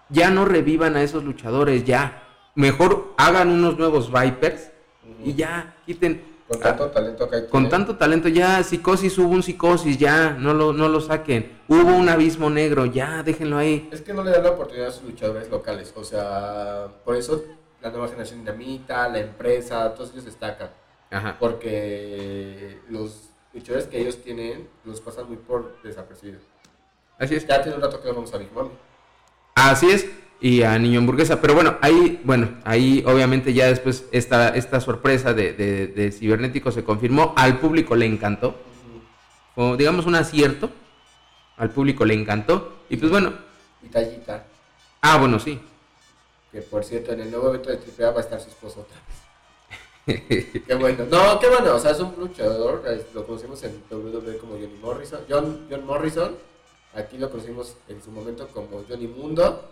Ya 0.09 0.31
no 0.31 0.45
revivan 0.45 0.97
a 0.97 1.03
esos 1.03 1.25
luchadores, 1.25 1.85
ya. 1.85 2.25
Mejor 2.55 3.15
hagan 3.17 3.49
unos 3.49 3.79
nuevos 3.79 4.13
Vipers 4.13 4.71
y 5.25 5.35
ya 5.35 5.77
quiten 5.87 6.30
con 6.51 6.59
tanto 6.59 6.91
talento 6.91 7.31
que 7.31 7.37
hay. 7.37 7.47
Con 7.47 7.69
tanto 7.69 7.97
talento, 7.97 8.29
ya 8.29 8.61
psicosis, 8.65 9.17
hubo 9.19 9.29
un 9.29 9.43
psicosis, 9.45 9.97
ya, 9.97 10.31
no 10.31 10.53
lo, 10.53 10.73
no 10.73 10.89
lo 10.89 11.01
saquen. 11.01 11.61
Hubo 11.69 11.95
un 11.95 12.09
abismo 12.09 12.51
negro, 12.51 12.87
ya, 12.87 13.23
déjenlo 13.23 13.57
ahí. 13.57 13.89
Es 13.93 14.01
que 14.03 14.13
no 14.13 14.25
le 14.25 14.33
dan 14.33 14.43
la 14.43 14.51
oportunidad 14.51 14.89
a 14.89 14.91
sus 14.91 15.05
luchadores 15.05 15.49
locales. 15.49 15.93
O 15.95 16.03
sea, 16.03 16.89
por 17.05 17.15
eso 17.15 17.45
la 17.81 17.91
nueva 17.91 18.09
generación 18.09 18.41
dinamita, 18.41 19.09
la 19.09 19.21
empresa, 19.21 19.95
todos 19.95 20.11
ellos 20.11 20.25
destacan. 20.25 20.71
Ajá. 21.13 21.37
Porque 21.39 22.81
los 22.89 23.29
luchadores 23.55 23.87
que 23.87 24.01
ellos 24.01 24.21
tienen 24.21 24.69
los 24.85 25.01
pasan 25.01 25.29
muy 25.29 25.37
por 25.37 25.81
desapercibidos. 25.85 26.43
Así 27.17 27.37
es. 27.37 27.47
Ya 27.47 27.63
tiene 27.63 27.77
un 27.77 27.83
rato 27.83 28.03
que 28.03 28.09
no 28.09 28.15
vamos 28.15 28.35
a 28.35 28.39
Big. 28.39 28.49
Así 29.55 29.89
es 29.89 30.05
y 30.41 30.63
a 30.63 30.79
Niño 30.79 31.01
Hamburguesa. 31.01 31.41
Pero 31.41 31.55
bueno, 31.55 31.77
ahí, 31.81 32.21
bueno, 32.25 32.49
ahí 32.65 33.05
obviamente 33.07 33.53
ya 33.53 33.67
después 33.67 34.07
esta, 34.11 34.51
esta 34.51 34.81
sorpresa 34.81 35.35
de, 35.35 35.53
de, 35.53 36.13
Cibernético 36.13 36.73
se 36.73 36.83
confirmó. 36.83 37.35
Al 37.37 37.59
público 37.59 37.95
le 37.95 38.07
encantó. 38.07 38.57
O 39.55 39.77
digamos 39.77 40.07
un 40.07 40.15
acierto. 40.15 40.71
Al 41.57 41.71
público 41.71 42.05
le 42.05 42.15
encantó. 42.15 42.79
Y 42.89 42.97
pues 42.97 43.11
bueno. 43.11 43.35
Y 43.83 43.89
Tallita. 43.89 44.45
Ah, 45.03 45.19
bueno, 45.19 45.39
sí. 45.39 45.61
Que 46.51 46.63
por 46.63 46.85
cierto, 46.85 47.13
en 47.13 47.21
el 47.21 47.31
nuevo 47.31 47.51
evento 47.51 47.71
de 47.71 47.77
AAA 47.77 48.11
va 48.11 48.19
a 48.19 48.23
estar 48.23 48.41
su 48.41 48.49
esposo 48.49 48.81
otra 48.81 48.97
vez. 50.07 50.47
qué 50.67 50.75
bueno. 50.75 51.05
No, 51.11 51.39
qué 51.39 51.49
bueno. 51.49 51.77
O 51.77 51.79
sea, 51.79 51.93
es 51.93 52.01
un 52.01 52.15
luchador. 52.19 52.83
Lo 53.15 53.27
conocimos 53.27 53.63
en 53.63 53.83
WWE 53.91 54.39
como 54.39 54.55
Johnny 54.55 54.79
Morrison. 54.81 55.21
John, 55.29 55.67
John 55.71 55.87
Morrison. 55.87 56.35
Aquí 56.95 57.19
lo 57.19 57.31
conocimos 57.31 57.77
en 57.89 58.03
su 58.03 58.11
momento 58.11 58.49
como 58.49 58.83
Johnny 58.89 59.07
Mundo 59.07 59.63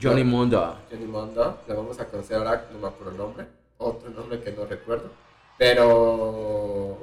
Johnny 0.00 0.24
Mundo. 0.24 0.78
Johnny 0.90 1.06
Mundo, 1.06 1.60
la 1.66 1.74
vamos 1.74 1.98
a 2.00 2.06
conocer 2.06 2.36
ahora, 2.36 2.66
no 2.72 2.78
me 2.78 2.88
acuerdo 2.88 3.12
el 3.12 3.18
nombre, 3.18 3.46
otro 3.78 4.10
nombre 4.10 4.40
que 4.40 4.52
no 4.52 4.64
recuerdo, 4.66 5.10
pero 5.56 6.98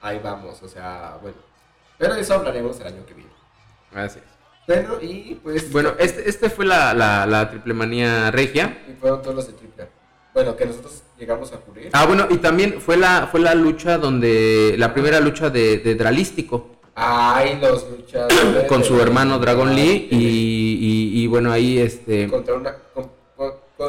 ahí 0.00 0.20
vamos, 0.22 0.62
o 0.62 0.68
sea, 0.68 1.18
bueno, 1.20 1.36
pero 1.98 2.14
de 2.14 2.20
eso 2.20 2.34
hablaremos 2.34 2.78
el 2.80 2.86
año 2.86 3.06
que 3.06 3.14
viene. 3.14 3.30
Gracias. 3.92 4.24
Bueno, 4.66 4.96
y 5.00 5.38
pues... 5.42 5.70
Bueno, 5.70 5.92
este, 5.98 6.28
este 6.28 6.50
fue 6.50 6.66
la, 6.66 6.92
la, 6.92 7.24
la 7.26 7.48
triple 7.50 7.72
manía 7.72 8.30
regia. 8.30 8.82
Y 8.88 8.94
fueron 8.94 9.22
todos 9.22 9.36
los 9.36 9.46
de 9.46 9.52
triple. 9.52 9.88
Bueno, 10.34 10.56
que 10.56 10.66
nosotros 10.66 11.02
llegamos 11.18 11.52
a 11.52 11.58
cubrir. 11.58 11.90
Ah, 11.92 12.04
bueno, 12.04 12.26
y 12.28 12.36
también 12.38 12.80
fue 12.80 12.96
la, 12.96 13.28
fue 13.30 13.40
la 13.40 13.54
lucha 13.54 13.96
donde, 13.96 14.74
la 14.76 14.92
primera 14.92 15.20
lucha 15.20 15.48
de, 15.50 15.78
de 15.78 15.94
Dralístico. 15.94 16.76
Ay, 16.94 17.58
los 17.60 17.88
luchadores. 17.90 18.64
con 18.68 18.82
su 18.82 19.00
hermano 19.00 19.38
Dragon 19.38 19.74
Lee 19.74 20.08
y, 20.10 20.16
y, 20.16 21.05
bueno, 21.26 21.52
ahí 21.52 21.78
este... 21.78 22.28
Contra 22.28 22.54
una, 22.54 22.76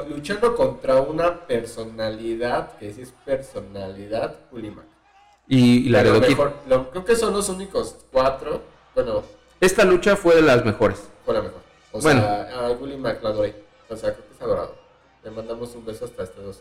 luchando 0.10 0.56
contra 0.56 1.02
una 1.02 1.48
personalidad, 1.48 2.78
que 2.78 2.94
sí 2.94 3.02
es 3.02 3.14
personalidad, 3.26 4.36
Ulimac. 4.52 4.86
Y, 5.48 5.90
la 5.90 6.04
de 6.04 6.20
mejor, 6.20 6.54
Creo 6.92 7.06
que 7.06 7.16
son 7.16 7.34
los 7.34 7.50
únicos 7.50 7.96
cuatro, 8.12 8.62
bueno... 8.94 9.24
Esta 9.60 9.86
lucha 9.86 10.16
fue 10.16 10.36
de 10.36 10.42
las 10.42 10.64
mejores. 10.66 11.08
Fue 11.26 11.34
la 11.34 11.42
mejor. 11.42 11.62
O 11.92 12.02
bueno. 12.02 12.22
sea, 12.22 12.42
a 12.44 12.70
la 12.70 13.30
adoré. 13.30 13.56
O 13.90 13.96
sea, 13.96 14.14
creo 14.14 14.28
que 14.28 14.34
es 14.36 14.42
adorado. 14.42 14.76
Le 15.24 15.32
mandamos 15.32 15.74
un 15.76 15.86
beso 15.86 16.06
hasta 16.06 16.24
este 16.24 16.42
dos 16.42 16.60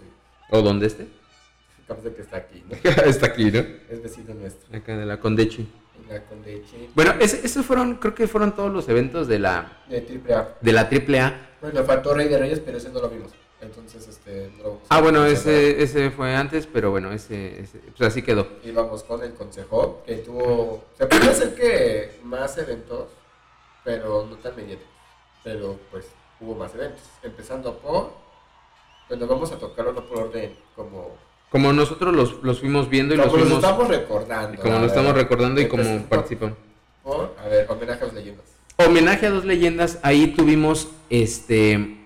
¿O 0.50 0.62
dónde 0.62 0.86
esté? 0.86 1.08
Capaz 1.86 2.02
de 2.02 2.14
que 2.14 2.22
está 2.22 2.38
aquí, 2.38 2.64
¿no? 2.68 2.76
está 3.04 3.26
aquí, 3.26 3.50
¿no? 3.50 3.60
Es 3.90 4.02
vecino 4.02 4.34
nuestro. 4.34 4.76
Acá 4.76 4.96
de 4.96 5.04
la 5.06 5.20
Condechi. 5.20 5.68
Condechi. 6.28 6.90
Bueno, 6.94 7.14
esos 7.20 7.64
fueron, 7.64 7.96
creo 7.96 8.14
que 8.14 8.28
fueron 8.28 8.54
todos 8.54 8.72
los 8.72 8.88
eventos 8.88 9.28
de 9.28 9.38
la... 9.38 9.82
De 9.88 9.98
AAA. 9.98 10.48
De 10.60 10.72
la 10.72 10.82
AAA. 10.82 11.48
Bueno, 11.60 11.84
faltó 11.84 12.14
Rey 12.14 12.28
de 12.28 12.38
Reyes, 12.38 12.60
pero 12.60 12.78
ese 12.78 12.90
no 12.90 13.00
lo 13.00 13.08
vimos. 13.08 13.32
Entonces, 13.60 14.06
este, 14.06 14.50
no 14.58 14.80
Ah, 14.88 15.00
bueno, 15.00 15.24
ese, 15.24 15.82
ese 15.82 16.10
fue 16.10 16.34
antes, 16.34 16.66
pero 16.66 16.90
bueno, 16.90 17.10
ese, 17.12 17.60
ese, 17.60 17.78
pues 17.96 18.08
así 18.08 18.22
quedó. 18.22 18.46
Y 18.62 18.70
vamos 18.70 19.02
con 19.02 19.22
el 19.22 19.34
consejo, 19.34 20.02
que 20.06 20.16
tuvo, 20.16 20.84
se 20.96 21.06
puede 21.06 21.30
hacer 21.30 21.54
que 21.54 22.20
más 22.22 22.56
eventos, 22.58 23.08
pero 23.82 24.26
no 24.28 24.36
tan 24.36 24.54
mediáticos. 24.56 24.92
Pero 25.42 25.78
pues 25.90 26.06
hubo 26.40 26.54
más 26.54 26.74
eventos, 26.74 27.02
empezando 27.22 27.78
por, 27.78 28.12
bueno, 29.08 29.26
vamos 29.26 29.50
a 29.52 29.58
tocarlo 29.58 30.06
por 30.06 30.18
orden 30.18 30.54
como 30.74 31.16
como 31.50 31.72
nosotros 31.72 32.14
los, 32.14 32.42
los 32.42 32.60
fuimos 32.60 32.88
viendo 32.88 33.14
y 33.14 33.18
los 33.18 33.30
fuimos... 33.30 33.52
estamos 33.52 33.88
recordando. 33.88 34.60
Como 34.60 34.78
lo 34.78 34.86
estamos 34.86 35.14
recordando 35.14 35.60
y 35.60 35.68
como 35.68 36.02
participan. 36.04 36.54
a 37.04 37.48
ver, 37.48 37.66
homenaje 37.70 38.02
a 38.02 38.06
dos 38.06 38.14
leyendas. 38.14 38.44
Homenaje 38.76 39.26
a 39.26 39.30
dos 39.30 39.44
leyendas, 39.44 39.98
ahí 40.02 40.28
tuvimos 40.28 40.88
este 41.08 41.96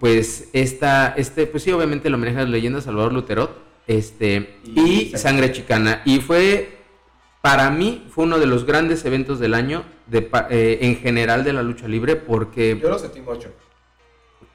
pues 0.00 0.48
esta 0.52 1.14
este 1.16 1.46
pues 1.46 1.62
sí 1.62 1.72
obviamente 1.72 2.08
el 2.08 2.14
homenaje 2.14 2.38
a 2.38 2.40
dos 2.42 2.50
leyendas 2.50 2.84
Salvador 2.84 3.12
Luterot 3.12 3.56
este 3.86 4.58
y, 4.64 5.12
Sangre 5.16 5.52
Chicana 5.52 6.02
y 6.04 6.20
fue 6.20 6.78
para 7.40 7.70
mí 7.70 8.06
fue 8.10 8.24
uno 8.24 8.38
de 8.38 8.46
los 8.46 8.66
grandes 8.66 9.04
eventos 9.04 9.38
del 9.38 9.54
año 9.54 9.84
de, 10.06 10.28
eh, 10.50 10.78
en 10.82 10.96
general 10.96 11.44
de 11.44 11.52
la 11.52 11.62
lucha 11.62 11.86
libre 11.86 12.16
porque 12.16 12.78
yo 12.82 12.90
lo 12.90 12.98
sentí 12.98 13.20
mucho 13.20 13.50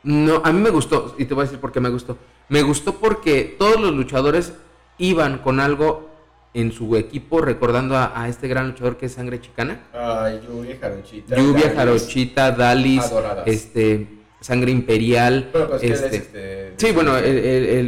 no 0.04 0.42
a 0.44 0.52
mí 0.52 0.62
me 0.62 0.70
gustó 0.70 1.16
y 1.18 1.26
te 1.26 1.34
voy 1.34 1.44
a 1.44 1.46
decir 1.46 1.60
por 1.60 1.72
qué 1.72 1.80
me 1.80 1.90
gustó 1.90 2.18
me 2.48 2.62
gustó 2.62 2.96
porque 2.96 3.56
todos 3.58 3.80
los 3.80 3.94
luchadores 3.94 4.54
iban 4.98 5.40
con 5.40 5.60
algo 5.60 6.10
en 6.54 6.72
su 6.72 6.96
equipo 6.96 7.42
recordando 7.42 7.96
a, 7.96 8.28
este 8.28 8.48
gran 8.48 8.70
luchador 8.70 8.98
que 8.98 9.06
es 9.06 9.14
Sangre 9.14 9.40
Chicana. 9.40 9.82
Ay, 9.94 10.42
Lluvia 10.48 10.78
Jarochita. 10.80 11.36
Lluvia 11.36 11.74
Jarochita, 11.76 12.52
Dalis, 12.52 13.12
este, 13.46 14.08
Sangre 14.42 14.72
Imperial. 14.72 15.50
Pues 15.52 15.84
este, 15.84 16.16
este, 16.16 16.74
sí, 16.78 16.92
bueno, 16.92 17.14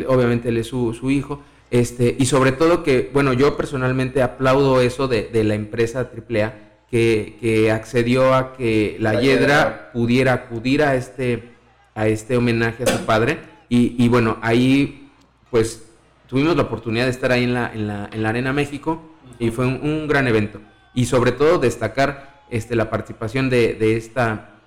obviamente 0.08 0.50
él 0.50 0.58
es 0.58 0.68
su, 0.68 1.10
hijo. 1.10 1.42
Este, 1.72 2.16
y 2.18 2.26
sobre 2.26 2.52
todo 2.52 2.84
que, 2.84 3.10
bueno, 3.14 3.34
yo 3.34 3.58
personalmente 3.58 4.22
aplaudo 4.22 4.82
eso 4.82 5.08
de, 5.08 5.30
la 5.44 5.56
empresa 5.56 6.12
AAA 6.12 6.54
que, 6.90 7.38
que 7.40 7.72
accedió 7.72 8.36
a 8.36 8.54
que 8.54 8.98
la, 9.00 9.20
Hiedra 9.22 9.92
pudiera 9.92 10.34
acudir 10.34 10.84
a 10.84 10.96
este, 10.96 11.52
a 11.96 12.08
este 12.08 12.38
homenaje 12.38 12.84
a 12.84 12.88
su 12.88 13.06
padre 13.06 13.40
y, 13.74 14.10
bueno, 14.10 14.38
ahí 14.42 15.10
pues 15.50 15.84
tuvimos 16.28 16.58
la 16.58 16.64
oportunidad 16.64 17.06
de 17.06 17.12
estar 17.12 17.32
ahí 17.32 17.46
en 17.46 17.54
la, 17.54 17.72
en 17.74 17.88
la, 17.88 18.10
en 18.12 18.22
la 18.22 18.30
Arena 18.30 18.52
México 18.52 19.02
y 19.40 19.50
fue 19.50 19.66
un, 19.66 20.08
gran 20.08 20.28
evento. 20.28 20.60
Y 20.94 21.06
sobre 21.06 21.32
todo 21.32 21.58
destacar 21.58 22.44
este, 22.50 22.76
la 22.76 22.90
participación 22.90 23.50
de, 23.50 23.76
de, 23.76 23.96
esta, 23.96 24.60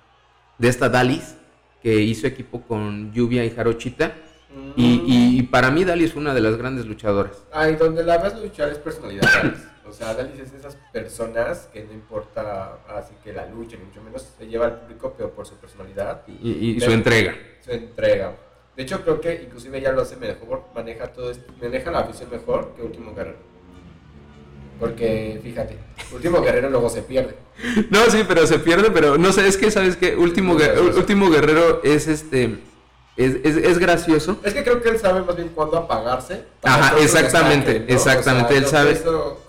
de 0.57 0.67
esta 0.67 0.89
Dalis, 0.89 1.35
que 1.83 2.01
hizo 2.01 2.25
equipo 2.25 2.61
con 2.61 3.13
Lluvia 3.13 3.45
y 3.45 3.51
Jarochita. 3.51 4.13
y, 4.75 5.03
y, 5.37 5.43
para 5.43 5.69
mí 5.69 5.83
Dalis 5.83 6.13
fue 6.13 6.21
una 6.21 6.33
de 6.33 6.41
las 6.41 6.57
grandes 6.57 6.87
luchadoras. 6.87 7.43
Ay, 7.53 7.75
donde 7.75 8.03
la 8.03 8.17
ves 8.17 8.39
luchar 8.41 8.69
es 8.69 8.79
personalidad, 8.79 9.29
O 9.87 9.93
sea, 9.93 10.13
Dalis 10.13 10.39
es 10.39 10.51
de 10.51 10.57
esas 10.57 10.75
personas 10.91 11.69
que 11.71 11.83
no 11.83 11.93
importa 11.93 12.79
así 12.89 13.13
que 13.23 13.33
la 13.33 13.45
lucha, 13.45 13.77
ni 13.77 13.85
mucho 13.85 14.01
menos 14.01 14.27
se 14.37 14.47
lleva 14.47 14.65
al 14.65 14.81
público, 14.81 15.13
pero 15.15 15.31
por 15.31 15.45
su 15.45 15.55
personalidad. 15.55 16.23
Y, 16.27 16.79
su 16.79 16.91
entrega. 16.91 17.35
Su 17.63 17.71
entrega. 17.71 18.35
De 18.75 18.83
hecho, 18.83 19.01
creo 19.03 19.21
que 19.21 19.43
inclusive 19.43 19.79
ya 19.79 19.91
lo 19.91 20.01
hace 20.01 20.17
mejor, 20.17 20.65
maneja 20.73 21.07
todo 21.07 21.31
esto, 21.31 21.53
maneja 21.61 21.91
la 21.91 21.99
afición 21.99 22.29
mejor 22.29 22.73
que 22.75 22.81
Último 22.81 23.13
Guerrero. 23.13 23.37
Porque, 24.79 25.39
fíjate, 25.41 25.77
Último 26.11 26.41
Guerrero 26.41 26.69
luego 26.69 26.89
se 26.89 27.01
pierde. 27.01 27.35
No, 27.89 28.01
sí, 28.09 28.23
pero 28.27 28.45
se 28.47 28.59
pierde, 28.59 28.91
pero 28.91 29.17
no 29.17 29.31
sé, 29.31 29.47
es 29.47 29.55
que, 29.55 29.71
¿sabes 29.71 29.95
qué? 29.95 30.15
Último, 30.15 30.57
Último 30.97 31.29
Guerrero 31.29 31.81
es 31.83 32.07
este 32.07 32.57
es, 33.17 33.35
es, 33.43 33.57
es, 33.57 33.79
gracioso. 33.79 34.39
Es 34.43 34.53
que 34.53 34.63
creo 34.63 34.81
que 34.81 34.89
él 34.89 34.99
sabe 34.99 35.21
más 35.21 35.35
bien 35.35 35.49
cuándo 35.49 35.77
apagarse. 35.77 36.43
Ajá, 36.63 36.97
exactamente, 36.99 37.85
exactamente, 37.87 38.57
él 38.57 38.65
sabe. 38.65 39.01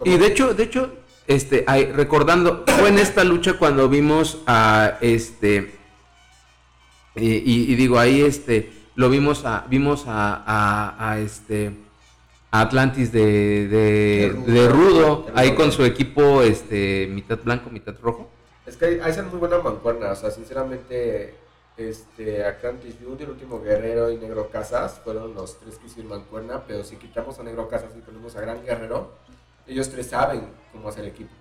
Y 0.04 0.16
de 0.16 0.26
hecho, 0.26 0.54
de 0.54 0.62
hecho, 0.62 0.92
este, 1.26 1.64
recordando, 1.94 2.64
fue 2.66 2.90
en 2.90 2.98
esta 2.98 3.24
lucha 3.24 3.54
cuando 3.54 3.88
vimos 3.88 4.38
a 4.46 4.98
este, 5.00 5.74
y, 7.16 7.74
digo, 7.74 7.98
ahí 7.98 8.22
este, 8.22 8.70
lo 8.94 9.08
vimos 9.08 9.44
a, 9.44 9.64
vimos 9.68 10.04
a, 10.06 10.94
a, 10.98 11.18
este, 11.18 11.72
Atlantis 12.52 13.10
de, 13.10 13.66
de, 13.68 14.68
Rudo, 14.68 15.26
ahí 15.34 15.54
con 15.54 15.72
su 15.72 15.84
equipo, 15.84 16.42
este, 16.42 17.08
mitad 17.10 17.38
blanco, 17.42 17.70
mitad 17.70 17.94
rojo. 18.00 18.30
Es 18.64 18.76
que 18.76 19.00
hay, 19.02 19.22
muy 19.22 19.38
buena 19.38 19.58
mancuerna, 19.58 20.10
o 20.10 20.16
sea, 20.16 20.30
sinceramente 20.30 21.34
este, 21.76 22.44
Atlantis 22.44 22.96
Junior, 23.02 23.30
Último 23.30 23.60
Guerrero 23.60 24.10
y 24.10 24.16
Negro 24.16 24.48
Casas 24.50 25.00
fueron 25.04 25.34
los 25.34 25.58
tres 25.58 25.76
que 25.76 25.86
hicieron 25.86 26.10
mancuerna, 26.10 26.64
pero 26.66 26.84
si 26.84 26.96
quitamos 26.96 27.38
a 27.38 27.42
Negro 27.42 27.68
Casas 27.68 27.90
y 27.96 28.00
ponemos 28.00 28.34
a 28.36 28.40
Gran 28.40 28.64
Guerrero, 28.64 29.12
ellos 29.66 29.90
tres 29.90 30.08
saben 30.08 30.48
cómo 30.72 30.88
hacer 30.88 31.04
equipo. 31.04 31.32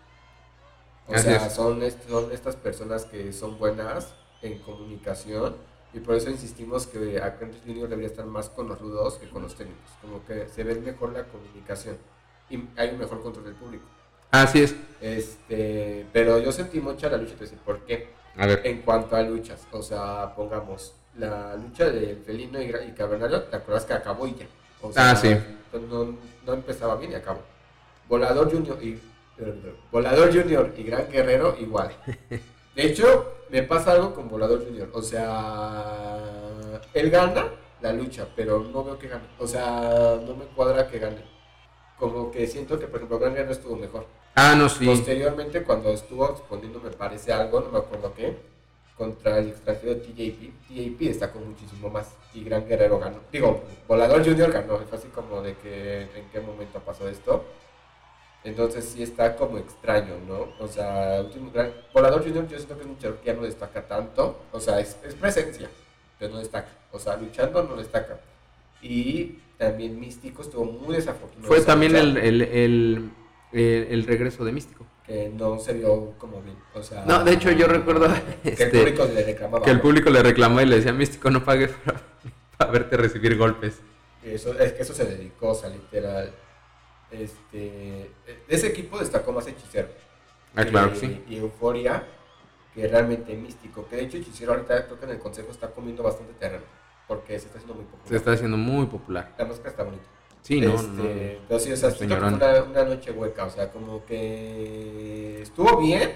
O 1.08 1.18
sea, 1.18 1.50
son, 1.50 1.82
son 2.08 2.32
estas 2.32 2.56
personas 2.56 3.06
que 3.06 3.32
son 3.32 3.60
buenas 3.60 4.14
en 4.42 4.60
comunicación 4.60 5.56
y 5.94 6.00
por 6.00 6.16
eso 6.16 6.30
insistimos 6.30 6.88
que 6.88 7.22
Atlantis 7.22 7.62
Junior 7.66 7.88
debería 7.88 8.10
estar 8.10 8.26
más 8.26 8.50
con 8.50 8.68
los 8.68 8.80
rudos 8.80 9.16
que 9.16 9.30
con 9.30 9.44
los 9.44 9.56
técnicos, 9.56 9.92
como 10.02 10.26
que 10.26 10.50
se 10.50 10.64
ve 10.64 10.76
mejor 10.76 11.14
la 11.14 11.24
comunicación 11.26 11.98
y 12.50 12.68
hay 12.76 12.90
un 12.90 13.00
mejor 13.00 13.22
control 13.22 13.46
del 13.46 13.56
público. 13.56 13.86
Así 14.32 14.64
es. 14.64 14.76
Este, 15.02 16.06
pero 16.12 16.40
yo 16.40 16.52
sentí 16.52 16.80
mucha 16.80 17.10
la 17.10 17.18
lucha, 17.18 17.36
te 17.36 17.42
decir 17.42 17.60
por 17.60 17.80
qué 17.86 18.10
en 18.38 18.82
cuanto 18.82 19.16
a 19.16 19.22
luchas. 19.22 19.68
O 19.72 19.82
sea, 19.82 20.34
pongamos 20.36 20.94
la 21.18 21.56
lucha 21.56 21.86
del 21.90 22.18
felino 22.18 22.62
y, 22.62 22.66
y 22.66 22.92
cavernario, 22.92 23.44
¿te 23.44 23.56
acuerdas 23.56 23.86
que 23.86 23.94
acabó 23.94 24.28
y 24.28 24.36
ya? 24.36 24.46
O 24.82 24.92
sea, 24.92 25.12
ah, 25.12 25.16
sí. 25.16 25.36
No, 26.46 26.54
empezaba 26.54 26.96
bien 26.96 27.12
y 27.12 27.16
acabó. 27.16 27.42
Volador 28.08 28.52
Junior 28.52 28.82
y 28.84 29.00
Volador 29.92 30.34
Junior 30.34 30.74
y 30.78 30.84
Gran 30.84 31.10
Guerrero 31.10 31.56
igual. 31.60 31.92
De 32.76 32.86
hecho, 32.86 33.34
me 33.50 33.64
pasa 33.64 33.94
algo 33.94 34.14
con 34.14 34.30
Volador 34.30 34.64
Junior. 34.66 34.90
O 34.94 35.02
sea, 35.02 36.18
él 36.94 37.10
gana 37.10 37.48
la 37.82 37.94
lucha, 37.94 38.28
pero 38.36 38.60
no 38.64 38.84
veo 38.84 38.98
que 38.98 39.08
gane. 39.08 39.26
O 39.40 39.48
sea, 39.48 40.20
no 40.26 40.36
me 40.36 40.46
cuadra 40.46 40.88
que 40.88 41.00
gane. 41.00 41.35
Como 42.00 42.32
que 42.32 42.48
siento 42.48 42.78
que, 42.80 42.88
por 42.88 42.98
ejemplo, 42.98 43.20
Gran 43.20 43.34
Guerrero 43.34 43.54
estuvo 43.54 43.76
mejor. 43.76 44.06
Ah, 44.36 44.56
no, 44.56 44.68
sí. 44.68 44.86
Posteriormente, 44.86 45.64
cuando 45.64 45.92
estuvo 45.92 46.30
exponiendo, 46.30 46.80
me 46.82 46.92
parece 46.92 47.32
algo, 47.32 47.62
no 47.62 47.70
me 47.70 47.78
acuerdo 47.78 48.14
qué, 48.14 48.36
contra 48.98 49.40
el 49.40 49.50
extranjero 49.50 49.98
TJP, 49.98 50.68
TJP 50.68 51.00
destacó 51.00 51.40
muchísimo 51.40 51.90
más 51.90 52.12
y 52.34 52.44
Gran 52.44 52.68
Guerrero 52.68 53.00
ganó. 53.00 53.20
Digo, 53.32 53.62
Volador 53.88 54.26
Junior 54.26 54.52
ganó, 54.52 54.78
fue 54.80 54.98
así 54.98 55.08
como 55.10 55.42
de 55.42 55.56
que 55.58 56.02
en 56.02 56.30
qué 56.32 56.40
momento 56.40 56.80
pasó 56.80 57.08
esto. 57.08 57.44
Entonces 58.44 58.86
sí 58.86 59.02
está 59.02 59.36
como 59.36 59.58
extraño, 59.58 60.18
¿no? 60.28 60.50
O 60.60 60.68
sea, 60.68 61.20
último 61.22 61.52
gran... 61.52 61.74
Volador 61.92 62.24
Junior 62.24 62.48
yo 62.48 62.58
siento 62.58 62.76
que 62.76 62.82
es 62.82 62.86
un 62.86 62.94
luchador 62.94 63.18
que 63.18 63.26
ya 63.26 63.34
no 63.34 63.42
destaca 63.42 63.88
tanto. 63.88 64.40
O 64.52 64.60
sea, 64.60 64.80
es, 64.80 64.96
presencia, 65.20 65.68
pero 66.20 66.34
no 66.34 66.40
destaca. 66.40 66.70
O 66.92 67.00
sea, 67.00 67.18
luchando 67.18 67.64
no 67.64 67.76
destaca. 67.76 68.20
Y 68.84 69.40
también 69.58 70.00
Místico 70.00 70.42
estuvo 70.42 70.66
muy 70.66 70.96
desafortunado. 70.96 71.48
Fue 71.48 71.62
también 71.62 71.96
el, 71.96 72.18
el 72.18 73.12
eh, 73.58 73.88
el 73.92 74.06
regreso 74.06 74.44
de 74.44 74.52
Místico. 74.52 74.86
Que 75.06 75.30
no 75.30 75.58
se 75.60 75.72
vio 75.72 76.14
como 76.18 76.42
bien. 76.42 76.58
O 76.74 76.84
sea, 76.84 77.06
no, 77.06 77.24
de 77.24 77.32
hecho 77.32 77.52
yo 77.52 77.68
recuerdo 77.68 78.08
que 78.44 78.50
el 78.50 78.54
este, 78.60 78.68
público 78.68 79.06
le 79.06 79.24
reclamaba. 79.24 79.64
Que 79.64 79.72
el 79.72 79.80
público 79.80 80.10
le 80.10 80.22
reclamó 80.22 80.60
y 80.60 80.66
le 80.66 80.76
decía, 80.76 80.92
Místico, 80.92 81.30
no 81.30 81.42
pague 81.46 81.70
para, 82.58 82.70
verte 82.70 82.98
recibir 82.98 83.38
golpes. 83.38 83.80
Eso, 84.22 84.60
es 84.60 84.74
que 84.74 84.82
eso 84.82 84.94
se 84.94 85.06
dedicó, 85.06 85.52
o 85.52 85.56
sea, 85.56 85.70
literal. 85.70 86.34
Este, 87.12 88.12
ese 88.50 88.68
equipo 88.68 89.00
destacó 89.00 89.32
más 89.32 89.48
Hechicero. 89.48 89.88
Ah, 90.54 90.66
claro, 90.66 90.94
sí. 90.94 91.24
Y 91.30 91.38
Euforia, 91.38 92.04
que 92.74 92.90
realmente 92.90 93.34
místico. 93.38 93.88
Que 93.88 93.96
de 93.96 94.04
hecho 94.04 94.18
Hechicero 94.18 94.52
ahorita 94.52 94.86
creo 94.86 95.00
que 95.00 95.06
en 95.06 95.12
el 95.12 95.20
consejo 95.20 95.52
está 95.52 95.72
comiendo 95.72 96.04
bastante 96.04 96.34
terreno. 96.34 96.66
Porque 97.08 97.40
se 97.40 97.48
está 97.48 97.60
haciendo 97.60 97.76
muy 97.76 97.86
popular. 97.86 98.08
Se 98.08 98.16
está 98.16 98.32
haciendo 98.32 98.58
muy 98.58 98.86
popular. 98.88 99.34
La 99.38 99.46
máscara 99.46 99.70
está 99.70 99.84
bonita. 99.84 100.04
Sí, 100.42 100.62
no, 100.62 100.76
este, 100.76 101.40
no, 101.42 101.48
Pero 101.48 101.60
sí, 101.60 101.72
o 101.72 101.76
sea, 101.76 101.90
fue 101.90 102.06
una, 102.06 102.84
noche 102.84 103.12
hueca, 103.12 103.46
o 103.46 103.50
sea, 103.50 103.72
como 103.72 104.06
que 104.06 105.42
estuvo 105.42 105.78
bien 105.78 106.14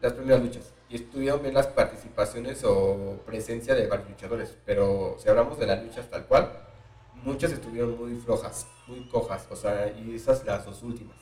las 0.00 0.14
primeras 0.14 0.42
luchas 0.42 0.72
y 0.88 0.96
estuvieron 0.96 1.42
bien 1.42 1.52
las 1.52 1.66
participaciones 1.66 2.64
o 2.64 3.20
presencia 3.26 3.74
de 3.74 3.86
varios 3.86 4.08
luchadores, 4.08 4.56
pero 4.64 5.16
si 5.18 5.28
hablamos 5.28 5.58
de 5.58 5.66
las 5.66 5.84
luchas 5.84 6.08
tal 6.08 6.24
cual, 6.24 6.50
muchas 7.22 7.52
estuvieron 7.52 7.98
muy 7.98 8.18
flojas, 8.18 8.66
muy 8.86 9.06
cojas, 9.08 9.46
o 9.50 9.56
sea, 9.56 9.92
y 9.92 10.14
esas 10.14 10.46
las 10.46 10.64
dos 10.64 10.82
últimas. 10.82 11.16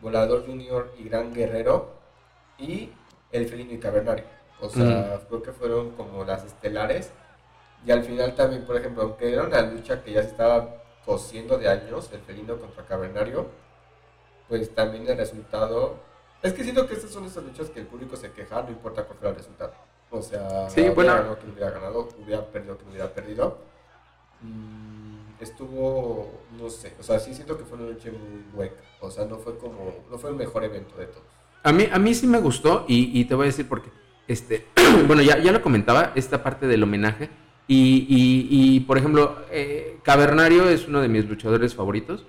Volador 0.00 0.46
Junior 0.46 0.94
y 0.98 1.04
Gran 1.04 1.34
Guerrero 1.34 1.94
y 2.58 2.90
El 3.32 3.46
Felino 3.46 3.72
y 3.74 3.78
Cavernario. 3.78 4.24
O 4.60 4.68
sea, 4.68 5.20
creo 5.28 5.42
que 5.42 5.52
fueron 5.52 5.90
como 5.90 6.24
las 6.24 6.44
estelares. 6.44 7.10
Y 7.86 7.90
al 7.90 8.04
final 8.04 8.34
también, 8.34 8.64
por 8.64 8.76
ejemplo, 8.76 9.02
aunque 9.02 9.32
era 9.32 9.44
una 9.44 9.62
lucha 9.62 10.02
que 10.02 10.12
ya 10.12 10.22
se 10.22 10.28
estaba 10.28 10.76
cosiendo 11.04 11.56
de 11.56 11.68
años, 11.68 12.10
el 12.12 12.20
felino 12.20 12.56
contra 12.58 12.84
cavernario, 12.84 13.46
pues 14.48 14.74
también 14.74 15.08
el 15.08 15.16
resultado... 15.16 15.96
Es 16.42 16.52
que 16.52 16.62
siento 16.62 16.86
que 16.86 16.94
estas 16.94 17.10
son 17.10 17.24
esas 17.24 17.44
luchas 17.44 17.68
que 17.70 17.80
el 17.80 17.86
público 17.86 18.16
se 18.16 18.32
queja, 18.32 18.62
no 18.62 18.70
importa 18.70 19.04
cuál 19.04 19.18
fuera 19.18 19.30
el 19.30 19.36
resultado. 19.36 19.72
O 20.10 20.22
sea, 20.22 20.68
sí, 20.68 20.80
hubiera 20.80 21.16
ganado 21.16 21.38
quien 21.38 21.52
hubiera 21.52 21.70
ganado, 21.70 22.08
hubiera 22.22 22.44
perdido 22.46 22.76
quien 22.76 22.90
hubiera 22.90 23.12
perdido. 23.12 23.58
Mm, 24.40 25.42
estuvo, 25.42 26.40
no 26.58 26.68
sé, 26.70 26.94
o 26.98 27.02
sea, 27.02 27.20
sí 27.20 27.34
siento 27.34 27.56
que 27.56 27.64
fue 27.64 27.78
una 27.78 27.92
noche 27.92 28.10
muy 28.10 28.44
hueca. 28.54 28.82
O 29.00 29.10
sea, 29.10 29.26
no 29.26 29.38
fue 29.38 29.56
como, 29.58 29.94
no 30.10 30.18
fue 30.18 30.30
el 30.30 30.36
mejor 30.36 30.64
evento 30.64 30.96
de 30.96 31.06
todos. 31.06 31.26
A 31.62 31.72
mí, 31.72 31.88
a 31.92 31.98
mí 31.98 32.14
sí 32.14 32.26
me 32.26 32.40
gustó 32.40 32.84
y, 32.88 33.20
y 33.20 33.26
te 33.26 33.34
voy 33.34 33.44
a 33.44 33.46
decir 33.46 33.68
por 33.68 33.82
qué. 33.82 33.90
Este, 34.26 34.66
bueno, 35.06 35.22
ya, 35.22 35.38
ya 35.38 35.52
lo 35.52 35.62
comentaba, 35.62 36.12
esta 36.14 36.42
parte 36.42 36.66
del 36.66 36.82
homenaje 36.82 37.28
y, 37.68 38.80
por 38.80 38.98
ejemplo, 38.98 39.36
eh, 39.50 39.98
Cavernario 40.02 40.68
es 40.68 40.88
uno 40.88 41.00
de 41.00 41.08
mis 41.08 41.28
luchadores 41.28 41.74
favoritos. 41.74 42.24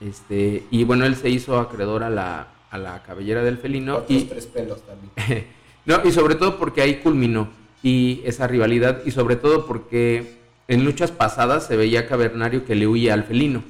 este, 0.00 0.64
y 0.70 0.84
bueno, 0.84 1.04
él 1.04 1.16
se 1.16 1.30
hizo 1.30 1.58
acreedor 1.58 2.02
a 2.04 2.10
la, 2.10 2.48
a 2.70 2.78
la 2.78 3.02
cabellera 3.02 3.42
del 3.42 3.58
felino. 3.58 4.04
y 4.08 4.22
tres 4.22 4.46
pelos 4.46 4.80
también. 4.82 5.46
no, 5.84 6.00
y 6.04 6.12
sobre 6.12 6.34
todo 6.36 6.58
porque 6.58 6.82
ahí 6.82 6.96
culminó 6.96 7.48
y 7.82 8.20
esa 8.24 8.46
rivalidad. 8.46 9.02
Y 9.04 9.10
sobre 9.10 9.36
todo 9.36 9.66
porque 9.66 10.38
en 10.68 10.84
luchas 10.84 11.10
pasadas 11.10 11.66
se 11.66 11.76
veía 11.76 12.06
Cavernario 12.06 12.64
que 12.64 12.74
le 12.74 12.86
huía 12.86 13.14
al 13.14 13.24
felino. 13.24 13.62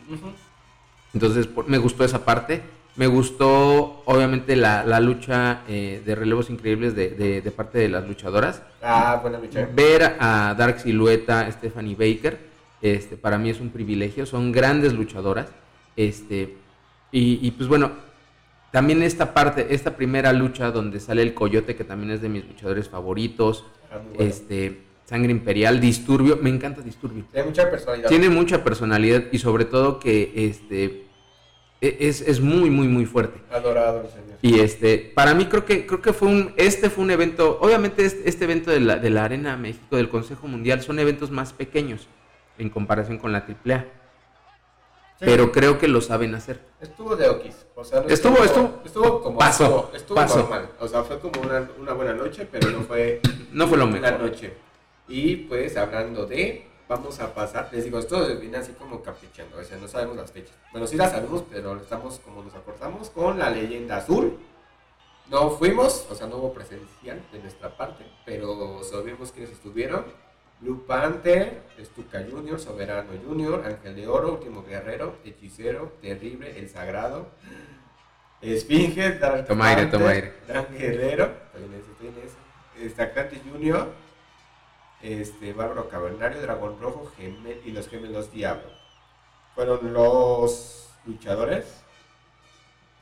Entonces 1.15 1.49
me 1.67 1.79
gustó 1.79 2.05
esa 2.05 2.25
parte. 2.25 2.63
Me 2.99 3.07
gustó, 3.07 4.03
obviamente, 4.07 4.57
la, 4.57 4.85
la 4.85 4.99
lucha 4.99 5.61
eh, 5.69 6.03
de 6.05 6.15
relevos 6.17 6.51
increíbles 6.51 6.97
de, 6.97 7.11
de, 7.41 7.51
parte 7.53 7.79
de 7.79 7.89
las 7.89 8.05
luchadoras. 8.09 8.61
Ah, 8.83 9.21
buena 9.23 9.39
lucha. 9.39 9.69
Ver 9.73 10.17
a 10.19 10.53
Dark 10.59 10.81
Silueta, 10.81 11.49
Stephanie 11.53 11.95
Baker, 11.95 12.41
este, 12.83 13.17
para 13.17 13.39
mí 13.39 13.51
es 13.51 13.61
un 13.61 13.71
privilegio. 13.71 14.27
Son 14.27 14.51
grandes 14.51 14.95
luchadoras. 14.95 15.47
Este, 15.95 16.57
y, 17.13 17.39
y, 17.41 17.53
pues 17.53 17.69
bueno, 17.69 17.93
también 18.73 19.01
esta 19.05 19.33
parte, 19.33 19.69
esta 19.71 19.95
primera 19.95 20.33
lucha 20.33 20.73
donde 20.73 20.99
sale 20.99 21.23
el 21.23 21.35
Coyote, 21.35 21.77
que 21.77 21.85
también 21.85 22.11
es 22.11 22.21
de 22.21 22.29
mis 22.29 22.49
luchadores 22.49 22.89
favoritos. 22.89 23.65
Ah, 23.93 24.01
este, 24.19 24.83
Sangre 25.05 25.31
Imperial, 25.31 25.79
Disturbio, 25.79 26.37
me 26.43 26.51
encanta 26.51 26.83
Disturbio. 26.83 27.27
Tiene 27.31 27.47
mucha 27.47 27.71
personalidad. 27.71 28.09
Tiene 28.09 28.29
mucha 28.29 28.65
personalidad 28.65 29.23
y 29.31 29.39
sobre 29.39 29.67
todo 29.67 30.01
que 30.01 30.33
este 30.35 31.08
es, 31.81 32.21
es, 32.21 32.41
muy, 32.41 32.71
muy, 32.71 32.89
muy 32.89 33.07
fuerte. 33.07 33.41
Adorado 33.51 34.03
el 34.03 34.09
señor. 34.09 34.39
Y 34.43 34.61
este, 34.61 35.13
para 35.15 35.35
mí 35.35 35.47
creo 35.47 35.65
que, 35.65 35.87
creo 35.87 36.01
que 36.01 36.13
fue 36.13 36.29
un, 36.29 36.53
este 36.57 36.91
fue 36.91 37.05
un 37.05 37.11
evento, 37.11 37.59
obviamente 37.61 38.05
este, 38.05 38.29
este 38.29 38.45
evento 38.45 38.71
de 38.71 38.81
la, 38.81 38.97
de 38.97 39.11
la, 39.11 39.25
Arena 39.25 39.57
México, 39.57 39.97
del 39.97 40.09
Consejo 40.09 40.49
Mundial, 40.49 40.83
son 40.83 40.99
eventos 40.99 41.31
más 41.31 41.53
pequeños 41.53 42.09
en 42.59 42.71
comparación 42.71 43.19
con 43.19 43.33
la 43.33 43.39
AAA. 43.39 43.87
Pero 45.21 45.51
creo 45.51 45.79
que 45.79 45.89
lo 45.89 46.01
saben 46.01 46.35
hacer. 46.37 46.61
Estuvo 46.81 47.17
de 47.17 47.29
Okis. 47.29 47.67
O 47.75 47.83
sea, 47.83 48.05
estuvo, 48.09 48.37
estuvo, 48.45 48.81
estuvo, 48.85 49.21
como 49.21 49.39
paso, 49.39 49.91
estuvo, 49.93 50.21
normal. 50.21 50.71
O 50.79 50.87
sea, 50.87 51.03
fue 51.03 51.19
como 51.19 51.41
una, 51.41 51.69
una, 51.81 51.93
buena 51.93 52.15
noche, 52.15 52.47
pero 52.51 52.71
no 52.71 52.83
fue, 52.83 53.21
no 53.51 53.67
fue 53.67 53.79
lo 53.79 53.89
mejor. 53.89 54.21
noche. 54.21 54.53
Y 55.09 55.35
pues 55.37 55.77
hablando 55.77 56.25
de 56.27 56.69
vamos 56.89 57.21
a 57.21 57.35
pasar. 57.35 57.69
Les 57.73 57.85
digo, 57.85 57.99
esto 57.99 58.25
viene 58.39 58.59
así 58.59 58.73
como 58.73 59.03
caprichando, 59.03 59.59
o 59.59 59.65
sea, 59.65 59.77
no 59.77 59.87
sabemos 59.87 60.17
las 60.17 60.33
fechas. 60.33 60.55
Bueno, 60.73 60.87
sí 60.87 60.97
las 60.97 61.13
sabemos, 61.13 61.45
pero 61.51 61.77
estamos 61.77 62.19
como 62.21 62.43
nos 62.43 62.55
acordamos 62.55 63.11
con 63.11 63.39
la 63.39 63.51
leyenda 63.51 63.99
azul. 63.99 64.39
No 65.31 65.51
fuimos, 65.51 66.07
o 66.11 66.15
sea, 66.15 66.27
no 66.27 66.37
hubo 66.37 66.55
presencial 66.55 67.23
de 67.31 67.39
nuestra 67.41 67.77
parte, 67.77 68.07
pero 68.25 68.83
sabemos 68.83 69.31
quiénes 69.31 69.53
estuvieron. 69.53 70.05
Blue 70.61 70.85
Panther, 70.87 71.63
Stuka 71.81 72.25
Junior, 72.29 72.59
Soberano 72.59 73.11
Junior, 73.25 73.63
Ángel 73.65 73.95
de 73.95 74.09
Oro, 74.09 74.33
Último 74.33 74.65
Guerrero, 74.65 75.15
Hechicero, 75.25 75.93
Terrible, 76.01 76.59
El 76.59 76.69
Sagrado, 76.69 77.29
Esfinge, 78.41 79.19
Dark 79.19 79.47
toma 79.47 79.69
aire, 79.69 79.87
toma 79.87 80.11
aire. 80.11 80.33
Gran 80.49 80.67
Guerrero, 80.77 81.31
también 81.53 81.83
ese, 82.83 83.41
Junior, 83.51 83.89
este, 85.03 85.53
Bárbaro 85.53 85.89
Cavernario, 85.89 86.41
Dragón 86.43 86.79
Rojo, 86.81 87.11
Gemel 87.17 87.61
y 87.65 87.73
los 87.73 87.89
Gemelos 87.89 88.33
Diablo. 88.33 88.71
Fueron 89.55 89.93
los 89.93 90.89
luchadores 91.07 91.65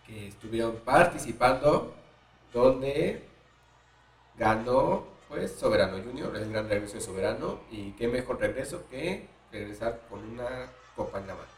que 0.06 0.28
estuvieron 0.28 0.76
participando, 0.84 1.94
donde 2.52 3.24
ganó 4.38 5.04
pues 5.28 5.52
Soberano 5.52 5.98
Junior, 6.02 6.36
el 6.36 6.50
gran 6.50 6.68
regreso 6.68 6.94
de 6.94 7.00
Soberano, 7.00 7.60
y 7.70 7.90
qué 7.92 8.06
mejor 8.06 8.38
regreso 8.38 8.84
que 8.90 9.28
regresar 9.50 10.02
con 10.08 10.22
una 10.22 10.70
copa 10.94 11.18
en 11.18 11.26
la 11.26 11.34
mano. 11.34 11.48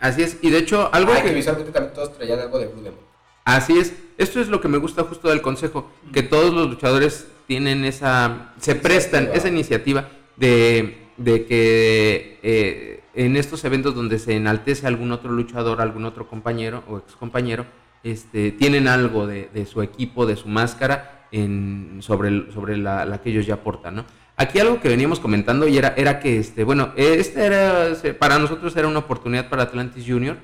Así 0.00 0.22
es, 0.22 0.38
y 0.42 0.50
de 0.50 0.58
hecho 0.58 0.90
algo 0.92 1.14
que... 1.14 1.32
visualmente 1.32 1.72
también 1.72 1.94
todos 1.94 2.12
traían 2.12 2.38
algo 2.40 2.58
de 2.58 2.66
Blue 2.66 2.82
Demon. 2.82 3.00
Así 3.44 3.78
es, 3.78 3.94
esto 4.18 4.40
es 4.40 4.48
lo 4.48 4.60
que 4.60 4.68
me 4.68 4.78
gusta 4.78 5.04
justo 5.04 5.28
del 5.28 5.40
consejo, 5.40 5.90
que 6.12 6.22
todos 6.22 6.52
los 6.52 6.68
luchadores 6.68 7.26
tienen 7.46 7.84
esa, 7.84 8.52
se 8.58 8.74
prestan 8.74 9.30
esa 9.34 9.48
iniciativa 9.48 10.08
de, 10.36 11.10
que 11.16 12.38
eh, 12.42 13.00
en 13.14 13.36
estos 13.36 13.64
eventos 13.64 13.94
donde 13.94 14.18
se 14.18 14.34
enaltece 14.34 14.86
algún 14.86 15.12
otro 15.12 15.30
luchador, 15.30 15.80
algún 15.80 16.04
otro 16.04 16.28
compañero 16.28 16.82
o 16.88 16.98
ex 16.98 17.14
compañero, 17.14 17.66
este, 18.02 18.52
tienen 18.52 18.86
algo 18.88 19.26
de, 19.26 19.66
su 19.66 19.82
equipo, 19.82 20.26
de 20.26 20.36
su 20.36 20.48
máscara 20.48 21.26
en, 21.32 21.98
sobre, 22.00 22.52
sobre 22.52 22.76
la, 22.76 23.20
que 23.22 23.30
ellos 23.30 23.46
ya 23.46 23.62
portan, 23.62 23.96
¿no? 23.96 24.04
Aquí 24.36 24.58
algo 24.58 24.80
que 24.80 24.88
veníamos 24.88 25.20
comentando 25.20 25.68
y 25.68 25.78
era, 25.78 25.94
era 25.96 26.18
que, 26.18 26.38
este, 26.38 26.64
bueno, 26.64 26.92
este 26.96 27.46
era, 27.46 27.92
para 28.18 28.38
nosotros 28.38 28.76
era 28.76 28.88
una 28.88 28.98
oportunidad 28.98 29.48
para 29.48 29.62
Atlantis 29.62 30.04
Junior 30.06 30.36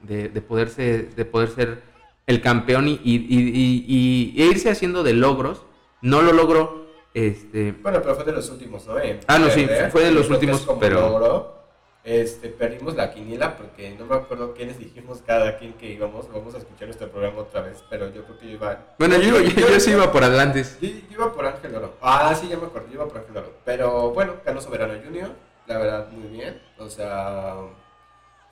de, 0.00 0.30
de, 0.30 0.40
poderse, 0.40 1.10
de 1.14 1.24
poder 1.26 1.50
ser 1.50 1.82
el 2.26 2.40
campeón 2.40 2.88
y, 2.88 2.98
y, 3.04 3.26
y, 3.28 4.42
e 4.42 4.46
irse 4.46 4.70
haciendo 4.70 5.02
de 5.02 5.12
logros 5.12 5.62
no 6.04 6.20
lo 6.22 6.32
logró. 6.32 6.84
Este... 7.14 7.72
Bueno, 7.72 8.00
pero 8.02 8.14
fue 8.14 8.24
de 8.24 8.32
los 8.32 8.48
últimos, 8.50 8.86
¿no? 8.86 8.94
ah, 9.26 9.38
no, 9.38 9.50
sí, 9.50 9.66
fue 9.90 10.04
de 10.04 10.10
los 10.10 10.28
últimos, 10.28 10.66
pero... 10.78 11.64
este, 12.04 12.50
perdimos 12.50 12.94
la 12.94 13.10
quiniela 13.10 13.56
porque 13.56 13.96
no 13.98 14.04
me 14.04 14.16
acuerdo 14.16 14.52
quiénes 14.52 14.78
dijimos 14.78 15.22
cada 15.26 15.56
quien 15.56 15.72
que 15.74 15.90
íbamos. 15.92 16.30
Vamos 16.30 16.54
a 16.54 16.58
escuchar 16.58 16.90
este 16.90 17.06
programa 17.06 17.40
otra 17.40 17.62
vez, 17.62 17.82
pero 17.88 18.12
yo 18.12 18.24
creo 18.24 18.38
que 18.38 18.46
yo 18.46 18.52
iba. 18.52 18.94
Bueno, 18.98 19.16
yo, 19.16 19.40
yo, 19.40 19.80
sí 19.80 19.92
iba 19.92 20.12
por 20.12 20.22
Atlantis. 20.22 20.76
Yo, 20.80 20.88
iba 21.10 21.32
por 21.32 21.46
Ángel 21.46 21.74
Oro. 21.74 21.94
Ah, 22.02 22.34
sí, 22.38 22.48
ya 22.48 22.58
me 22.58 22.66
acuerdo, 22.66 22.88
yo 22.88 22.94
iba 22.94 23.08
por 23.08 23.18
Ángel 23.18 23.36
Oro. 23.38 23.52
Pero 23.64 24.10
bueno, 24.10 24.34
ganó 24.44 24.60
Soberano 24.60 24.94
Junior, 25.02 25.30
la 25.66 25.78
verdad, 25.78 26.08
muy 26.10 26.28
bien. 26.28 26.60
O 26.78 26.90
sea, 26.90 27.56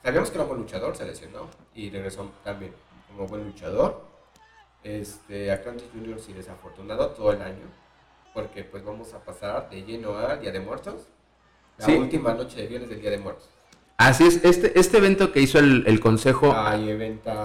sabíamos 0.03 0.31
que 0.31 0.37
era 0.37 0.43
un 0.43 0.49
buen 0.49 0.61
luchador, 0.61 0.95
se 0.95 1.05
lesionó 1.05 1.49
y 1.75 1.91
regresó 1.91 2.31
también 2.43 2.73
como 3.07 3.27
buen 3.27 3.43
luchador 3.43 4.12
este, 4.83 5.51
Atlantis 5.51 5.87
Junior 5.93 6.19
sí 6.19 6.33
desafortunado 6.33 7.07
todo 7.09 7.31
el 7.31 7.41
año, 7.41 7.65
porque 8.33 8.63
pues 8.63 8.83
vamos 8.83 9.13
a 9.13 9.23
pasar 9.23 9.69
de 9.69 9.83
lleno 9.83 10.17
a 10.17 10.37
Día 10.37 10.51
de 10.51 10.59
Muertos, 10.59 11.07
la 11.77 11.87
última 11.87 12.33
noche 12.33 12.61
de 12.61 12.67
viernes 12.67 12.89
del 12.89 13.01
Día 13.01 13.11
de 13.11 13.17
Muertos. 13.17 13.49
Así 13.97 14.25
es, 14.25 14.43
este, 14.43 14.77
este 14.79 14.97
evento 14.97 15.31
que 15.31 15.39
hizo 15.39 15.59
el, 15.59 15.99
consejo, 15.99 16.53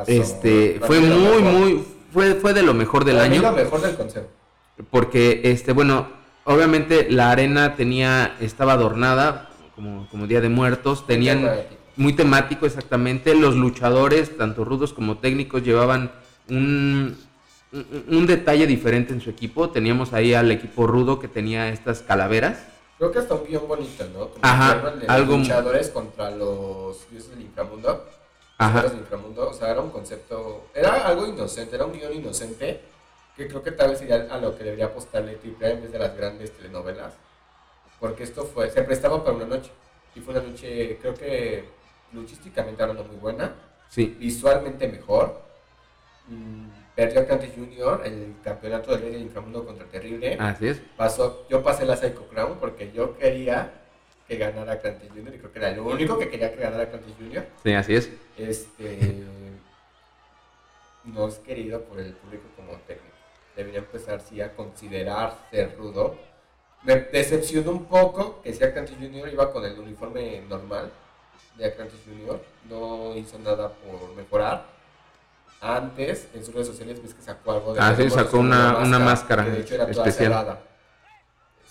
este, 0.07 0.81
fue 0.81 0.99
muy, 1.01 1.43
muy, 1.43 1.85
fue, 2.13 2.35
fue 2.35 2.55
de 2.55 2.63
lo 2.63 2.75
mejor 2.75 3.05
del 3.05 3.21
año. 3.21 3.43
lo 3.43 3.53
mejor 3.53 3.81
del 3.81 3.97
consejo. 3.97 4.27
Porque, 4.91 5.43
este, 5.45 5.73
bueno, 5.73 6.09
obviamente 6.45 7.11
la 7.11 7.31
arena 7.31 7.77
tenía, 7.77 8.37
estaba 8.41 8.73
adornada 8.73 9.51
como, 9.75 10.09
como 10.11 10.27
Día 10.27 10.41
de 10.41 10.49
Muertos, 10.49 11.07
tenían 11.07 11.49
muy 11.97 12.15
temático 12.15 12.65
exactamente, 12.65 13.35
los 13.35 13.55
luchadores, 13.55 14.37
tanto 14.37 14.65
rudos 14.65 14.93
como 14.93 15.19
técnicos, 15.19 15.63
llevaban 15.63 16.13
un, 16.49 17.17
un 17.73 18.27
detalle 18.27 18.67
diferente 18.67 19.13
en 19.13 19.21
su 19.21 19.31
equipo. 19.31 19.71
Teníamos 19.71 20.13
ahí 20.13 20.35
al 20.35 20.51
equipo 20.51 20.87
rudo 20.87 21.19
que 21.19 21.29
tenía 21.29 21.69
estas 21.69 22.01
calaveras. 22.03 22.65
Creo 22.99 23.13
que 23.13 23.19
hasta 23.21 23.35
un 23.35 23.45
guion 23.45 23.69
bonito, 23.69 24.05
¿no? 24.13 24.29
Como 24.29 24.41
Ajá, 24.43 24.91
de 24.91 25.07
algo... 25.07 25.37
luchadores 25.37 25.91
contra 25.91 26.31
los 26.31 27.09
dioses 27.11 27.31
del 27.31 27.43
inframundo. 27.43 28.07
Ajá. 28.59 28.83
Del 28.83 28.99
inframundo. 28.99 29.51
O 29.51 29.53
sea, 29.53 29.71
era 29.71 29.81
un 29.81 29.91
concepto... 29.91 30.67
Era 30.75 31.07
algo 31.07 31.27
inocente, 31.27 31.77
era 31.77 31.85
un 31.85 31.93
guion 31.93 32.13
inocente 32.13 32.81
que 33.37 33.47
creo 33.47 33.63
que 33.63 33.71
tal 33.71 33.91
vez 33.91 34.01
sería 34.01 34.27
a 34.31 34.39
lo 34.39 34.59
que 34.59 34.65
debería 34.65 34.87
apostarle 34.87 35.37
Triple 35.37 35.71
en 35.71 35.83
vez 35.83 35.93
de 35.93 35.99
las 36.01 36.17
grandes 36.17 36.51
telenovelas. 36.57 37.15
Porque 38.01 38.25
esto 38.25 38.45
fue... 38.45 38.69
Se 38.71 38.83
prestaba 38.83 39.23
para 39.23 39.37
una 39.37 39.47
noche. 39.47 39.71
Y 40.17 40.21
fue 40.21 40.35
una 40.35 40.43
noche, 40.43 40.99
creo 41.01 41.15
que 41.15 41.65
luchísticamente 42.13 42.83
hablando 42.83 43.05
muy 43.05 43.17
buena. 43.17 43.55
Sí. 43.89 44.17
Visualmente 44.19 44.89
mejor. 44.89 45.41
Mm, 46.27 46.67
perdió 46.99 47.21
Atlantis 47.21 47.53
Junior 47.55 48.03
el 48.05 48.35
campeonato 48.43 48.97
del 48.97 49.13
del 49.13 49.23
inframundo 49.23 49.65
contra 49.65 49.87
Terrible. 49.87 50.37
Así 50.41 50.67
es. 50.67 50.83
Pasó, 50.97 51.47
yo 51.49 51.63
pasé 51.63 51.87
la 51.87 51.97
Psycho 51.97 52.27
Crown 52.27 52.59
porque 52.59 52.91
yo 52.91 53.17
quería 53.17 53.73
que 54.27 54.37
ganara 54.37 54.73
Atlantis 54.73 55.09
Junior 55.09 55.33
y 55.33 55.39
creo 55.39 55.53
que 55.53 55.59
era 55.61 55.71
lo 55.71 55.85
único 55.85 56.19
que 56.19 56.29
quería 56.29 56.53
que 56.53 56.61
ganara 56.61 56.83
Atlantis 56.83 57.15
Junior. 57.17 57.47
Sí, 57.63 57.73
así 57.73 57.95
es. 57.95 58.11
Este 58.37 58.99
no 61.05 61.29
es 61.29 61.37
querido 61.37 61.83
por 61.83 62.01
el 62.01 62.15
público 62.15 62.49
como 62.57 62.73
técnico. 62.79 63.15
Debería 63.55 63.79
empezar 63.79 64.21
sí 64.21 64.41
a 64.41 64.53
considerar 64.57 65.39
ser 65.53 65.77
rudo. 65.79 66.19
Me 66.83 66.97
decepcionó 66.97 67.71
un 67.71 67.85
poco 67.85 68.43
que 68.43 68.53
si 68.53 68.65
Atlantis 68.65 68.97
Junior 68.97 69.29
iba 69.29 69.53
con 69.53 69.65
el 69.65 69.79
uniforme 69.79 70.43
normal 70.49 70.91
de 71.57 71.65
Atlantis 71.65 72.01
Junior. 72.05 72.41
No 72.69 73.15
hizo 73.15 73.39
nada 73.39 73.69
por 73.69 74.17
mejorar 74.17 74.78
antes, 75.61 76.29
en 76.35 76.45
sus 76.45 76.55
redes 76.55 76.69
sociales, 76.69 77.03
ves 77.03 77.15
que 77.15 77.23
sacó 77.23 77.53
algo 77.53 77.75
de... 77.75 77.81
Ah, 77.81 77.95
sí, 77.97 78.09
sacó 78.11 78.39
una, 78.39 78.79
una, 78.79 78.99
máscara, 78.99 79.45
de 79.45 79.61
hecho 79.61 79.75
era 79.75 79.91
toda 79.91 80.07
especial. 80.07 80.33
Cerrada. 80.33 80.63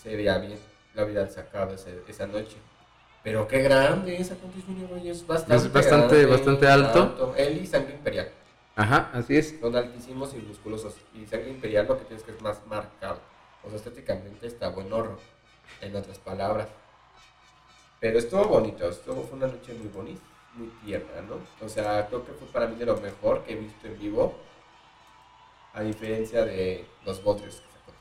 Se 0.01 0.15
veía 0.15 0.37
bien, 0.39 0.59
la 0.93 1.03
había 1.03 1.27
sacado 1.27 1.73
esa 1.73 2.27
noche. 2.27 2.57
Pero 3.23 3.47
qué 3.47 3.61
grande 3.61 4.17
esa 4.17 4.35
Junior, 4.65 4.89
es 5.05 5.25
bastante, 5.25 5.55
es 5.55 5.73
bastante, 5.73 6.25
bastante 6.25 6.67
alto. 6.67 7.33
Él 7.37 7.61
y 7.61 7.67
Sangre 7.67 7.93
Imperial. 7.93 8.29
Ajá, 8.75 9.09
así 9.13 9.37
es. 9.37 9.55
Son 9.59 9.75
altísimos 9.75 10.33
y 10.33 10.37
musculosos. 10.37 10.95
Y 11.13 11.25
Sangre 11.25 11.49
Imperial 11.49 11.87
lo 11.87 11.97
que 11.97 12.05
tienes 12.05 12.23
que 12.23 12.31
es 12.31 12.41
más 12.41 12.59
marcado. 12.67 13.19
O 13.63 13.69
sea, 13.69 13.77
estéticamente 13.77 14.47
está 14.47 14.69
buen 14.69 14.91
horror, 14.93 15.17
en 15.81 15.95
otras 15.95 16.19
palabras. 16.19 16.67
Pero 17.99 18.19
estuvo 18.19 18.45
bonito, 18.45 18.87
estuvo, 18.89 19.23
fue 19.23 19.37
una 19.37 19.47
noche 19.47 19.73
muy 19.73 19.87
bonita 19.87 20.21
muy 20.57 20.67
tierna, 20.83 21.21
¿no? 21.27 21.65
O 21.65 21.69
sea, 21.69 22.07
creo 22.07 22.25
que 22.25 22.33
fue 22.33 22.47
para 22.47 22.67
mí 22.67 22.75
de 22.75 22.85
lo 22.85 22.97
mejor 22.97 23.43
que 23.43 23.53
he 23.53 23.55
visto 23.55 23.87
en 23.87 23.99
vivo, 23.99 24.35
a 25.73 25.81
diferencia 25.81 26.43
de 26.43 26.85
los 27.05 27.23
botres 27.23 27.55
que 27.55 27.71
sacó 27.71 27.91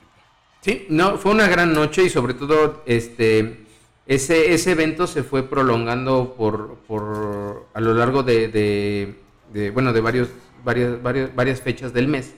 Sí, 0.62 0.86
no, 0.88 1.18
fue 1.18 1.32
una 1.32 1.46
gran 1.46 1.72
noche 1.72 2.04
y 2.04 2.10
sobre 2.10 2.34
todo 2.34 2.82
este 2.86 3.66
ese, 4.06 4.54
ese 4.54 4.72
evento 4.72 5.06
se 5.06 5.24
fue 5.24 5.42
prolongando 5.42 6.34
por, 6.36 6.76
por 6.86 7.66
a 7.74 7.80
lo 7.80 7.92
largo 7.92 8.22
de, 8.22 8.48
de, 9.52 9.70
bueno 9.70 9.92
de 9.92 10.00
varios 10.00 10.28
varias, 10.64 11.02
varias, 11.02 11.34
varias 11.34 11.60
fechas 11.60 11.92
del 11.92 12.06
mes 12.08 12.34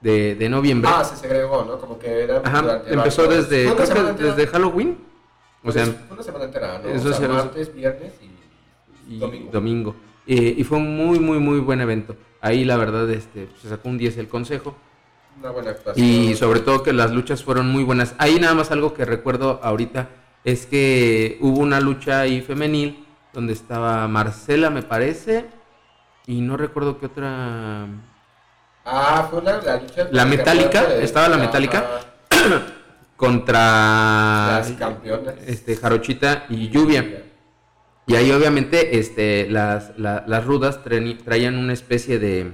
de, 0.00 0.34
de 0.34 0.48
noviembre. 0.48 0.90
Ah, 0.92 1.04
se 1.04 1.16
segregó, 1.16 1.64
¿no? 1.64 1.78
Como 1.78 1.98
que 1.98 2.24
era 2.24 2.38
Ajá, 2.44 2.82
empezó 2.86 3.26
desde, 3.26 3.72
desde 4.14 4.46
Halloween. 4.46 4.98
O 5.62 5.70
sea, 5.70 5.84
fue 5.84 6.14
una 6.14 6.22
semana 6.22 6.44
entera, 6.46 6.80
¿no? 6.82 6.88
Eso 6.88 7.10
o 7.10 7.12
sea, 7.12 7.28
martes, 7.28 7.74
viernes 7.74 8.14
y 9.10 9.18
domingo. 9.50 9.96
Eh, 10.26 10.54
y 10.56 10.64
fue 10.64 10.78
un 10.78 10.96
muy, 10.96 11.18
muy, 11.18 11.38
muy 11.38 11.58
buen 11.58 11.80
evento. 11.80 12.16
Ahí 12.40 12.64
la 12.64 12.76
verdad 12.76 13.10
este, 13.10 13.48
se 13.60 13.68
sacó 13.68 13.88
un 13.88 13.98
10 13.98 14.16
el 14.18 14.28
consejo. 14.28 14.76
Una 15.40 15.50
buena 15.50 15.70
actuación. 15.70 16.06
Y 16.06 16.34
sobre 16.36 16.60
todo 16.60 16.82
que 16.82 16.92
las 16.92 17.10
luchas 17.10 17.42
fueron 17.42 17.68
muy 17.68 17.82
buenas. 17.82 18.14
Ahí 18.18 18.38
nada 18.38 18.54
más 18.54 18.70
algo 18.70 18.94
que 18.94 19.04
recuerdo 19.04 19.60
ahorita 19.62 20.08
es 20.44 20.66
que 20.66 21.38
hubo 21.40 21.58
una 21.60 21.80
lucha 21.80 22.20
ahí 22.20 22.40
femenil 22.40 23.04
donde 23.32 23.52
estaba 23.52 24.06
Marcela, 24.08 24.70
me 24.70 24.82
parece, 24.82 25.46
y 26.26 26.40
no 26.40 26.56
recuerdo 26.56 26.98
qué 26.98 27.06
otra... 27.06 27.86
Ah, 28.84 29.28
fue 29.30 29.42
la, 29.42 29.60
la 29.60 29.76
lucha... 29.76 30.08
La 30.10 30.24
metálica, 30.24 30.94
estaba 30.94 31.28
la 31.28 31.36
metálica 31.36 32.00
contra... 33.16 34.58
Las 34.58 34.72
campeonas. 34.72 35.34
Este, 35.46 35.76
Jarochita 35.76 36.46
y 36.48 36.68
Lluvia. 36.70 37.29
Y 38.10 38.16
ahí 38.16 38.32
obviamente 38.32 38.98
este, 38.98 39.48
las, 39.48 39.92
las 39.98 40.44
rudas 40.44 40.80
traían 40.82 41.56
una 41.56 41.72
especie 41.72 42.18
de... 42.18 42.52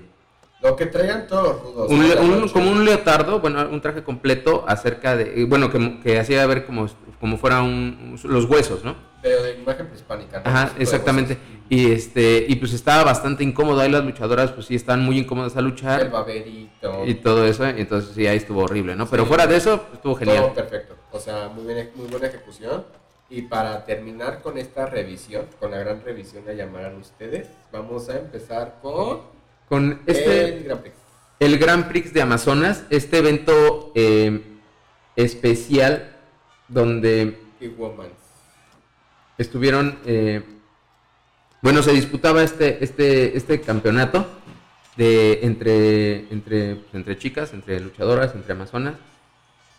Lo 0.63 0.75
que 0.75 0.87
traían 0.87 1.27
todos 1.27 1.63
rudos. 1.63 1.91
Un, 1.91 2.49
como 2.49 2.71
un 2.71 2.85
leotardo, 2.85 3.41
bueno, 3.41 3.69
un 3.71 3.81
traje 3.81 4.03
completo 4.03 4.65
acerca 4.67 5.17
de... 5.17 5.45
Bueno, 5.45 5.71
que, 5.71 6.01
que 6.03 6.19
hacía 6.19 6.45
ver 6.47 6.67
como 6.67 6.89
como 7.21 7.39
fueran 7.39 8.17
los 8.25 8.45
huesos, 8.45 8.85
¿no? 8.85 8.95
Pero 9.23 9.43
de 9.43 9.55
imagen 9.55 9.87
prehispánica. 9.87 10.41
¿no? 10.41 10.51
Ajá, 10.51 10.73
exactamente. 10.79 11.39
Y 11.69 11.91
este, 11.91 12.45
y 12.49 12.57
pues 12.57 12.73
estaba 12.73 13.05
bastante 13.05 13.43
incómodo. 13.43 13.81
Ahí 13.81 13.91
las 13.91 14.05
luchadoras, 14.05 14.53
pues 14.53 14.67
sí, 14.67 14.75
estaban 14.75 15.03
muy 15.03 15.19
incómodas 15.19 15.57
a 15.57 15.61
luchar. 15.61 16.03
El 16.03 16.11
baberito. 16.11 17.05
Y 17.07 17.15
todo 17.15 17.45
eso, 17.47 17.65
entonces 17.65 18.15
sí, 18.15 18.27
ahí 18.27 18.37
estuvo 18.37 18.63
horrible, 18.63 18.95
¿no? 18.95 19.07
Pero 19.09 19.27
fuera 19.27 19.47
de 19.47 19.57
eso, 19.57 19.87
estuvo 19.93 20.15
genial. 20.15 20.43
Todo 20.43 20.55
perfecto. 20.55 20.95
O 21.11 21.19
sea, 21.19 21.49
muy, 21.49 21.73
bien, 21.73 21.91
muy 21.97 22.07
buena 22.07 22.27
ejecución. 22.27 22.85
Y 23.29 23.43
para 23.43 23.85
terminar 23.85 24.41
con 24.41 24.57
esta 24.57 24.87
revisión, 24.87 25.47
con 25.59 25.73
la 25.73 25.79
gran 25.79 26.03
revisión 26.05 26.45
la 26.47 26.53
llamarán 26.53 26.97
ustedes, 26.97 27.49
vamos 27.73 28.09
a 28.09 28.19
empezar 28.19 28.79
con... 28.81 29.23
Con 29.69 30.01
este... 30.07 30.59
El 30.59 30.65
Grand 30.65 30.81
Prix. 30.81 30.97
El 31.41 31.59
Grand 31.59 31.89
Prix 31.89 32.13
de 32.13 32.23
Amazonas, 32.23 32.85
este 32.89 33.19
evento 33.19 33.93
eh, 33.95 34.43
especial 35.17 36.17
donde... 36.69 37.37
Estuvieron... 39.39 39.99
Eh, 40.07 40.43
bueno, 41.63 41.83
se 41.83 41.93
disputaba 41.93 42.45
este, 42.45 42.85
este, 42.85 43.37
este 43.37 43.61
campeonato 43.61 44.25
de, 44.97 45.41
entre, 45.43 46.33
entre, 46.33 46.77
pues, 46.77 46.95
entre 46.95 47.19
chicas, 47.19 47.53
entre 47.53 47.81
luchadoras, 47.81 48.35
entre 48.37 48.53
amazonas. 48.53 48.95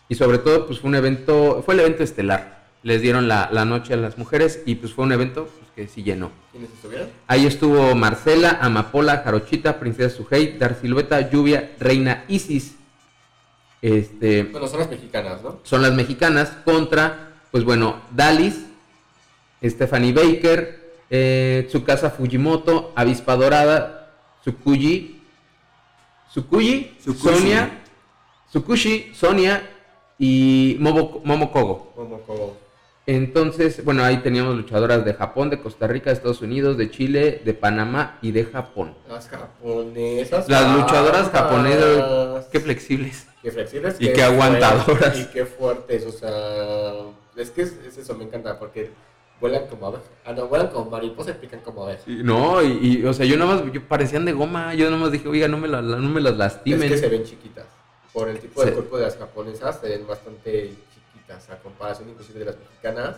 Y 0.08 0.14
sobre 0.14 0.38
todo, 0.38 0.66
pues 0.66 0.80
fue 0.80 0.88
un 0.88 0.96
evento, 0.96 1.62
fue 1.64 1.74
el 1.74 1.80
evento 1.80 2.02
estelar. 2.02 2.57
Les 2.82 3.02
dieron 3.02 3.28
la, 3.28 3.48
noche 3.64 3.94
a 3.94 3.96
las 3.96 4.18
mujeres 4.18 4.62
y 4.64 4.76
pues 4.76 4.92
fue 4.92 5.04
un 5.04 5.12
evento 5.12 5.48
pues, 5.58 5.70
que 5.74 5.92
sí 5.92 6.02
llenó. 6.02 6.30
¿Quiénes 6.52 6.70
estuvieron? 6.70 7.08
Ahí 7.26 7.46
estuvo 7.46 7.94
Marcela, 7.94 8.58
Amapola, 8.60 9.22
Jarochita, 9.24 9.80
Princesa 9.80 10.16
Sujei, 10.16 10.58
Dar 10.58 10.76
Silueta, 10.80 11.28
Lluvia, 11.30 11.72
Reina 11.80 12.24
Isis. 12.28 12.76
Este, 13.80 14.44
bueno, 14.44 14.66
son 14.66 14.80
las 14.80 14.90
mexicanas, 14.90 15.42
¿no? 15.42 15.60
Son 15.62 15.82
las 15.82 15.92
mexicanas 15.92 16.50
contra, 16.64 17.32
pues 17.50 17.64
bueno, 17.64 18.00
Dalis, 18.10 18.64
Stephanie 19.62 20.12
Baker, 20.12 20.78
eh, 21.10 21.66
Tsukasa 21.68 22.10
Fujimoto, 22.10 22.92
Avispa 22.94 23.36
Dorada, 23.36 24.12
Tsukuyi, 24.42 25.20
Tsukuyi, 26.30 26.96
Sonia, 27.00 27.82
Tsukushi, 28.50 29.12
Sonia 29.14 29.62
y 30.18 30.76
Momo, 30.80 31.20
Momokogo. 31.24 32.67
Entonces, 33.08 33.82
bueno, 33.82 34.04
ahí 34.04 34.18
teníamos 34.18 34.54
luchadoras 34.54 35.02
de 35.02 35.14
Japón, 35.14 35.48
de 35.48 35.58
Costa 35.58 35.86
Rica, 35.86 36.10
de 36.10 36.16
Estados 36.16 36.42
Unidos, 36.42 36.76
de 36.76 36.90
Chile, 36.90 37.40
de 37.42 37.54
Panamá 37.54 38.18
y 38.20 38.32
de 38.32 38.44
Japón. 38.44 38.94
Las 39.08 39.28
japonesas. 39.28 40.46
Las 40.46 40.76
luchadoras 40.76 41.30
japonesas, 41.30 42.48
qué 42.52 42.60
flexibles. 42.60 43.26
Qué 43.42 43.50
flexibles. 43.50 43.96
Y 43.98 44.12
qué, 44.12 44.22
aguantadoras. 44.22 45.18
y 45.18 45.24
qué 45.24 45.46
fuertes, 45.46 46.04
o 46.04 46.12
sea, 46.12 46.30
es 47.34 47.50
que 47.50 47.62
es 47.62 47.96
eso, 47.96 48.14
me 48.14 48.24
encanta, 48.24 48.58
porque 48.58 48.90
Vuelan 49.40 49.68
como 49.68 49.86
abejas. 49.86 50.06
Ah, 50.24 50.32
no, 50.32 50.48
vuelan 50.48 50.66
como 50.68 50.90
mariposas 50.90 51.36
y 51.36 51.38
pican 51.38 51.60
como 51.60 51.84
abejas. 51.84 52.06
no, 52.08 52.62
y, 52.62 53.04
o 53.06 53.14
sea, 53.14 53.24
yo 53.24 53.36
nada 53.36 53.54
más, 53.54 53.72
yo 53.72 53.86
parecían 53.86 54.24
de 54.24 54.32
goma. 54.32 54.74
Yo 54.74 54.86
nada 54.86 55.00
más 55.00 55.12
dije, 55.12 55.28
oiga, 55.28 55.46
no 55.46 55.58
me, 55.58 55.68
la, 55.68 55.80
no 55.80 56.08
me 56.08 56.20
las 56.20 56.36
lastimen. 56.36 56.82
Es 56.82 56.90
que 56.90 56.98
se 56.98 57.08
ven 57.08 57.24
chiquitas. 57.24 57.66
Por 58.12 58.28
el 58.28 58.38
tipo 58.40 58.64
de 58.64 58.72
cuerpo 58.72 58.98
de 58.98 59.04
las 59.04 59.16
japonesas, 59.16 59.78
se 59.80 59.88
ven 59.90 60.06
bastante 60.06 60.74
chiquitas, 61.28 61.50
a 61.50 61.58
comparación 61.58 62.08
inclusive 62.08 62.38
de 62.38 62.44
las 62.46 62.58
mexicanas. 62.58 63.16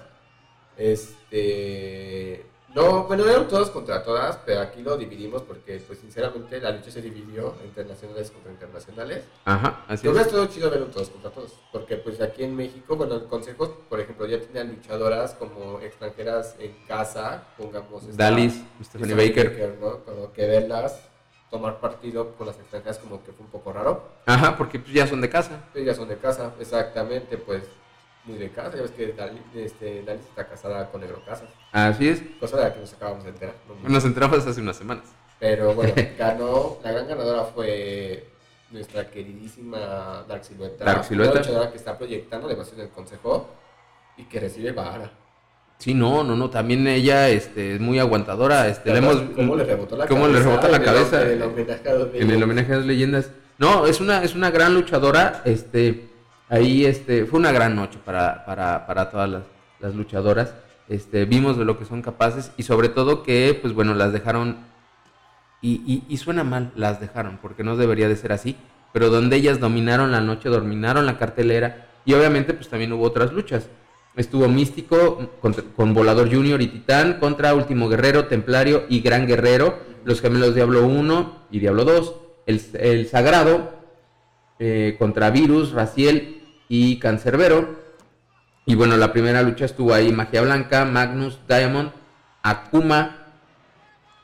Este. 0.77 2.47
No, 2.73 3.03
bueno, 3.03 3.29
eran 3.29 3.49
todos 3.49 3.69
contra 3.71 4.05
todas, 4.05 4.39
pero 4.47 4.61
aquí 4.61 4.81
lo 4.81 4.97
dividimos 4.97 5.43
porque, 5.43 5.83
pues, 5.85 5.99
sinceramente, 5.99 6.61
la 6.61 6.71
lucha 6.71 6.93
se 6.93 7.03
dividió 7.03 7.57
entre 7.65 7.85
nacionales 7.85 8.31
contra 8.31 8.53
internacionales. 8.53 9.25
Ajá, 9.45 9.85
así 9.89 10.07
es. 10.07 10.29
todo 10.29 10.47
chido 10.47 10.71
verlo 10.71 10.87
todos 10.87 11.11
contra 11.11 11.33
todos, 11.33 11.55
porque, 11.73 11.97
pues, 11.97 12.21
aquí 12.21 12.45
en 12.45 12.55
México, 12.55 12.95
bueno, 12.95 13.17
el 13.17 13.25
Consejo, 13.25 13.77
por 13.89 13.99
ejemplo, 13.99 14.25
ya 14.25 14.39
tenía 14.39 14.63
luchadoras 14.63 15.33
como 15.35 15.81
extranjeras 15.81 16.55
en 16.61 16.73
casa, 16.87 17.43
pongamos... 17.59 18.05
Esta, 18.05 18.31
Dalis, 18.31 18.63
Stephanie 18.85 19.17
Baker. 19.17 19.77
¿no? 19.81 20.05
Como 20.05 20.33
que 20.33 20.47
verlas 20.47 21.11
tomar 21.51 21.81
partido 21.81 22.37
con 22.37 22.47
las 22.47 22.57
extranjeras 22.57 22.99
como 22.99 23.25
que 23.25 23.33
fue 23.33 23.45
un 23.45 23.51
poco 23.51 23.73
raro. 23.73 24.05
Ajá, 24.27 24.57
porque 24.57 24.79
pues, 24.79 24.93
ya 24.93 25.09
son 25.09 25.21
de 25.21 25.29
casa. 25.29 25.65
Sí, 25.75 25.85
ya 25.85 25.93
son 25.93 26.09
de 26.09 26.17
casa, 26.17 26.53
exactamente, 26.61 27.37
pues 27.37 27.65
muy 28.31 28.39
de 28.39 28.51
casa. 28.51 28.77
Ya 28.77 28.83
ves 28.83 28.91
que 28.93 29.13
Dalis, 29.13 29.43
este, 29.55 30.01
está 30.01 30.47
casada 30.47 30.91
con 30.91 31.01
Negro 31.01 31.23
Casas. 31.27 31.49
Así 31.73 32.09
es. 32.09 32.23
Cosa 32.39 32.57
de 32.57 32.63
la 32.65 32.75
que 32.75 32.81
nos 32.81 32.93
acabamos 32.93 33.25
de 33.25 33.31
enterar. 33.31 33.55
nos 33.87 34.05
enteramos 34.05 34.47
hace 34.47 34.61
unas 34.61 34.77
semanas. 34.77 35.05
Pero 35.39 35.75
bueno, 35.75 35.95
ganó, 36.19 36.79
la 36.85 36.93
gran 36.93 37.09
ganadora 37.09 37.45
fue 37.45 38.27
nuestra 38.71 39.11
queridísima 39.11 40.25
Dark 40.29 40.45
Silueta. 40.45 40.85
Dark 40.85 41.05
Silueta. 41.05 41.71
que 41.71 41.77
está 41.77 41.97
proyectando 41.97 42.47
demasiado 42.47 42.83
en 42.83 42.89
el 42.89 42.95
consejo 42.95 43.49
y 44.17 44.25
que 44.25 44.41
recibe 44.41 44.73
vara. 44.73 45.11
Sí, 45.79 45.95
no, 45.95 46.23
no, 46.23 46.37
no, 46.37 46.51
también 46.51 46.87
ella 46.87 47.31
este, 47.31 47.77
es 47.77 47.81
muy 47.81 47.99
aguantadora. 47.99 48.69
Este, 48.69 48.95
hemos, 48.95 49.17
¿Cómo 49.35 49.57
le 49.57 49.65
rebotó 49.65 49.97
la 49.97 50.07
¿cómo 50.07 50.25
cabeza? 50.25 50.39
Le 50.39 50.45
rebota 50.45 50.69
la 50.69 50.83
cabeza 50.83 51.23
en 51.23 51.31
el 51.31 51.43
homenaje 51.43 51.89
a 51.89 51.95
las 51.95 52.15
En 52.15 52.31
el 52.31 52.43
homenaje 52.43 52.73
a 52.75 52.77
las 52.77 52.87
leyendas. 52.87 53.31
No, 53.57 53.87
es 53.87 53.99
una, 53.99 54.23
es 54.23 54.35
una 54.35 54.51
gran 54.51 54.75
luchadora. 54.75 55.41
Este, 55.47 56.10
ahí 56.51 56.85
este, 56.85 57.25
fue 57.25 57.39
una 57.39 57.53
gran 57.53 57.75
noche 57.75 57.99
para, 58.05 58.45
para, 58.45 58.87
para 58.87 59.09
todas 59.09 59.43
las, 59.81 59.95
luchadoras. 59.95 60.55
Este, 60.89 61.25
vimos 61.25 61.57
de 61.57 61.65
lo 61.65 61.79
que 61.79 61.85
son 61.85 62.03
capaces 62.03 62.51
y 62.57 62.65
sobre 62.65 62.89
todo 62.89 63.23
que, 63.23 63.57
pues 63.61 63.73
bueno, 63.73 63.95
las 63.95 64.13
dejaron, 64.13 64.59
y, 65.63 66.03
y, 66.09 66.17
suena 66.17 66.43
mal, 66.43 66.73
las 66.75 67.01
dejaron, 67.01 67.39
porque 67.41 67.63
no 67.63 67.77
debería 67.77 68.09
de 68.09 68.17
ser 68.17 68.33
así, 68.33 68.57
pero 68.93 69.09
donde 69.09 69.37
ellas 69.37 69.61
dominaron 69.61 70.11
la 70.11 70.21
noche, 70.21 70.49
dominaron 70.49 71.07
la 71.07 71.17
cartelera, 71.17 71.87
y 72.05 72.15
obviamente 72.15 72.55
pues 72.55 72.69
también 72.69 72.93
hubo 72.93 73.05
otras 73.05 73.33
luchas. 73.33 73.69
Estuvo 74.17 74.49
Místico 74.49 75.31
con, 75.77 75.95
Volador 75.95 76.35
Junior 76.35 76.61
y 76.61 76.67
Titán 76.67 77.19
contra 77.21 77.55
Último 77.55 77.89
Guerrero, 77.89 78.27
Templario 78.27 78.85
y 78.89 79.01
Gran 79.01 79.27
Guerrero, 79.27 79.79
los 80.05 80.21
gemelos 80.21 80.55
Diablo 80.55 80.85
1 80.87 81.47
y 81.53 81.61
Diablo 81.61 81.85
2, 81.85 82.15
el, 82.47 83.07
Sagrado 83.07 83.75
eh, 84.59 84.97
contra 84.99 85.31
Virus, 85.31 85.71
Raciel 85.73 86.40
y 86.73 87.01
Cancerbero, 87.01 87.69
y 88.65 88.77
bueno, 88.77 88.97
la 88.97 89.13
primera 89.13 89.43
lucha 89.43 89.65
estuvo 89.65 89.93
ahí 89.93 90.13
Magia 90.13 90.43
Blanca, 90.43 90.85
Magnus, 90.85 91.41
Diamond, 91.49 91.91
Akuma, 92.45 93.27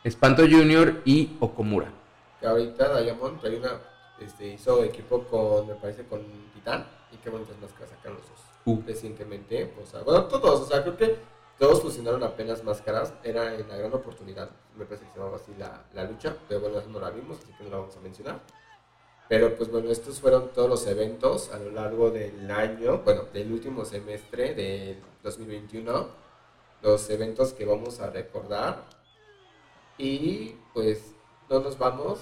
Espanto 0.05 0.42
Junior 0.42 1.03
y 1.05 1.36
Okomura. 1.40 1.92
Que 2.38 2.47
ahorita 2.47 3.01
Diamond 3.01 3.40
este, 4.20 4.47
hizo 4.47 4.84
equipo 4.84 5.24
con, 5.24 5.66
me 5.66 5.74
parece, 5.74 6.05
con 6.05 6.22
Titán. 6.55 6.86
Y 7.11 7.16
qué 7.16 7.30
bonitas 7.30 7.57
máscaras 7.61 7.90
sacaron 7.90 8.18
los 8.18 8.28
dos. 8.28 8.38
Uh. 8.64 8.80
Recientemente, 8.86 9.74
o 9.82 9.84
sea, 9.84 10.03
bueno, 10.05 10.26
todos, 10.26 10.61
o 10.61 10.66
sea, 10.66 10.82
creo 10.82 10.97
que 10.97 11.16
todos 11.59 11.82
fusionaron 11.82 12.22
apenas 12.22 12.62
máscaras. 12.62 13.12
Era 13.24 13.57
en 13.57 13.68
la 13.68 13.76
gran 13.76 13.92
oportunidad, 13.92 14.51
me 14.76 14.84
parece 14.84 15.05
que 15.07 15.11
se 15.11 15.18
llamaba 15.18 15.36
así 15.38 15.53
la, 15.59 15.82
la 15.94 16.05
lucha. 16.05 16.36
Pero 16.49 16.61
bueno, 16.61 16.80
no 16.92 17.01
la 17.01 17.11
vimos, 17.11 17.38
así 17.42 17.53
que 17.59 17.64
no 17.64 17.70
la 17.70 17.78
vamos 17.78 17.97
a 17.97 18.01
mencionar. 18.01 18.40
Pero 19.29 19.57
pues 19.57 19.70
bueno, 19.70 19.91
estos 19.91 20.20
fueron 20.20 20.53
todos 20.53 20.68
los 20.68 20.87
eventos 20.87 21.51
a 21.53 21.59
lo 21.59 21.70
largo 21.70 22.11
del 22.11 22.49
año, 22.51 22.99
bueno, 22.99 23.24
del 23.33 23.53
último 23.53 23.85
semestre 23.85 24.55
de 24.55 24.97
2021, 25.24 26.09
los 26.83 27.11
eventos 27.11 27.53
que 27.53 27.64
vamos 27.64 28.01
a 28.01 28.11
recordar. 28.11 28.85
Y 29.99 30.55
pues 30.72 31.12
no 31.51 31.61
nos 31.61 31.77
vamos 31.77 32.20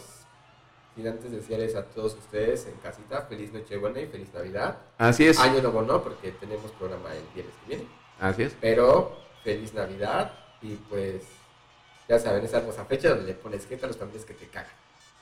sin 0.94 1.08
antes 1.08 1.32
decirles 1.32 1.74
a 1.74 1.84
todos 1.84 2.14
ustedes 2.14 2.66
en 2.66 2.74
casita 2.74 3.22
feliz 3.22 3.52
Nochebuena 3.52 4.00
y 4.00 4.06
feliz 4.06 4.32
Navidad. 4.32 4.78
Así 4.96 5.26
es. 5.26 5.38
Año 5.38 5.60
nuevo 5.60 5.82
no, 5.82 6.02
porque 6.02 6.32
tenemos 6.32 6.70
programa 6.72 7.12
el 7.12 7.24
viernes 7.34 7.54
que 7.62 7.76
viene. 7.76 7.90
Así 8.20 8.44
es. 8.44 8.56
Pero 8.60 9.16
feliz 9.42 9.74
Navidad 9.74 10.32
y 10.62 10.76
pues 10.76 11.22
ya 12.08 12.18
saben, 12.18 12.44
esa 12.44 12.58
hermosa 12.58 12.84
fecha 12.84 13.10
donde 13.10 13.26
le 13.26 13.34
pones 13.34 13.66
gente 13.66 13.84
a 13.84 13.88
los 13.88 13.96
familiares 13.96 14.26
que 14.26 14.34
te 14.34 14.46
cagan. 14.46 14.70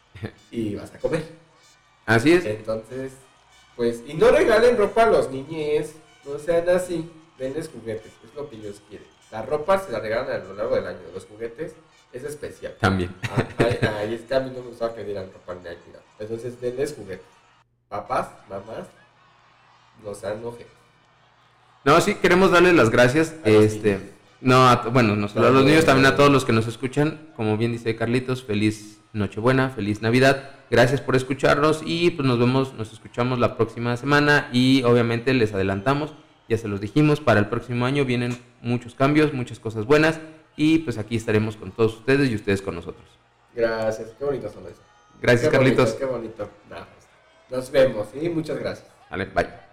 y 0.50 0.74
vas 0.74 0.94
a 0.94 0.98
comer. 0.98 1.24
Así 2.06 2.32
es. 2.32 2.44
Entonces, 2.44 3.12
pues, 3.76 4.02
y 4.06 4.14
no 4.14 4.30
regalen 4.30 4.76
ropa 4.76 5.04
a 5.04 5.06
los 5.06 5.30
niñes, 5.30 5.94
no 6.24 6.38
sean 6.38 6.68
así, 6.68 7.10
denles 7.38 7.68
juguetes, 7.68 8.12
es 8.24 8.34
lo 8.34 8.48
que 8.48 8.56
ellos 8.56 8.82
quieren. 8.88 9.06
La 9.30 9.42
ropa 9.42 9.78
se 9.78 9.92
la 9.92 10.00
regalan 10.00 10.30
a 10.30 10.44
lo 10.44 10.54
largo 10.54 10.74
del 10.76 10.86
año, 10.86 10.98
los 11.14 11.24
juguetes 11.26 11.74
es 12.12 12.24
especial. 12.24 12.76
También. 12.78 13.14
Ah, 13.30 13.98
ahí, 13.98 14.14
es 14.14 14.22
que 14.22 14.34
a 14.34 14.40
mí 14.40 14.50
no 14.50 14.62
me 14.62 14.68
gusta 14.68 14.94
que 14.94 15.04
dieran 15.04 15.30
ropa 15.32 15.54
ni 15.54 15.70
Entonces, 16.18 16.60
denles 16.60 16.94
juguetes. 16.94 17.24
Papás, 17.88 18.28
mamás, 18.48 18.86
no 20.04 20.14
sean 20.14 20.38
enojen. 20.38 20.66
No, 21.84 22.00
sí, 22.00 22.14
queremos 22.14 22.50
darles 22.50 22.74
las 22.74 22.90
gracias. 22.90 23.34
este, 23.44 23.98
no, 24.40 24.82
bueno, 24.92 25.16
no 25.16 25.28
solo 25.28 25.48
a 25.48 25.50
los 25.50 25.64
niños, 25.64 25.84
también 25.84 26.06
a 26.06 26.16
todos 26.16 26.30
los 26.30 26.44
que 26.44 26.52
nos 26.52 26.66
escuchan. 26.66 27.32
Como 27.36 27.56
bien 27.56 27.72
dice 27.72 27.96
Carlitos, 27.96 28.44
feliz 28.44 28.98
Nochebuena, 29.12 29.70
feliz 29.70 30.00
Navidad. 30.02 30.50
Gracias 30.70 31.00
por 31.00 31.16
escucharnos 31.16 31.82
y 31.84 32.10
pues 32.10 32.26
nos 32.26 32.38
vemos, 32.38 32.74
nos 32.74 32.92
escuchamos 32.92 33.38
la 33.38 33.56
próxima 33.56 33.96
semana 33.96 34.48
y 34.52 34.82
obviamente 34.84 35.34
les 35.34 35.52
adelantamos, 35.52 36.14
ya 36.48 36.56
se 36.56 36.68
los 36.68 36.80
dijimos, 36.80 37.20
para 37.20 37.40
el 37.40 37.48
próximo 37.48 37.84
año 37.84 38.04
vienen 38.04 38.38
muchos 38.62 38.94
cambios, 38.94 39.34
muchas 39.34 39.58
cosas 39.58 39.84
buenas 39.84 40.20
y 40.56 40.78
pues 40.78 40.96
aquí 40.96 41.16
estaremos 41.16 41.56
con 41.56 41.72
todos 41.72 41.96
ustedes 41.96 42.30
y 42.30 42.34
ustedes 42.34 42.62
con 42.62 42.74
nosotros. 42.74 43.04
Gracias, 43.54 44.14
qué 44.18 44.24
bonito 44.24 44.48
son 44.48 44.64
eso. 44.66 44.80
Gracias, 45.20 45.50
Carlitos. 45.50 45.92
qué 45.92 46.04
bonito. 46.04 46.48
Nos 47.50 47.70
vemos 47.70 48.08
y 48.20 48.28
muchas 48.30 48.58
gracias. 48.58 48.88
Vale, 49.10 49.26
bye. 49.26 49.71